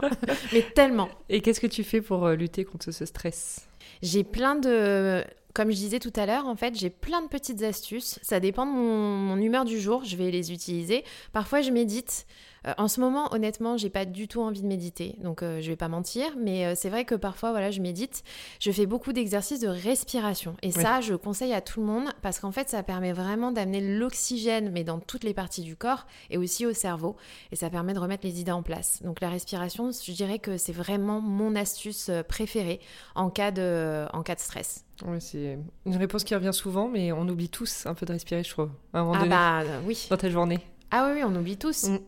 Mais 0.54 0.62
tellement. 0.75 1.10
Et 1.30 1.41
qu'est-ce 1.41 1.60
que 1.60 1.67
tu 1.67 1.84
fais 1.84 2.02
pour 2.02 2.25
euh, 2.25 2.36
lutter 2.36 2.65
contre 2.65 2.91
ce 2.91 3.06
stress? 3.06 3.67
J'ai 4.02 4.23
plein 4.23 4.56
de 4.56 5.23
comme 5.54 5.71
je 5.71 5.75
disais 5.75 5.99
tout 5.99 6.13
à 6.15 6.25
l'heure, 6.25 6.47
en 6.47 6.56
fait, 6.56 6.75
j'ai 6.78 6.89
plein 6.89 7.21
de 7.21 7.28
petites 7.28 7.63
astuces. 7.63 8.19
Ça 8.21 8.39
dépend 8.39 8.65
de 8.65 8.71
mon, 8.71 9.36
humeur 9.38 9.65
du 9.65 9.80
jour. 9.80 10.04
Je 10.06 10.15
vais 10.15 10.32
les 10.32 10.52
utiliser. 10.52 11.04
Parfois, 11.34 11.62
je 11.62 11.71
médite. 11.71 12.28
Euh, 12.67 12.73
en 12.77 12.87
ce 12.87 12.99
moment, 12.99 13.33
honnêtement, 13.33 13.77
j'ai 13.77 13.89
pas 13.89 14.05
du 14.05 14.27
tout 14.27 14.41
envie 14.41 14.61
de 14.61 14.67
méditer, 14.67 15.15
donc 15.23 15.43
euh, 15.43 15.61
je 15.61 15.69
vais 15.69 15.75
pas 15.75 15.87
mentir, 15.87 16.31
mais 16.37 16.65
euh, 16.65 16.73
c'est 16.75 16.89
vrai 16.89 17.05
que 17.05 17.15
parfois, 17.15 17.51
voilà, 17.51 17.71
je 17.71 17.81
médite. 17.81 18.23
Je 18.59 18.71
fais 18.71 18.85
beaucoup 18.85 19.13
d'exercices 19.13 19.59
de 19.59 19.67
respiration, 19.67 20.55
et 20.61 20.71
ça, 20.71 21.01
je 21.01 21.15
conseille 21.15 21.53
à 21.53 21.61
tout 21.61 21.79
le 21.79 21.85
monde 21.85 22.09
parce 22.21 22.39
qu'en 22.39 22.51
fait, 22.51 22.69
ça 22.69 22.83
permet 22.83 23.13
vraiment 23.13 23.51
d'amener 23.51 23.81
l'oxygène, 23.81 24.71
mais 24.71 24.83
dans 24.83 24.99
toutes 24.99 25.23
les 25.23 25.33
parties 25.33 25.61
du 25.61 25.75
corps 25.75 26.05
et 26.29 26.37
aussi 26.37 26.65
au 26.65 26.73
cerveau, 26.73 27.15
et 27.51 27.55
ça 27.55 27.69
permet 27.69 27.93
de 27.93 27.99
remettre 27.99 28.25
les 28.25 28.39
idées 28.39 28.51
en 28.51 28.63
place. 28.63 29.01
Donc 29.03 29.21
la 29.21 29.29
respiration, 29.29 29.91
je 29.91 30.11
dirais 30.11 30.39
que 30.39 30.57
c'est 30.57 30.73
vraiment 30.73 31.21
mon 31.21 31.55
astuce 31.55 32.11
préférée 32.27 32.79
en 33.15 33.29
cas 33.29 33.51
de, 33.51 34.05
en 34.13 34.23
cas 34.23 34.35
de 34.35 34.39
stress. 34.39 34.85
Oui, 35.05 35.21
c'est 35.21 35.57
une 35.85 35.95
réponse 35.95 36.23
qui 36.23 36.35
revient 36.35 36.53
souvent, 36.53 36.89
mais 36.89 37.11
on 37.11 37.27
oublie 37.27 37.49
tous 37.49 37.85
un 37.85 37.93
peu 37.93 38.05
de 38.05 38.11
respirer, 38.11 38.43
je 38.43 38.49
trouve, 38.49 38.69
à 38.93 38.99
un 38.99 39.03
moment 39.05 39.19
ah 39.21 39.63
bah 39.63 39.71
oui. 39.85 40.07
dans 40.09 40.17
ta 40.17 40.29
journée. 40.29 40.59
Ah 40.91 41.05
oui, 41.07 41.19
oui 41.19 41.23
on 41.25 41.35
oublie 41.35 41.57
tous. 41.57 41.87
Mm. 41.87 41.99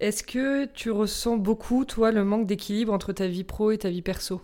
Est-ce 0.00 0.22
que 0.22 0.66
tu 0.66 0.90
ressens 0.90 1.36
beaucoup, 1.36 1.84
toi, 1.84 2.10
le 2.10 2.24
manque 2.24 2.46
d'équilibre 2.46 2.92
entre 2.92 3.12
ta 3.12 3.26
vie 3.26 3.44
pro 3.44 3.70
et 3.70 3.78
ta 3.78 3.90
vie 3.90 4.02
perso? 4.02 4.42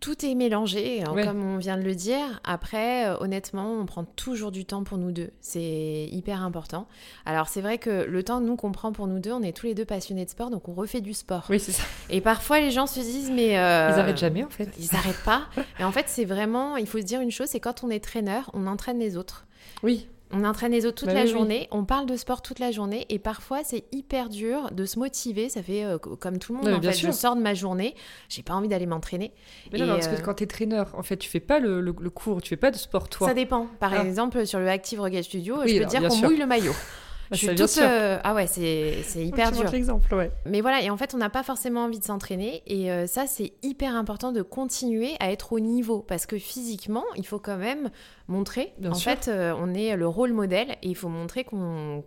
Tout 0.00 0.26
est 0.26 0.34
mélangé, 0.34 1.02
hein, 1.02 1.14
comme 1.24 1.42
on 1.42 1.56
vient 1.56 1.78
de 1.78 1.82
le 1.82 1.94
dire. 1.94 2.40
Après, 2.44 3.08
euh, 3.08 3.16
honnêtement, 3.20 3.72
on 3.72 3.86
prend 3.86 4.04
toujours 4.04 4.50
du 4.50 4.66
temps 4.66 4.84
pour 4.84 4.98
nous 4.98 5.12
deux. 5.12 5.30
C'est 5.40 6.08
hyper 6.12 6.42
important. 6.42 6.86
Alors, 7.24 7.48
c'est 7.48 7.62
vrai 7.62 7.78
que 7.78 8.04
le 8.04 8.22
temps, 8.22 8.42
nous, 8.42 8.56
qu'on 8.56 8.70
prend 8.70 8.92
pour 8.92 9.06
nous 9.06 9.18
deux, 9.18 9.32
on 9.32 9.42
est 9.42 9.56
tous 9.56 9.64
les 9.64 9.74
deux 9.74 9.86
passionnés 9.86 10.26
de 10.26 10.30
sport, 10.30 10.50
donc 10.50 10.68
on 10.68 10.74
refait 10.74 11.00
du 11.00 11.14
sport. 11.14 11.46
Oui, 11.48 11.58
c'est 11.58 11.72
ça. 11.72 11.84
Et 12.10 12.20
parfois, 12.20 12.60
les 12.60 12.70
gens 12.70 12.86
se 12.86 13.00
disent, 13.00 13.30
mais. 13.30 13.58
Euh, 13.58 13.92
ils 13.94 13.98
arrêtent 13.98 14.18
jamais, 14.18 14.44
en 14.44 14.50
fait. 14.50 14.68
Ils 14.78 14.92
n'arrêtent 14.92 15.24
pas. 15.24 15.46
Mais 15.78 15.86
en 15.86 15.92
fait, 15.92 16.04
c'est 16.08 16.26
vraiment. 16.26 16.76
Il 16.76 16.86
faut 16.86 16.98
se 16.98 17.04
dire 17.04 17.22
une 17.22 17.30
chose 17.30 17.48
c'est 17.48 17.60
quand 17.60 17.82
on 17.82 17.88
est 17.88 18.04
traîneur, 18.04 18.50
on 18.52 18.66
entraîne 18.66 18.98
les 18.98 19.16
autres. 19.16 19.46
Oui. 19.82 20.06
On 20.32 20.44
entraîne 20.44 20.72
les 20.72 20.84
autres 20.86 20.96
toute 20.96 21.08
bah 21.08 21.14
la 21.14 21.26
journée, 21.26 21.68
on 21.70 21.84
parle 21.84 22.06
de 22.06 22.16
sport 22.16 22.42
toute 22.42 22.58
la 22.58 22.72
journée 22.72 23.06
et 23.08 23.18
parfois 23.18 23.62
c'est 23.62 23.84
hyper 23.92 24.28
dur 24.28 24.70
de 24.72 24.84
se 24.84 24.98
motiver. 24.98 25.48
Ça 25.48 25.62
fait 25.62 25.84
euh, 25.84 25.98
comme 25.98 26.38
tout 26.38 26.52
le 26.54 26.58
monde. 26.58 26.74
en 26.74 26.82
fait, 26.82 26.98
je 26.98 27.10
sors 27.12 27.36
de 27.36 27.42
ma 27.42 27.54
journée, 27.54 27.94
j'ai 28.28 28.42
pas 28.42 28.54
envie 28.54 28.68
d'aller 28.68 28.86
m'entraîner. 28.86 29.32
Mais 29.72 29.78
non, 29.78 29.86
parce 29.86 30.08
que 30.08 30.14
euh, 30.14 30.24
quand 30.24 30.34
tu 30.34 30.44
es 30.44 30.46
traîneur, 30.46 30.92
en 30.96 31.02
fait, 31.02 31.16
tu 31.16 31.28
fais 31.28 31.40
pas 31.40 31.60
le, 31.60 31.92
cours, 32.10 32.42
tu 32.42 32.48
fais 32.50 32.56
pas 32.56 32.70
de 32.70 32.76
sport 32.76 33.08
toi. 33.08 33.28
Ça 33.28 33.34
dépend. 33.34 33.68
Par 33.78 33.92
ah. 33.92 34.04
exemple, 34.04 34.46
sur 34.46 34.58
le 34.58 34.68
Active 34.68 35.00
Reggae 35.00 35.22
Studio, 35.22 35.58
je 35.66 35.78
peux 35.78 35.84
dire 35.84 36.08
qu'on 36.08 36.16
mouille 36.16 36.38
le 36.38 36.46
maillot. 36.46 36.74
Je 37.30 37.36
suis 37.36 37.54
toute... 37.54 37.78
Euh, 37.78 38.18
ah 38.22 38.34
ouais, 38.34 38.46
c'est 38.46 39.02
hyper 39.16 39.52
dur. 39.52 39.70
l'exemple, 39.70 40.14
ouais. 40.14 40.30
Mais 40.46 40.60
voilà, 40.60 40.82
et 40.82 40.90
en 40.90 40.96
fait, 40.96 41.14
on 41.14 41.18
n'a 41.18 41.30
pas 41.30 41.42
forcément 41.42 41.84
envie 41.84 41.98
de 41.98 42.04
s'entraîner. 42.04 42.62
Et 42.66 43.06
ça, 43.06 43.26
c'est 43.26 43.52
hyper 43.62 43.94
important 43.96 44.32
de 44.32 44.42
continuer 44.42 45.14
à 45.20 45.30
être 45.30 45.52
au 45.52 45.60
niveau. 45.60 46.00
Parce 46.00 46.26
que 46.26 46.38
physiquement, 46.38 47.04
il 47.16 47.26
faut 47.26 47.38
quand 47.38 47.56
même 47.56 47.90
montrer. 48.28 48.72
en 48.84 48.94
fait, 48.94 49.28
euh, 49.28 49.54
on 49.58 49.74
est 49.74 49.96
le 49.96 50.08
rôle 50.08 50.32
modèle 50.32 50.76
et 50.82 50.88
il 50.88 50.96
faut 50.96 51.08
montrer 51.08 51.44
qu'on 51.44 52.04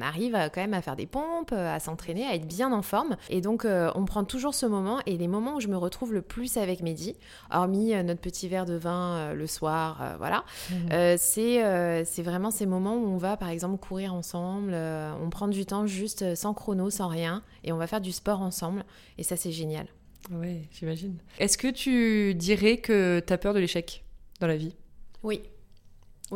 arrive 0.00 0.32
quand 0.52 0.60
même 0.60 0.74
à 0.74 0.82
faire 0.82 0.96
des 0.96 1.06
pompes, 1.06 1.52
à 1.52 1.78
s'entraîner, 1.80 2.24
à 2.24 2.34
être 2.34 2.46
bien 2.46 2.72
en 2.72 2.82
forme. 2.82 3.16
Et 3.28 3.40
donc, 3.40 3.64
euh, 3.64 3.90
on 3.94 4.04
prend 4.04 4.24
toujours 4.24 4.54
ce 4.54 4.66
moment. 4.66 5.00
Et 5.06 5.16
les 5.16 5.28
moments 5.28 5.56
où 5.56 5.60
je 5.60 5.68
me 5.68 5.76
retrouve 5.76 6.12
le 6.12 6.22
plus 6.22 6.56
avec 6.56 6.82
Mehdi, 6.82 7.16
hormis 7.50 7.94
euh, 7.94 8.02
notre 8.02 8.20
petit 8.20 8.48
verre 8.48 8.66
de 8.66 8.74
vin 8.74 9.32
le 9.32 9.46
soir, 9.46 10.16
voilà, 10.18 10.44
mmh. 10.70 11.16
c'est 11.16 12.22
vraiment 12.22 12.50
ces 12.50 12.66
moments 12.66 12.96
où 12.96 13.06
on 13.06 13.16
va, 13.16 13.36
par 13.36 13.48
exemple, 13.48 13.78
courir 13.78 14.14
ensemble. 14.14 14.74
on 14.74 15.30
prend 15.30 15.48
du 15.48 15.66
temps 15.66 15.86
juste 15.86 16.34
sans 16.34 16.54
chrono, 16.54 16.90
sans 16.90 17.08
rien. 17.08 17.42
Et 17.64 17.72
on 17.72 17.76
va 17.76 17.86
faire 17.86 18.00
du 18.00 18.12
sport 18.12 18.40
ensemble. 18.40 18.84
Et 19.18 19.22
ça, 19.22 19.36
c'est 19.36 19.52
génial. 19.52 19.86
Oui, 20.30 20.68
j'imagine. 20.72 21.18
Est-ce 21.38 21.56
que 21.56 21.68
tu 21.68 22.34
dirais 22.34 22.78
que 22.78 23.22
tu 23.24 23.32
as 23.32 23.38
peur 23.38 23.54
de 23.54 23.60
l'échec 23.60 24.04
dans 24.40 24.46
la 24.46 24.56
vie? 24.56 24.74
Oui. 25.22 25.42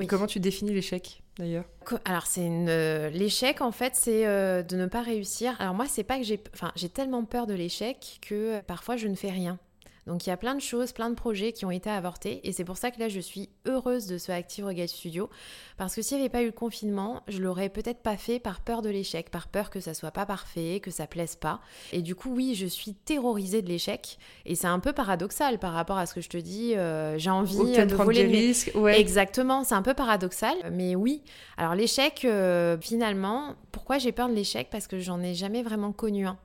Comment 0.08 0.26
tu 0.26 0.40
définis 0.40 0.72
l'échec? 0.72 1.19
D'ailleurs 1.38 1.64
Alors 2.04 2.26
c'est 2.26 2.48
euh, 2.48 3.10
l'échec 3.10 3.60
en 3.60 3.72
fait, 3.72 3.94
c'est 3.94 4.26
euh, 4.26 4.62
de 4.62 4.76
ne 4.76 4.86
pas 4.86 5.02
réussir. 5.02 5.56
Alors 5.60 5.74
moi 5.74 5.86
c'est 5.88 6.04
pas 6.04 6.18
que 6.18 6.24
j'ai, 6.24 6.42
enfin 6.54 6.72
j'ai 6.76 6.88
tellement 6.88 7.24
peur 7.24 7.46
de 7.46 7.54
l'échec 7.54 8.18
que 8.22 8.56
euh, 8.56 8.62
parfois 8.66 8.96
je 8.96 9.08
ne 9.08 9.14
fais 9.14 9.30
rien. 9.30 9.58
Donc 10.06 10.26
il 10.26 10.30
y 10.30 10.32
a 10.32 10.36
plein 10.36 10.54
de 10.54 10.60
choses, 10.60 10.92
plein 10.92 11.10
de 11.10 11.14
projets 11.14 11.52
qui 11.52 11.64
ont 11.64 11.70
été 11.70 11.90
avortés 11.90 12.40
et 12.44 12.52
c'est 12.52 12.64
pour 12.64 12.76
ça 12.76 12.90
que 12.90 12.98
là 12.98 13.08
je 13.08 13.20
suis 13.20 13.48
heureuse 13.66 14.06
de 14.06 14.18
ce 14.18 14.32
Active 14.32 14.64
Reggae 14.64 14.86
Studio 14.86 15.28
parce 15.76 15.94
que 15.94 16.02
s'il 16.02 16.16
n'y 16.16 16.22
avait 16.22 16.30
pas 16.30 16.42
eu 16.42 16.46
le 16.46 16.52
confinement, 16.52 17.22
je 17.28 17.38
l'aurais 17.38 17.68
peut-être 17.68 18.02
pas 18.02 18.16
fait 18.16 18.38
par 18.38 18.60
peur 18.60 18.82
de 18.82 18.88
l'échec, 18.88 19.30
par 19.30 19.48
peur 19.48 19.70
que 19.70 19.80
ça 19.80 19.94
soit 19.94 20.10
pas 20.10 20.26
parfait, 20.26 20.80
que 20.82 20.90
ça 20.90 21.06
plaise 21.06 21.36
pas. 21.36 21.60
Et 21.92 22.02
du 22.02 22.14
coup 22.14 22.34
oui, 22.34 22.54
je 22.54 22.66
suis 22.66 22.94
terrorisée 22.94 23.62
de 23.62 23.68
l'échec 23.68 24.18
et 24.46 24.54
c'est 24.54 24.66
un 24.66 24.80
peu 24.80 24.92
paradoxal 24.92 25.58
par 25.58 25.72
rapport 25.72 25.98
à 25.98 26.06
ce 26.06 26.14
que 26.14 26.20
je 26.20 26.28
te 26.28 26.38
dis, 26.38 26.74
euh, 26.76 27.18
j'ai 27.18 27.30
envie 27.30 27.58
de 27.58 27.94
voler 27.94 28.26
des 28.26 28.38
risques. 28.38 28.72
Ouais. 28.74 29.00
Exactement, 29.00 29.64
c'est 29.64 29.74
un 29.74 29.82
peu 29.82 29.94
paradoxal, 29.94 30.56
mais 30.72 30.94
oui. 30.96 31.22
Alors 31.56 31.74
l'échec 31.74 32.24
euh, 32.24 32.76
finalement, 32.80 33.54
pourquoi 33.72 33.98
j'ai 33.98 34.12
peur 34.12 34.28
de 34.28 34.34
l'échec? 34.34 34.68
Parce 34.70 34.86
que 34.86 34.98
j'en 34.98 35.22
ai 35.22 35.34
jamais 35.34 35.62
vraiment 35.62 35.92
connu 35.92 36.26
un. 36.26 36.38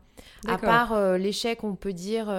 À 0.48 0.58
part 0.58 0.94
euh, 0.94 1.18
l'échec, 1.18 1.64
on 1.64 1.76
peut 1.76 1.94
dire 1.94 2.30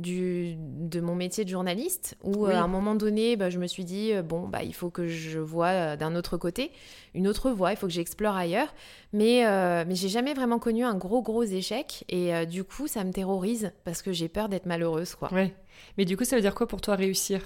du, 0.00 0.54
de 0.56 1.00
mon 1.00 1.14
métier 1.14 1.44
de 1.44 1.50
journaliste, 1.50 2.16
où 2.24 2.46
euh, 2.46 2.50
à 2.50 2.60
un 2.60 2.68
moment 2.68 2.94
donné, 2.94 3.36
bah, 3.36 3.50
je 3.50 3.58
me 3.58 3.66
suis 3.66 3.84
dit, 3.84 4.12
euh, 4.12 4.22
bon, 4.22 4.48
bah, 4.48 4.62
il 4.62 4.74
faut 4.74 4.90
que 4.90 5.06
je 5.06 5.38
vois 5.38 5.68
euh, 5.68 5.96
d'un 5.96 6.16
autre 6.16 6.36
côté, 6.36 6.72
une 7.14 7.28
autre 7.28 7.50
voie, 7.50 7.72
il 7.72 7.76
faut 7.76 7.86
que 7.86 7.92
j'explore 7.92 8.34
ailleurs. 8.34 8.74
Mais, 9.12 9.44
mais 9.86 9.94
j'ai 9.94 10.08
jamais 10.08 10.34
vraiment 10.34 10.58
connu 10.58 10.84
un 10.84 10.94
gros, 10.94 11.22
gros 11.22 11.42
échec. 11.42 12.04
Et 12.08 12.46
du 12.46 12.64
coup, 12.64 12.86
ça 12.86 13.02
me 13.04 13.12
terrorise 13.12 13.72
parce 13.84 14.02
que 14.02 14.12
j'ai 14.12 14.28
peur 14.28 14.48
d'être 14.48 14.66
malheureuse. 14.66 15.14
Quoi. 15.14 15.32
Ouais. 15.32 15.54
Mais 15.98 16.04
du 16.04 16.16
coup, 16.16 16.24
ça 16.24 16.36
veut 16.36 16.42
dire 16.42 16.54
quoi 16.54 16.68
pour 16.68 16.80
toi 16.80 16.94
réussir? 16.94 17.40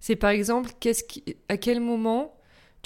C'est 0.00 0.16
par 0.16 0.30
exemple, 0.30 0.70
qu'est-ce 0.80 1.04
qui, 1.04 1.36
à 1.48 1.56
quel 1.56 1.80
moment 1.80 2.35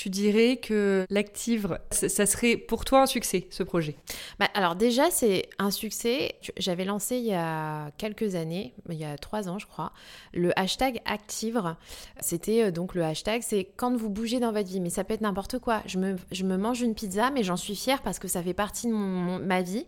tu 0.01 0.09
dirais 0.09 0.57
que 0.57 1.05
l'Activre, 1.11 1.79
ça 1.91 2.25
serait 2.25 2.57
pour 2.57 2.87
toi 2.87 3.03
un 3.03 3.07
succès, 3.07 3.47
ce 3.51 3.63
projet? 3.63 3.97
Bah, 4.39 4.49
Alors 4.55 4.75
déjà, 4.75 5.11
c'est 5.11 5.51
un 5.59 5.71
succès. 5.71 6.37
J'avais 6.57 6.87
lancé 6.87 7.17
il 7.17 7.27
y 7.27 7.35
a 7.35 7.91
quelques 7.99 8.35
années, 8.35 8.73
il 8.89 8.97
y 8.97 9.05
a 9.05 9.19
trois 9.19 9.51
ans 9.51 9.59
je 9.59 9.67
crois, 9.67 9.93
le 10.33 10.59
hashtag 10.59 11.03
Activre. 11.05 11.77
C'était 12.19 12.63
euh, 12.63 12.71
donc 12.71 12.95
le 12.95 13.05
hashtag, 13.05 13.43
c'est 13.45 13.69
quand 13.77 13.95
vous 13.95 14.09
bougez 14.09 14.41
dans 14.41 14.53
votre 14.53 14.71
vie, 14.71 14.81
mais 14.81 14.89
ça 14.89 15.05
peut 15.05 15.13
être 15.13 15.21
n'importe 15.21 15.59
quoi. 15.59 15.83
Je 15.85 15.99
me, 15.99 16.17
je 16.33 16.45
me 16.45 16.57
mange 16.57 16.81
une 16.81 16.95
pizza, 16.95 17.31
mais 17.31 17.43
j'en 17.43 17.59
suis 17.59 17.77
fière 17.77 18.01
parce 18.01 18.19
que 18.19 18.27
ça 18.27 18.43
fait 18.43 18.55
partie 18.55 18.87
de 18.87 18.95
ma 18.95 19.61
vie 19.61 19.85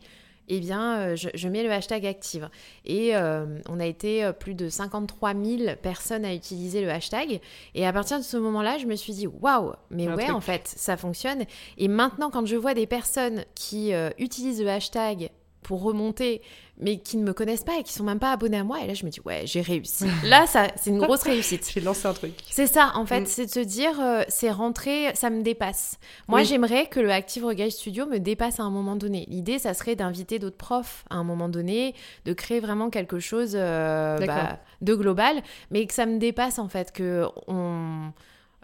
eh 0.49 0.61
bien, 0.61 0.99
euh, 0.99 1.17
je, 1.17 1.49
mets 1.49 1.63
le 1.63 1.71
hashtag 1.71 2.07
active. 2.07 2.49
Et 2.85 3.17
euh, 3.17 3.47
on 3.69 3.81
a 3.81 3.87
été 3.87 4.25
euh, 4.25 4.33
plus 4.33 4.55
de 4.55 4.69
53 4.69 5.35
000 5.35 5.77
personnes 5.81 6.25
à 6.25 6.35
utiliser 6.35 6.83
le 6.83 6.91
hashtag. 6.91 7.41
Et 7.75 7.87
à 7.87 7.93
partir 7.93 8.19
de 8.19 8.25
ce 8.25 8.37
moment-là, 8.37 8.79
je 8.79 8.87
me 8.87 8.97
suis 8.97 9.13
dit, 9.13 9.27
waouh, 9.27 9.73
mais 9.91 10.09
ouais, 10.09 10.31
en 10.31 10.41
fait, 10.41 10.67
ça 10.67 10.97
fonctionne. 10.97 11.45
Et 11.79 11.89
maintenant, 11.89 12.31
quand 12.31 12.47
je 12.47 12.57
vois 12.57 12.75
des 12.75 12.87
personnes 12.87 13.45
qui 13.55 13.93
utilisent 14.19 14.63
le 14.63 14.69
hashtag 14.69 15.31
pour 15.62 15.83
remonter, 15.83 16.42
mais 16.79 16.98
qui 16.98 17.16
ne 17.16 17.22
me 17.22 17.33
connaissent 17.33 17.64
pas 17.64 17.79
et 17.79 17.83
qui 17.83 17.92
sont 17.92 18.05
même 18.05 18.18
pas 18.18 18.33
abonnés 18.33 18.59
à 18.59 18.64
moi. 18.64 18.81
Et 18.83 18.87
là, 18.87 18.94
je 18.94 19.05
me 19.05 19.11
dis, 19.11 19.20
ouais, 19.25 19.42
j'ai 19.44 19.61
réussi. 19.61 20.07
là, 20.25 20.46
ça, 20.46 20.68
c'est 20.77 20.90
une 20.90 20.98
grosse 20.98 21.22
réussite. 21.22 21.70
j'ai 21.72 21.81
lancé 21.81 22.07
un 22.07 22.12
truc. 22.12 22.35
C'est 22.51 22.66
ça, 22.66 22.92
en 22.94 23.07
fait, 23.07 23.22
mm. 23.22 23.27
c'est 23.27 23.46
de 23.46 23.51
se 23.51 23.61
dire, 23.61 24.01
euh, 24.01 24.22
c'est 24.29 24.51
rentré, 24.51 25.14
ça 25.14 25.31
me 25.31 25.42
dépasse. 25.42 25.98
Moi, 26.29 26.42
j'aimerais 26.42 26.87
que 26.87 27.01
le 27.01 27.11
Active 27.11 27.44
Regage 27.44 27.72
Studio 27.72 28.07
me 28.07 28.18
dépasse 28.18 28.61
à 28.61 28.64
un 28.64 28.70
moment 28.70 28.96
donné. 28.96 29.27
L'idée, 29.29 29.59
ça 29.59 29.75
serait 29.75 29.96
d'inviter 29.96 30.38
d'autres 30.38 30.57
profs 30.57 31.05
à 31.11 31.16
un 31.16 31.25
moment 31.25 31.48
donné, 31.48 31.94
de 32.25 32.33
créer 32.33 32.61
vraiment 32.61 32.90
quelque 32.90 33.20
chose 33.20 33.53
euh, 33.55 34.18
bah, 34.27 34.59
de 34.81 34.94
global, 34.94 35.42
mais 35.70 35.87
que 35.87 35.94
ça 35.94 36.07
me 36.07 36.18
dépasse, 36.18 36.59
en 36.59 36.68
fait, 36.68 36.92
que 36.92 37.27
on 37.46 38.12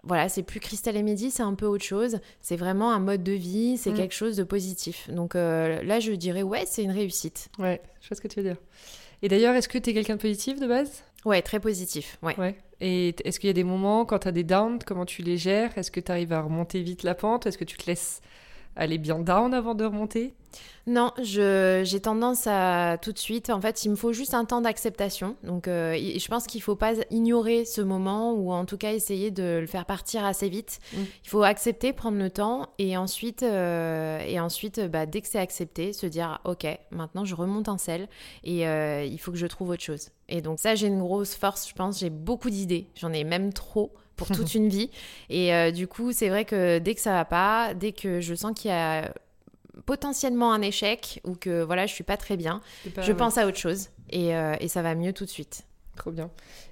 voilà, 0.09 0.27
c'est 0.27 0.41
plus 0.41 0.59
cristal 0.59 0.97
et 0.97 1.03
midi, 1.03 1.29
c'est 1.29 1.43
un 1.43 1.53
peu 1.53 1.67
autre 1.67 1.85
chose. 1.85 2.19
C'est 2.41 2.55
vraiment 2.55 2.91
un 2.91 2.99
mode 2.99 3.23
de 3.23 3.31
vie, 3.31 3.77
c'est 3.77 3.91
mm. 3.91 3.95
quelque 3.95 4.15
chose 4.15 4.35
de 4.35 4.43
positif. 4.43 5.07
Donc 5.11 5.35
euh, 5.35 5.83
là, 5.83 5.99
je 5.99 6.11
dirais, 6.11 6.41
ouais, 6.41 6.63
c'est 6.65 6.83
une 6.83 6.91
réussite. 6.91 7.49
Ouais, 7.59 7.79
je 8.01 8.09
vois 8.09 8.17
ce 8.17 8.21
que 8.21 8.27
tu 8.27 8.39
veux 8.39 8.45
dire. 8.45 8.57
Et 9.21 9.27
d'ailleurs, 9.27 9.53
est-ce 9.53 9.69
que 9.69 9.77
tu 9.77 9.91
es 9.91 9.93
quelqu'un 9.93 10.15
de 10.15 10.21
positif 10.21 10.59
de 10.59 10.65
base? 10.65 11.03
Ouais, 11.25 11.43
très 11.43 11.59
positif. 11.59 12.17
Ouais. 12.23 12.35
ouais. 12.39 12.57
Et 12.81 13.15
est-ce 13.23 13.39
qu'il 13.39 13.49
y 13.49 13.51
a 13.51 13.53
des 13.53 13.63
moments, 13.63 14.03
quand 14.03 14.19
tu 14.19 14.27
as 14.27 14.31
des 14.31 14.43
downs, 14.43 14.79
comment 14.83 15.05
tu 15.05 15.21
les 15.21 15.37
gères? 15.37 15.77
Est-ce 15.77 15.91
que 15.91 15.99
tu 15.99 16.11
arrives 16.11 16.33
à 16.33 16.41
remonter 16.41 16.81
vite 16.81 17.03
la 17.03 17.13
pente? 17.13 17.45
Est-ce 17.45 17.59
que 17.59 17.65
tu 17.65 17.77
te 17.77 17.85
laisses 17.85 18.21
aller 18.79 18.97
bien 18.97 19.19
down 19.19 19.53
avant 19.53 19.75
de 19.75 19.85
remonter? 19.85 20.33
Non, 20.87 21.11
j'ai 21.21 21.99
tendance 22.01 22.47
à 22.47 22.97
tout 22.99 23.11
de 23.11 23.19
suite. 23.19 23.51
En 23.51 23.61
fait, 23.61 23.85
il 23.85 23.91
me 23.91 23.95
faut 23.95 24.11
juste 24.11 24.33
un 24.33 24.45
temps 24.45 24.61
d'acceptation. 24.61 25.35
Donc, 25.43 25.67
euh, 25.67 25.95
je 25.95 26.27
pense 26.27 26.47
qu'il 26.47 26.59
ne 26.59 26.63
faut 26.63 26.75
pas 26.75 26.93
ignorer 27.11 27.65
ce 27.65 27.81
moment 27.81 28.33
ou 28.33 28.51
en 28.51 28.65
tout 28.65 28.77
cas 28.77 28.93
essayer 28.93 29.29
de 29.29 29.59
le 29.61 29.67
faire 29.67 29.85
partir 29.85 30.25
assez 30.25 30.49
vite. 30.49 30.79
Mm. 30.93 31.01
Il 31.25 31.29
faut 31.29 31.43
accepter, 31.43 31.93
prendre 31.93 32.17
le 32.17 32.31
temps 32.31 32.69
et 32.79 32.97
ensuite, 32.97 33.43
euh, 33.43 34.19
et 34.25 34.39
ensuite 34.39 34.79
bah, 34.79 35.05
dès 35.05 35.21
que 35.21 35.27
c'est 35.27 35.37
accepté, 35.37 35.93
se 35.93 36.07
dire 36.07 36.39
Ok, 36.43 36.65
maintenant 36.89 37.23
je 37.23 37.35
remonte 37.35 37.69
un 37.69 37.77
sel 37.77 38.07
et 38.43 38.67
euh, 38.67 39.03
il 39.03 39.19
faut 39.19 39.31
que 39.31 39.37
je 39.37 39.47
trouve 39.47 39.69
autre 39.69 39.83
chose. 39.83 40.09
Et 40.27 40.41
donc, 40.41 40.59
ça, 40.59 40.75
j'ai 40.75 40.87
une 40.87 40.99
grosse 40.99 41.35
force, 41.35 41.67
je 41.67 41.73
pense. 41.73 41.99
J'ai 41.99 42.09
beaucoup 42.09 42.49
d'idées. 42.49 42.87
J'en 42.95 43.13
ai 43.13 43.23
même 43.23 43.51
trop 43.53 43.91
pour 44.19 44.27
toute 44.35 44.53
une 44.53 44.69
vie. 44.69 44.91
Et 45.29 45.53
euh, 45.53 45.71
du 45.71 45.87
coup, 45.87 46.11
c'est 46.11 46.29
vrai 46.29 46.45
que 46.45 46.77
dès 46.77 46.93
que 46.93 47.01
ça 47.01 47.13
va 47.13 47.25
pas, 47.25 47.73
dès 47.73 47.93
que 47.93 48.21
je 48.21 48.35
sens 48.35 48.51
qu'il 48.55 48.69
y 48.69 48.73
a 48.73 49.11
potentiellement 49.85 50.53
un 50.53 50.61
échec 50.61 51.21
ou 51.25 51.33
que 51.35 51.63
voilà, 51.63 51.87
je 51.87 51.93
suis 51.93 52.03
pas 52.03 52.17
très 52.17 52.37
bien, 52.37 52.61
je 53.01 53.11
pense 53.11 53.37
à 53.37 53.47
autre 53.47 53.57
chose 53.57 53.89
et, 54.11 54.35
euh, 54.35 54.55
et, 54.59 54.67
ça 54.67 54.81
va 54.81 54.93
mieux 54.93 55.13
tout 55.13 55.25
de 55.25 55.29
suite. 55.29 55.65
Trop 55.95 56.11
bien. 56.11 56.29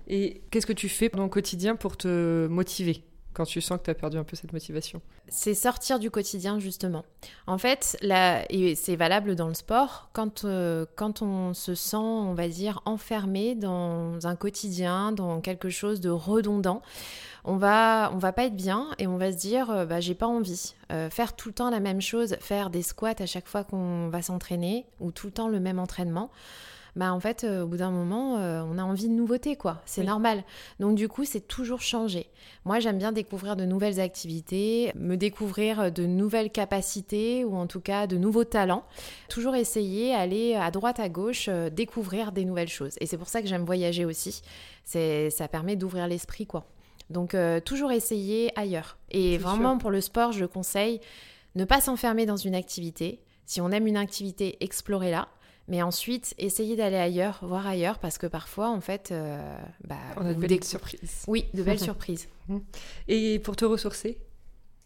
Et 0.07 0.41
qu'est-ce 0.51 0.65
que 0.65 0.73
tu 0.73 0.89
fais 0.89 1.09
dans 1.09 1.23
le 1.23 1.29
quotidien 1.29 1.75
pour 1.75 1.97
te 1.97 2.47
motiver? 2.47 3.01
Quand 3.37 3.45
tu 3.45 3.61
sens 3.61 3.77
que 3.77 3.83
tu 3.83 3.91
as 3.91 3.93
perdu 3.93 4.17
un 4.17 4.23
peu 4.23 4.35
cette 4.35 4.51
motivation 4.51 4.99
C'est 5.29 5.53
sortir 5.53 5.99
du 5.99 6.09
quotidien, 6.09 6.59
justement. 6.59 7.05
En 7.45 7.59
fait, 7.59 7.95
là, 8.01 8.43
et 8.49 8.73
c'est 8.73 8.95
valable 8.95 9.35
dans 9.35 9.47
le 9.47 9.53
sport, 9.53 10.09
quand, 10.11 10.43
euh, 10.43 10.87
quand 10.95 11.21
on 11.21 11.53
se 11.53 11.75
sent, 11.75 11.97
on 11.97 12.33
va 12.33 12.47
dire, 12.47 12.81
enfermé 12.85 13.53
dans 13.53 14.25
un 14.25 14.35
quotidien, 14.35 15.11
dans 15.11 15.39
quelque 15.39 15.69
chose 15.69 16.01
de 16.01 16.09
redondant, 16.09 16.81
on 17.45 17.57
va, 17.57 18.09
on 18.11 18.17
va 18.17 18.33
pas 18.33 18.45
être 18.45 18.55
bien 18.55 18.87
et 18.97 19.05
on 19.05 19.17
va 19.17 19.31
se 19.31 19.37
dire, 19.37 19.69
euh, 19.69 19.85
bah, 19.85 19.99
j'ai 19.99 20.15
pas 20.15 20.27
envie. 20.27 20.73
Euh, 20.91 21.11
faire 21.11 21.35
tout 21.35 21.49
le 21.49 21.53
temps 21.53 21.69
la 21.69 21.79
même 21.79 22.01
chose, 22.01 22.37
faire 22.39 22.71
des 22.71 22.81
squats 22.81 23.13
à 23.19 23.27
chaque 23.27 23.47
fois 23.47 23.63
qu'on 23.63 24.09
va 24.09 24.23
s'entraîner 24.23 24.87
ou 24.99 25.11
tout 25.11 25.27
le 25.27 25.33
temps 25.33 25.47
le 25.47 25.59
même 25.59 25.77
entraînement 25.77 26.31
bah 26.97 27.13
en 27.13 27.19
fait, 27.19 27.43
euh, 27.43 27.61
au 27.61 27.67
bout 27.67 27.77
d'un 27.77 27.91
moment, 27.91 28.39
euh, 28.39 28.63
on 28.67 28.79
a 28.79 28.83
envie 28.83 29.07
de 29.07 29.13
nouveauté, 29.13 29.55
quoi. 29.55 29.83
C'est 29.85 30.03
normal. 30.03 30.43
Donc 30.79 30.95
du 30.95 31.07
coup, 31.07 31.25
c'est 31.25 31.47
toujours 31.47 31.79
changer. 31.79 32.25
Moi, 32.65 32.79
j'aime 32.79 32.97
bien 32.97 33.11
découvrir 33.11 33.55
de 33.55 33.65
nouvelles 33.65 33.99
activités, 33.99 34.91
me 34.95 35.15
découvrir 35.15 35.91
de 35.91 36.07
nouvelles 36.07 36.49
capacités 36.49 37.45
ou 37.45 37.55
en 37.55 37.67
tout 37.67 37.81
cas 37.81 38.07
de 38.07 38.17
nouveaux 38.17 38.45
talents. 38.45 38.83
Toujours 39.29 39.55
essayer, 39.55 40.15
aller 40.15 40.55
à 40.55 40.71
droite, 40.71 40.99
à 40.99 41.07
gauche, 41.07 41.45
euh, 41.49 41.69
découvrir 41.69 42.31
des 42.31 42.45
nouvelles 42.45 42.67
choses. 42.67 42.95
Et 42.99 43.05
c'est 43.05 43.17
pour 43.17 43.29
ça 43.29 43.43
que 43.43 43.47
j'aime 43.47 43.63
voyager 43.63 44.03
aussi. 44.03 44.41
C'est, 44.83 45.29
ça 45.29 45.47
permet 45.47 45.75
d'ouvrir 45.75 46.07
l'esprit, 46.07 46.47
quoi. 46.47 46.65
Donc 47.11 47.37
toujours 47.63 47.93
essayer 47.93 48.51
ailleurs. 48.59 48.97
Et 49.11 49.37
vraiment, 49.37 49.77
pour 49.77 49.91
le 49.91 50.01
sport, 50.01 50.33
je 50.33 50.43
conseille 50.43 50.99
ne 51.55 51.63
pas 51.63 51.79
s'enfermer 51.79 52.25
dans 52.25 52.35
une 52.35 52.53
activité. 52.53 53.21
Si 53.45 53.61
on 53.61 53.71
aime 53.71 53.87
une 53.87 53.95
activité, 53.95 54.57
explorez-la. 54.59 55.29
Mais 55.67 55.81
ensuite, 55.81 56.33
essayez 56.37 56.77
d'aller 56.77 56.97
ailleurs, 56.97 57.39
voir 57.41 57.67
ailleurs, 57.67 57.99
parce 57.99 58.17
que 58.17 58.27
parfois, 58.27 58.69
en 58.69 58.79
fait, 58.79 59.09
euh, 59.11 59.37
bah, 59.85 59.97
on 60.15 60.25
a 60.25 60.33
de 60.33 60.39
belles 60.39 60.63
surprises. 60.63 61.25
Oui, 61.27 61.45
de 61.53 61.61
belles 61.61 61.79
surprises. 61.91 62.29
Mmh. 62.47 62.59
Et 63.09 63.39
pour 63.39 63.57
te 63.57 63.65
ressourcer? 63.65 64.17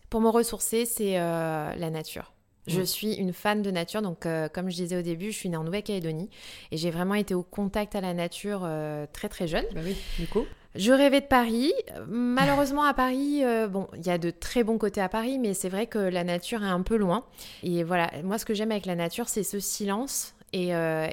Pour 0.09 0.21
me 0.21 0.29
ressourcer, 0.29 0.85
c'est 0.85 1.19
euh, 1.19 1.75
la 1.75 1.89
nature. 1.91 2.33
Je 2.67 2.81
suis 2.81 3.15
une 3.15 3.33
fan 3.33 3.63
de 3.63 3.71
nature, 3.71 4.03
donc 4.03 4.25
euh, 4.25 4.47
comme 4.47 4.69
je 4.69 4.75
disais 4.75 4.95
au 4.95 5.01
début, 5.01 5.31
je 5.31 5.37
suis 5.37 5.49
née 5.49 5.57
en 5.57 5.63
Nouvelle-Calédonie 5.63 6.29
et 6.71 6.77
j'ai 6.77 6.91
vraiment 6.91 7.15
été 7.15 7.33
au 7.33 7.41
contact 7.41 7.95
à 7.95 8.01
la 8.01 8.13
nature 8.13 8.69
très 9.13 9.29
très 9.29 9.47
jeune. 9.47 9.65
Bah 9.73 9.81
oui, 9.83 9.97
du 10.19 10.27
coup. 10.27 10.45
Je 10.75 10.93
rêvais 10.93 11.21
de 11.21 11.25
Paris. 11.25 11.73
Malheureusement, 12.07 12.83
à 12.83 12.93
Paris, 12.93 13.41
bon, 13.69 13.87
il 13.97 14.05
y 14.05 14.11
a 14.11 14.19
de 14.19 14.29
très 14.29 14.63
bons 14.63 14.77
côtés 14.77 15.01
à 15.01 15.09
Paris, 15.09 15.39
mais 15.39 15.55
c'est 15.55 15.69
vrai 15.69 15.87
que 15.87 15.97
la 15.97 16.23
nature 16.23 16.63
est 16.63 16.69
un 16.69 16.81
peu 16.81 16.97
loin. 16.97 17.25
Et 17.63 17.83
voilà, 17.83 18.11
moi, 18.23 18.37
ce 18.37 18.45
que 18.45 18.53
j'aime 18.53 18.71
avec 18.71 18.85
la 18.85 18.95
nature, 18.95 19.27
c'est 19.27 19.43
ce 19.43 19.59
silence 19.59 20.35
et, 20.53 20.75
euh, 20.75 21.07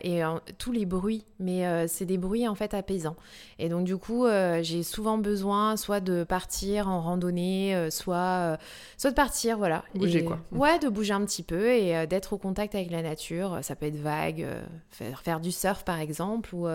tous 0.58 0.72
les 0.72 0.84
bruits, 0.84 1.24
mais 1.38 1.66
euh, 1.66 1.86
c'est 1.86 2.04
des 2.04 2.18
bruits 2.18 2.48
en 2.48 2.54
fait 2.54 2.74
apaisants. 2.74 3.16
Et 3.58 3.68
donc 3.68 3.84
du 3.84 3.96
coup, 3.96 4.26
euh, 4.26 4.60
j'ai 4.62 4.82
souvent 4.82 5.18
besoin 5.18 5.76
soit 5.76 6.00
de 6.00 6.24
partir 6.24 6.88
en 6.88 7.00
randonnée, 7.00 7.88
soit, 7.90 8.58
soit 8.96 9.10
de 9.10 9.16
partir, 9.16 9.58
voilà. 9.58 9.84
Bouger 9.94 10.24
quoi. 10.24 10.38
Ouais, 10.52 10.78
de 10.78 10.88
bouger 10.88 11.12
un 11.12 11.24
petit 11.24 11.42
peu 11.42 11.70
et 11.70 12.06
d'être 12.06 12.32
au 12.32 12.38
contact 12.38 12.74
avec 12.74 12.90
la 12.90 13.02
nature. 13.02 13.58
Ça 13.62 13.76
peut 13.76 13.86
être 13.86 13.96
vague, 13.96 14.46
faire, 14.90 15.20
faire, 15.22 15.40
du 15.40 15.52
surf 15.52 15.84
par 15.84 16.00
exemple, 16.00 16.54
ou 16.54 16.66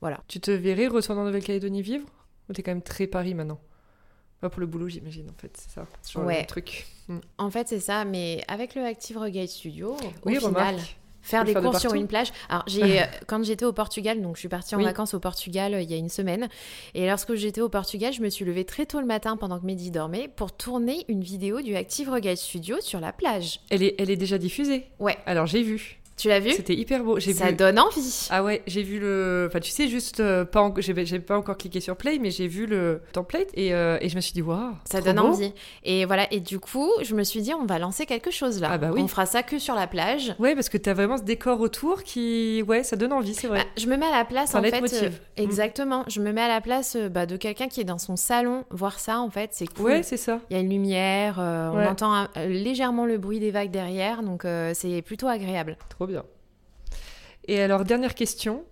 voilà. 0.00 0.20
Tu 0.28 0.40
te 0.40 0.50
verrais 0.50 0.86
retourner 0.86 1.20
en 1.20 1.24
Nouvelle-Calédonie 1.24 1.82
vivre? 1.82 2.06
Ou 2.48 2.52
t'es 2.52 2.62
quand 2.62 2.72
même 2.72 2.82
très 2.82 3.06
Paris 3.06 3.34
maintenant? 3.34 3.60
Pas 4.40 4.48
pour 4.48 4.60
le 4.60 4.66
boulot, 4.66 4.88
j'imagine, 4.88 5.28
en 5.28 5.38
fait, 5.38 5.54
c'est 5.54 5.70
ça. 5.70 5.86
C'est 6.00 6.18
ouais. 6.18 6.40
le 6.40 6.46
truc. 6.46 6.86
Mm. 7.08 7.18
En 7.36 7.50
fait, 7.50 7.68
c'est 7.68 7.80
ça, 7.80 8.06
mais 8.06 8.42
avec 8.48 8.74
le 8.74 8.82
Active 8.82 9.18
Reggae 9.18 9.46
Studio, 9.46 9.96
oui, 10.24 10.38
au 10.38 10.48
final, 10.48 10.76
Faire 11.22 11.44
des 11.44 11.54
cours 11.54 11.78
sur 11.78 11.94
une 11.94 12.06
plage. 12.06 12.32
Alors, 12.48 12.64
j'ai, 12.66 13.02
euh, 13.02 13.04
quand 13.26 13.42
j'étais 13.44 13.64
au 13.64 13.72
Portugal, 13.72 14.20
donc 14.20 14.36
je 14.36 14.40
suis 14.40 14.48
partie 14.48 14.74
en 14.74 14.82
vacances 14.82 15.14
au 15.14 15.20
Portugal 15.20 15.74
euh, 15.74 15.80
il 15.80 15.90
y 15.90 15.94
a 15.94 15.96
une 15.96 16.08
semaine, 16.08 16.48
et 16.94 17.06
lorsque 17.06 17.34
j'étais 17.34 17.60
au 17.60 17.68
Portugal, 17.68 18.12
je 18.12 18.22
me 18.22 18.28
suis 18.28 18.44
levée 18.44 18.64
très 18.64 18.86
tôt 18.86 19.00
le 19.00 19.06
matin 19.06 19.36
pendant 19.36 19.58
que 19.58 19.66
Mehdi 19.66 19.90
dormait 19.90 20.28
pour 20.28 20.56
tourner 20.56 21.04
une 21.08 21.22
vidéo 21.22 21.60
du 21.60 21.76
Active 21.76 22.10
Reggae 22.10 22.36
Studio 22.36 22.76
sur 22.80 23.00
la 23.00 23.12
plage. 23.12 23.60
Elle 23.70 23.82
est, 23.82 23.94
elle 23.98 24.10
est 24.10 24.16
déjà 24.16 24.38
diffusée? 24.38 24.86
Ouais. 24.98 25.16
Alors, 25.26 25.46
j'ai 25.46 25.62
vu. 25.62 25.99
Tu 26.20 26.28
l'as 26.28 26.38
vu 26.38 26.50
C'était 26.50 26.74
hyper 26.74 27.02
beau. 27.02 27.18
Ça 27.18 27.50
donne 27.52 27.78
envie. 27.78 28.28
Ah 28.28 28.44
ouais, 28.44 28.60
j'ai 28.66 28.82
vu 28.82 28.98
le. 28.98 29.46
Enfin, 29.48 29.58
tu 29.58 29.70
sais, 29.70 29.88
juste 29.88 30.20
euh, 30.20 30.44
pas. 30.44 30.60
En... 30.60 30.74
J'ai 30.76 31.18
pas 31.18 31.38
encore 31.38 31.56
cliqué 31.56 31.80
sur 31.80 31.96
play, 31.96 32.18
mais 32.20 32.30
j'ai 32.30 32.46
vu 32.46 32.66
le 32.66 33.00
template 33.12 33.48
et, 33.54 33.72
euh, 33.72 33.96
et 34.02 34.10
je 34.10 34.16
me 34.16 34.20
suis 34.20 34.34
dit 34.34 34.42
waouh. 34.42 34.74
Ça 34.84 35.00
donne 35.00 35.18
envie. 35.18 35.54
Et 35.82 36.04
voilà. 36.04 36.30
Et 36.30 36.40
du 36.40 36.58
coup, 36.58 36.90
je 37.00 37.14
me 37.14 37.24
suis 37.24 37.40
dit 37.40 37.54
on 37.54 37.64
va 37.64 37.78
lancer 37.78 38.04
quelque 38.04 38.30
chose 38.30 38.60
là. 38.60 38.68
Ah 38.72 38.76
bah 38.76 38.90
oui. 38.92 39.00
On 39.00 39.08
fera 39.08 39.24
ça 39.24 39.42
que 39.42 39.58
sur 39.58 39.74
la 39.74 39.86
plage. 39.86 40.34
Ouais, 40.38 40.54
parce 40.54 40.68
que 40.68 40.76
t'as 40.76 40.92
vraiment 40.92 41.16
ce 41.16 41.22
décor 41.22 41.58
autour 41.58 42.02
qui, 42.02 42.62
ouais, 42.68 42.82
ça 42.82 42.96
donne 42.96 43.14
envie, 43.14 43.32
c'est 43.32 43.48
vrai. 43.48 43.60
Bah, 43.60 43.70
je 43.78 43.86
me 43.86 43.96
mets 43.96 44.06
à 44.06 44.18
la 44.18 44.26
place 44.26 44.54
en 44.54 44.62
fait. 44.62 45.02
Euh, 45.02 45.08
mm. 45.08 45.42
exactement. 45.42 46.04
Je 46.06 46.20
me 46.20 46.32
mets 46.32 46.42
à 46.42 46.48
la 46.48 46.60
place 46.60 46.98
bah, 47.10 47.24
de 47.24 47.38
quelqu'un 47.38 47.68
qui 47.68 47.80
est 47.80 47.84
dans 47.84 47.96
son 47.96 48.16
salon. 48.16 48.64
Voir 48.68 48.98
ça 48.98 49.20
en 49.20 49.30
fait, 49.30 49.50
c'est 49.54 49.72
cool. 49.74 49.86
Ouais, 49.86 50.02
c'est 50.02 50.18
ça. 50.18 50.40
Il 50.50 50.54
y 50.54 50.56
a 50.58 50.60
une 50.60 50.68
lumière. 50.68 51.38
On 51.38 51.86
entend 51.86 52.26
légèrement 52.36 53.06
le 53.06 53.16
bruit 53.16 53.40
des 53.40 53.52
vagues 53.52 53.70
derrière, 53.70 54.22
donc 54.22 54.42
c'est 54.74 55.00
plutôt 55.00 55.28
agréable. 55.28 55.78
Trop 55.88 56.09
Et 57.48 57.60
alors, 57.60 57.84
dernière 57.84 58.14
question. 58.14 58.64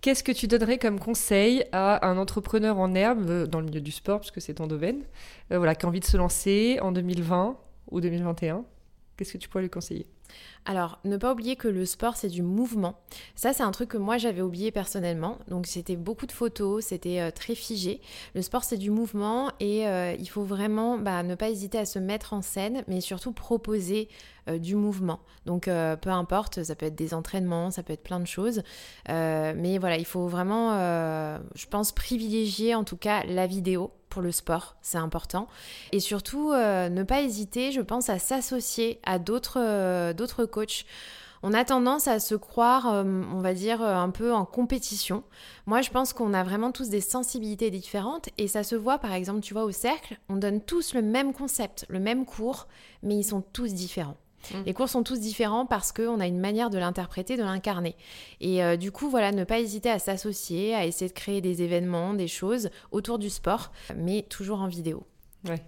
Qu'est-ce 0.00 0.22
que 0.22 0.32
tu 0.32 0.46
donnerais 0.46 0.78
comme 0.78 0.98
conseil 1.00 1.64
à 1.72 2.06
un 2.08 2.18
entrepreneur 2.18 2.78
en 2.78 2.94
herbe 2.94 3.28
euh, 3.28 3.46
dans 3.46 3.60
le 3.60 3.66
milieu 3.66 3.80
du 3.80 3.90
sport, 3.92 4.20
puisque 4.20 4.40
c'est 4.40 4.54
ton 4.54 4.66
domaine, 4.66 5.04
euh, 5.52 5.58
voilà, 5.58 5.74
qui 5.74 5.86
a 5.86 5.88
envie 5.88 6.00
de 6.00 6.04
se 6.04 6.16
lancer 6.16 6.78
en 6.80 6.92
2020 6.92 7.56
ou 7.90 8.00
2021 8.00 8.64
Qu'est-ce 9.16 9.32
que 9.32 9.38
tu 9.38 9.48
pourrais 9.48 9.64
lui 9.64 9.70
conseiller? 9.70 10.06
Alors, 10.68 10.98
ne 11.04 11.16
pas 11.16 11.32
oublier 11.32 11.56
que 11.56 11.66
le 11.66 11.86
sport, 11.86 12.18
c'est 12.18 12.28
du 12.28 12.42
mouvement. 12.42 13.00
Ça, 13.34 13.54
c'est 13.54 13.62
un 13.62 13.70
truc 13.70 13.88
que 13.88 13.96
moi, 13.96 14.18
j'avais 14.18 14.42
oublié 14.42 14.70
personnellement. 14.70 15.38
Donc, 15.48 15.66
c'était 15.66 15.96
beaucoup 15.96 16.26
de 16.26 16.32
photos, 16.32 16.84
c'était 16.84 17.22
euh, 17.22 17.30
très 17.30 17.54
figé. 17.54 18.02
Le 18.34 18.42
sport, 18.42 18.64
c'est 18.64 18.76
du 18.76 18.90
mouvement 18.90 19.50
et 19.60 19.88
euh, 19.88 20.14
il 20.18 20.28
faut 20.28 20.44
vraiment 20.44 20.98
bah, 20.98 21.22
ne 21.22 21.36
pas 21.36 21.48
hésiter 21.48 21.78
à 21.78 21.86
se 21.86 21.98
mettre 21.98 22.34
en 22.34 22.42
scène, 22.42 22.84
mais 22.86 23.00
surtout 23.00 23.32
proposer 23.32 24.10
euh, 24.50 24.58
du 24.58 24.76
mouvement. 24.76 25.20
Donc, 25.46 25.64
peu 25.64 26.10
importe, 26.10 26.62
ça 26.62 26.74
peut 26.74 26.84
être 26.84 26.94
des 26.94 27.14
entraînements, 27.14 27.70
ça 27.70 27.82
peut 27.82 27.94
être 27.94 28.02
plein 28.02 28.20
de 28.20 28.26
choses. 28.26 28.62
mais 29.08 29.78
voilà, 29.78 29.96
il 29.96 30.04
faut 30.04 30.26
vraiment, 30.26 30.72
je 31.54 31.66
pense, 31.70 31.92
privilégier 31.92 32.74
en 32.74 32.84
tout 32.84 32.98
cas 32.98 33.24
la 33.24 33.46
vidéo 33.46 33.92
pour 34.10 34.20
le 34.20 34.30
sport, 34.30 34.76
c'est 34.82 34.98
important. 34.98 35.48
Et 35.92 36.00
surtout, 36.00 36.52
ne 36.52 37.02
pas 37.02 37.22
hésiter, 37.22 37.72
je 37.72 37.80
pense, 37.80 38.10
à 38.10 38.18
s'associer 38.18 39.00
à 39.04 39.18
d'autres 39.18 39.58
euh, 40.08 40.12
d'autres 40.12 40.44
On 41.42 41.54
a 41.54 41.64
tendance 41.64 42.08
à 42.08 42.18
se 42.18 42.34
croire, 42.34 42.92
euh, 42.92 43.04
on 43.32 43.40
va 43.40 43.54
dire, 43.54 43.80
un 43.82 44.10
peu 44.10 44.32
en 44.32 44.44
compétition. 44.44 45.22
Moi, 45.66 45.82
je 45.82 45.90
pense 45.90 46.12
qu'on 46.12 46.34
a 46.34 46.42
vraiment 46.42 46.72
tous 46.72 46.88
des 46.88 47.00
sensibilités 47.00 47.70
différentes 47.70 48.28
et 48.38 48.48
ça 48.48 48.64
se 48.64 48.74
voit, 48.74 48.98
par 48.98 49.12
exemple, 49.12 49.40
tu 49.40 49.54
vois, 49.54 49.64
au 49.64 49.70
cercle, 49.70 50.18
on 50.28 50.36
donne 50.36 50.60
tous 50.60 50.94
le 50.94 51.02
même 51.02 51.32
concept, 51.32 51.86
le 51.88 52.00
même 52.00 52.24
cours, 52.24 52.66
mais 53.02 53.16
ils 53.16 53.24
sont 53.24 53.40
tous 53.40 53.72
différents. 53.72 54.16
Mm. 54.52 54.62
Les 54.66 54.74
cours 54.74 54.88
sont 54.88 55.02
tous 55.02 55.20
différents 55.20 55.66
parce 55.66 55.92
qu'on 55.92 56.20
a 56.20 56.26
une 56.26 56.40
manière 56.40 56.70
de 56.70 56.78
l'interpréter, 56.78 57.36
de 57.36 57.42
l'incarner. 57.42 57.96
Et 58.40 58.64
euh, 58.64 58.76
du 58.76 58.90
coup, 58.92 59.08
voilà, 59.08 59.32
ne 59.32 59.44
pas 59.44 59.60
hésiter 59.60 59.90
à 59.90 59.98
s'associer, 59.98 60.74
à 60.74 60.86
essayer 60.86 61.08
de 61.08 61.14
créer 61.14 61.40
des 61.40 61.62
événements, 61.62 62.14
des 62.14 62.28
choses 62.28 62.70
autour 62.90 63.18
du 63.18 63.30
sport, 63.30 63.72
mais 63.96 64.22
toujours 64.22 64.60
en 64.60 64.68
vidéo. 64.68 65.04
Ouais. 65.48 65.62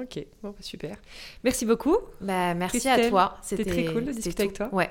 Ok, 0.00 0.24
bon, 0.42 0.50
bah, 0.50 0.56
super. 0.60 0.96
Merci 1.44 1.66
beaucoup. 1.66 1.96
Bah, 2.20 2.54
merci 2.54 2.88
à 2.88 3.08
toi. 3.08 3.36
C'était 3.42 3.64
très 3.64 3.84
cool 3.84 4.04
de 4.04 4.12
discuter 4.12 4.44
avec 4.44 4.56
toi. 4.56 4.68
Ouais. 4.72 4.90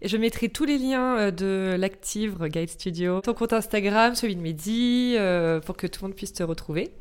Et 0.00 0.08
je 0.08 0.16
mettrai 0.16 0.48
tous 0.48 0.64
les 0.64 0.78
liens 0.78 1.18
euh, 1.18 1.30
de 1.30 1.76
l'Active 1.78 2.38
Guide 2.46 2.70
Studio, 2.70 3.20
ton 3.20 3.34
compte 3.34 3.52
Instagram, 3.52 4.14
celui 4.14 4.36
de 4.36 4.40
Mehdi, 4.40 5.16
euh, 5.18 5.60
pour 5.60 5.76
que 5.76 5.86
tout 5.86 6.02
le 6.02 6.08
monde 6.08 6.16
puisse 6.16 6.32
te 6.32 6.42
retrouver. 6.42 6.92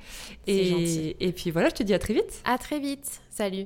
Et, 0.47 0.65
gentil. 0.65 1.15
et 1.19 1.31
puis 1.31 1.51
voilà, 1.51 1.69
je 1.69 1.75
te 1.75 1.83
dis 1.83 1.93
à 1.93 1.99
très 1.99 2.13
vite. 2.13 2.41
À 2.43 2.57
très 2.57 2.79
vite. 2.79 3.21
Salut. 3.29 3.65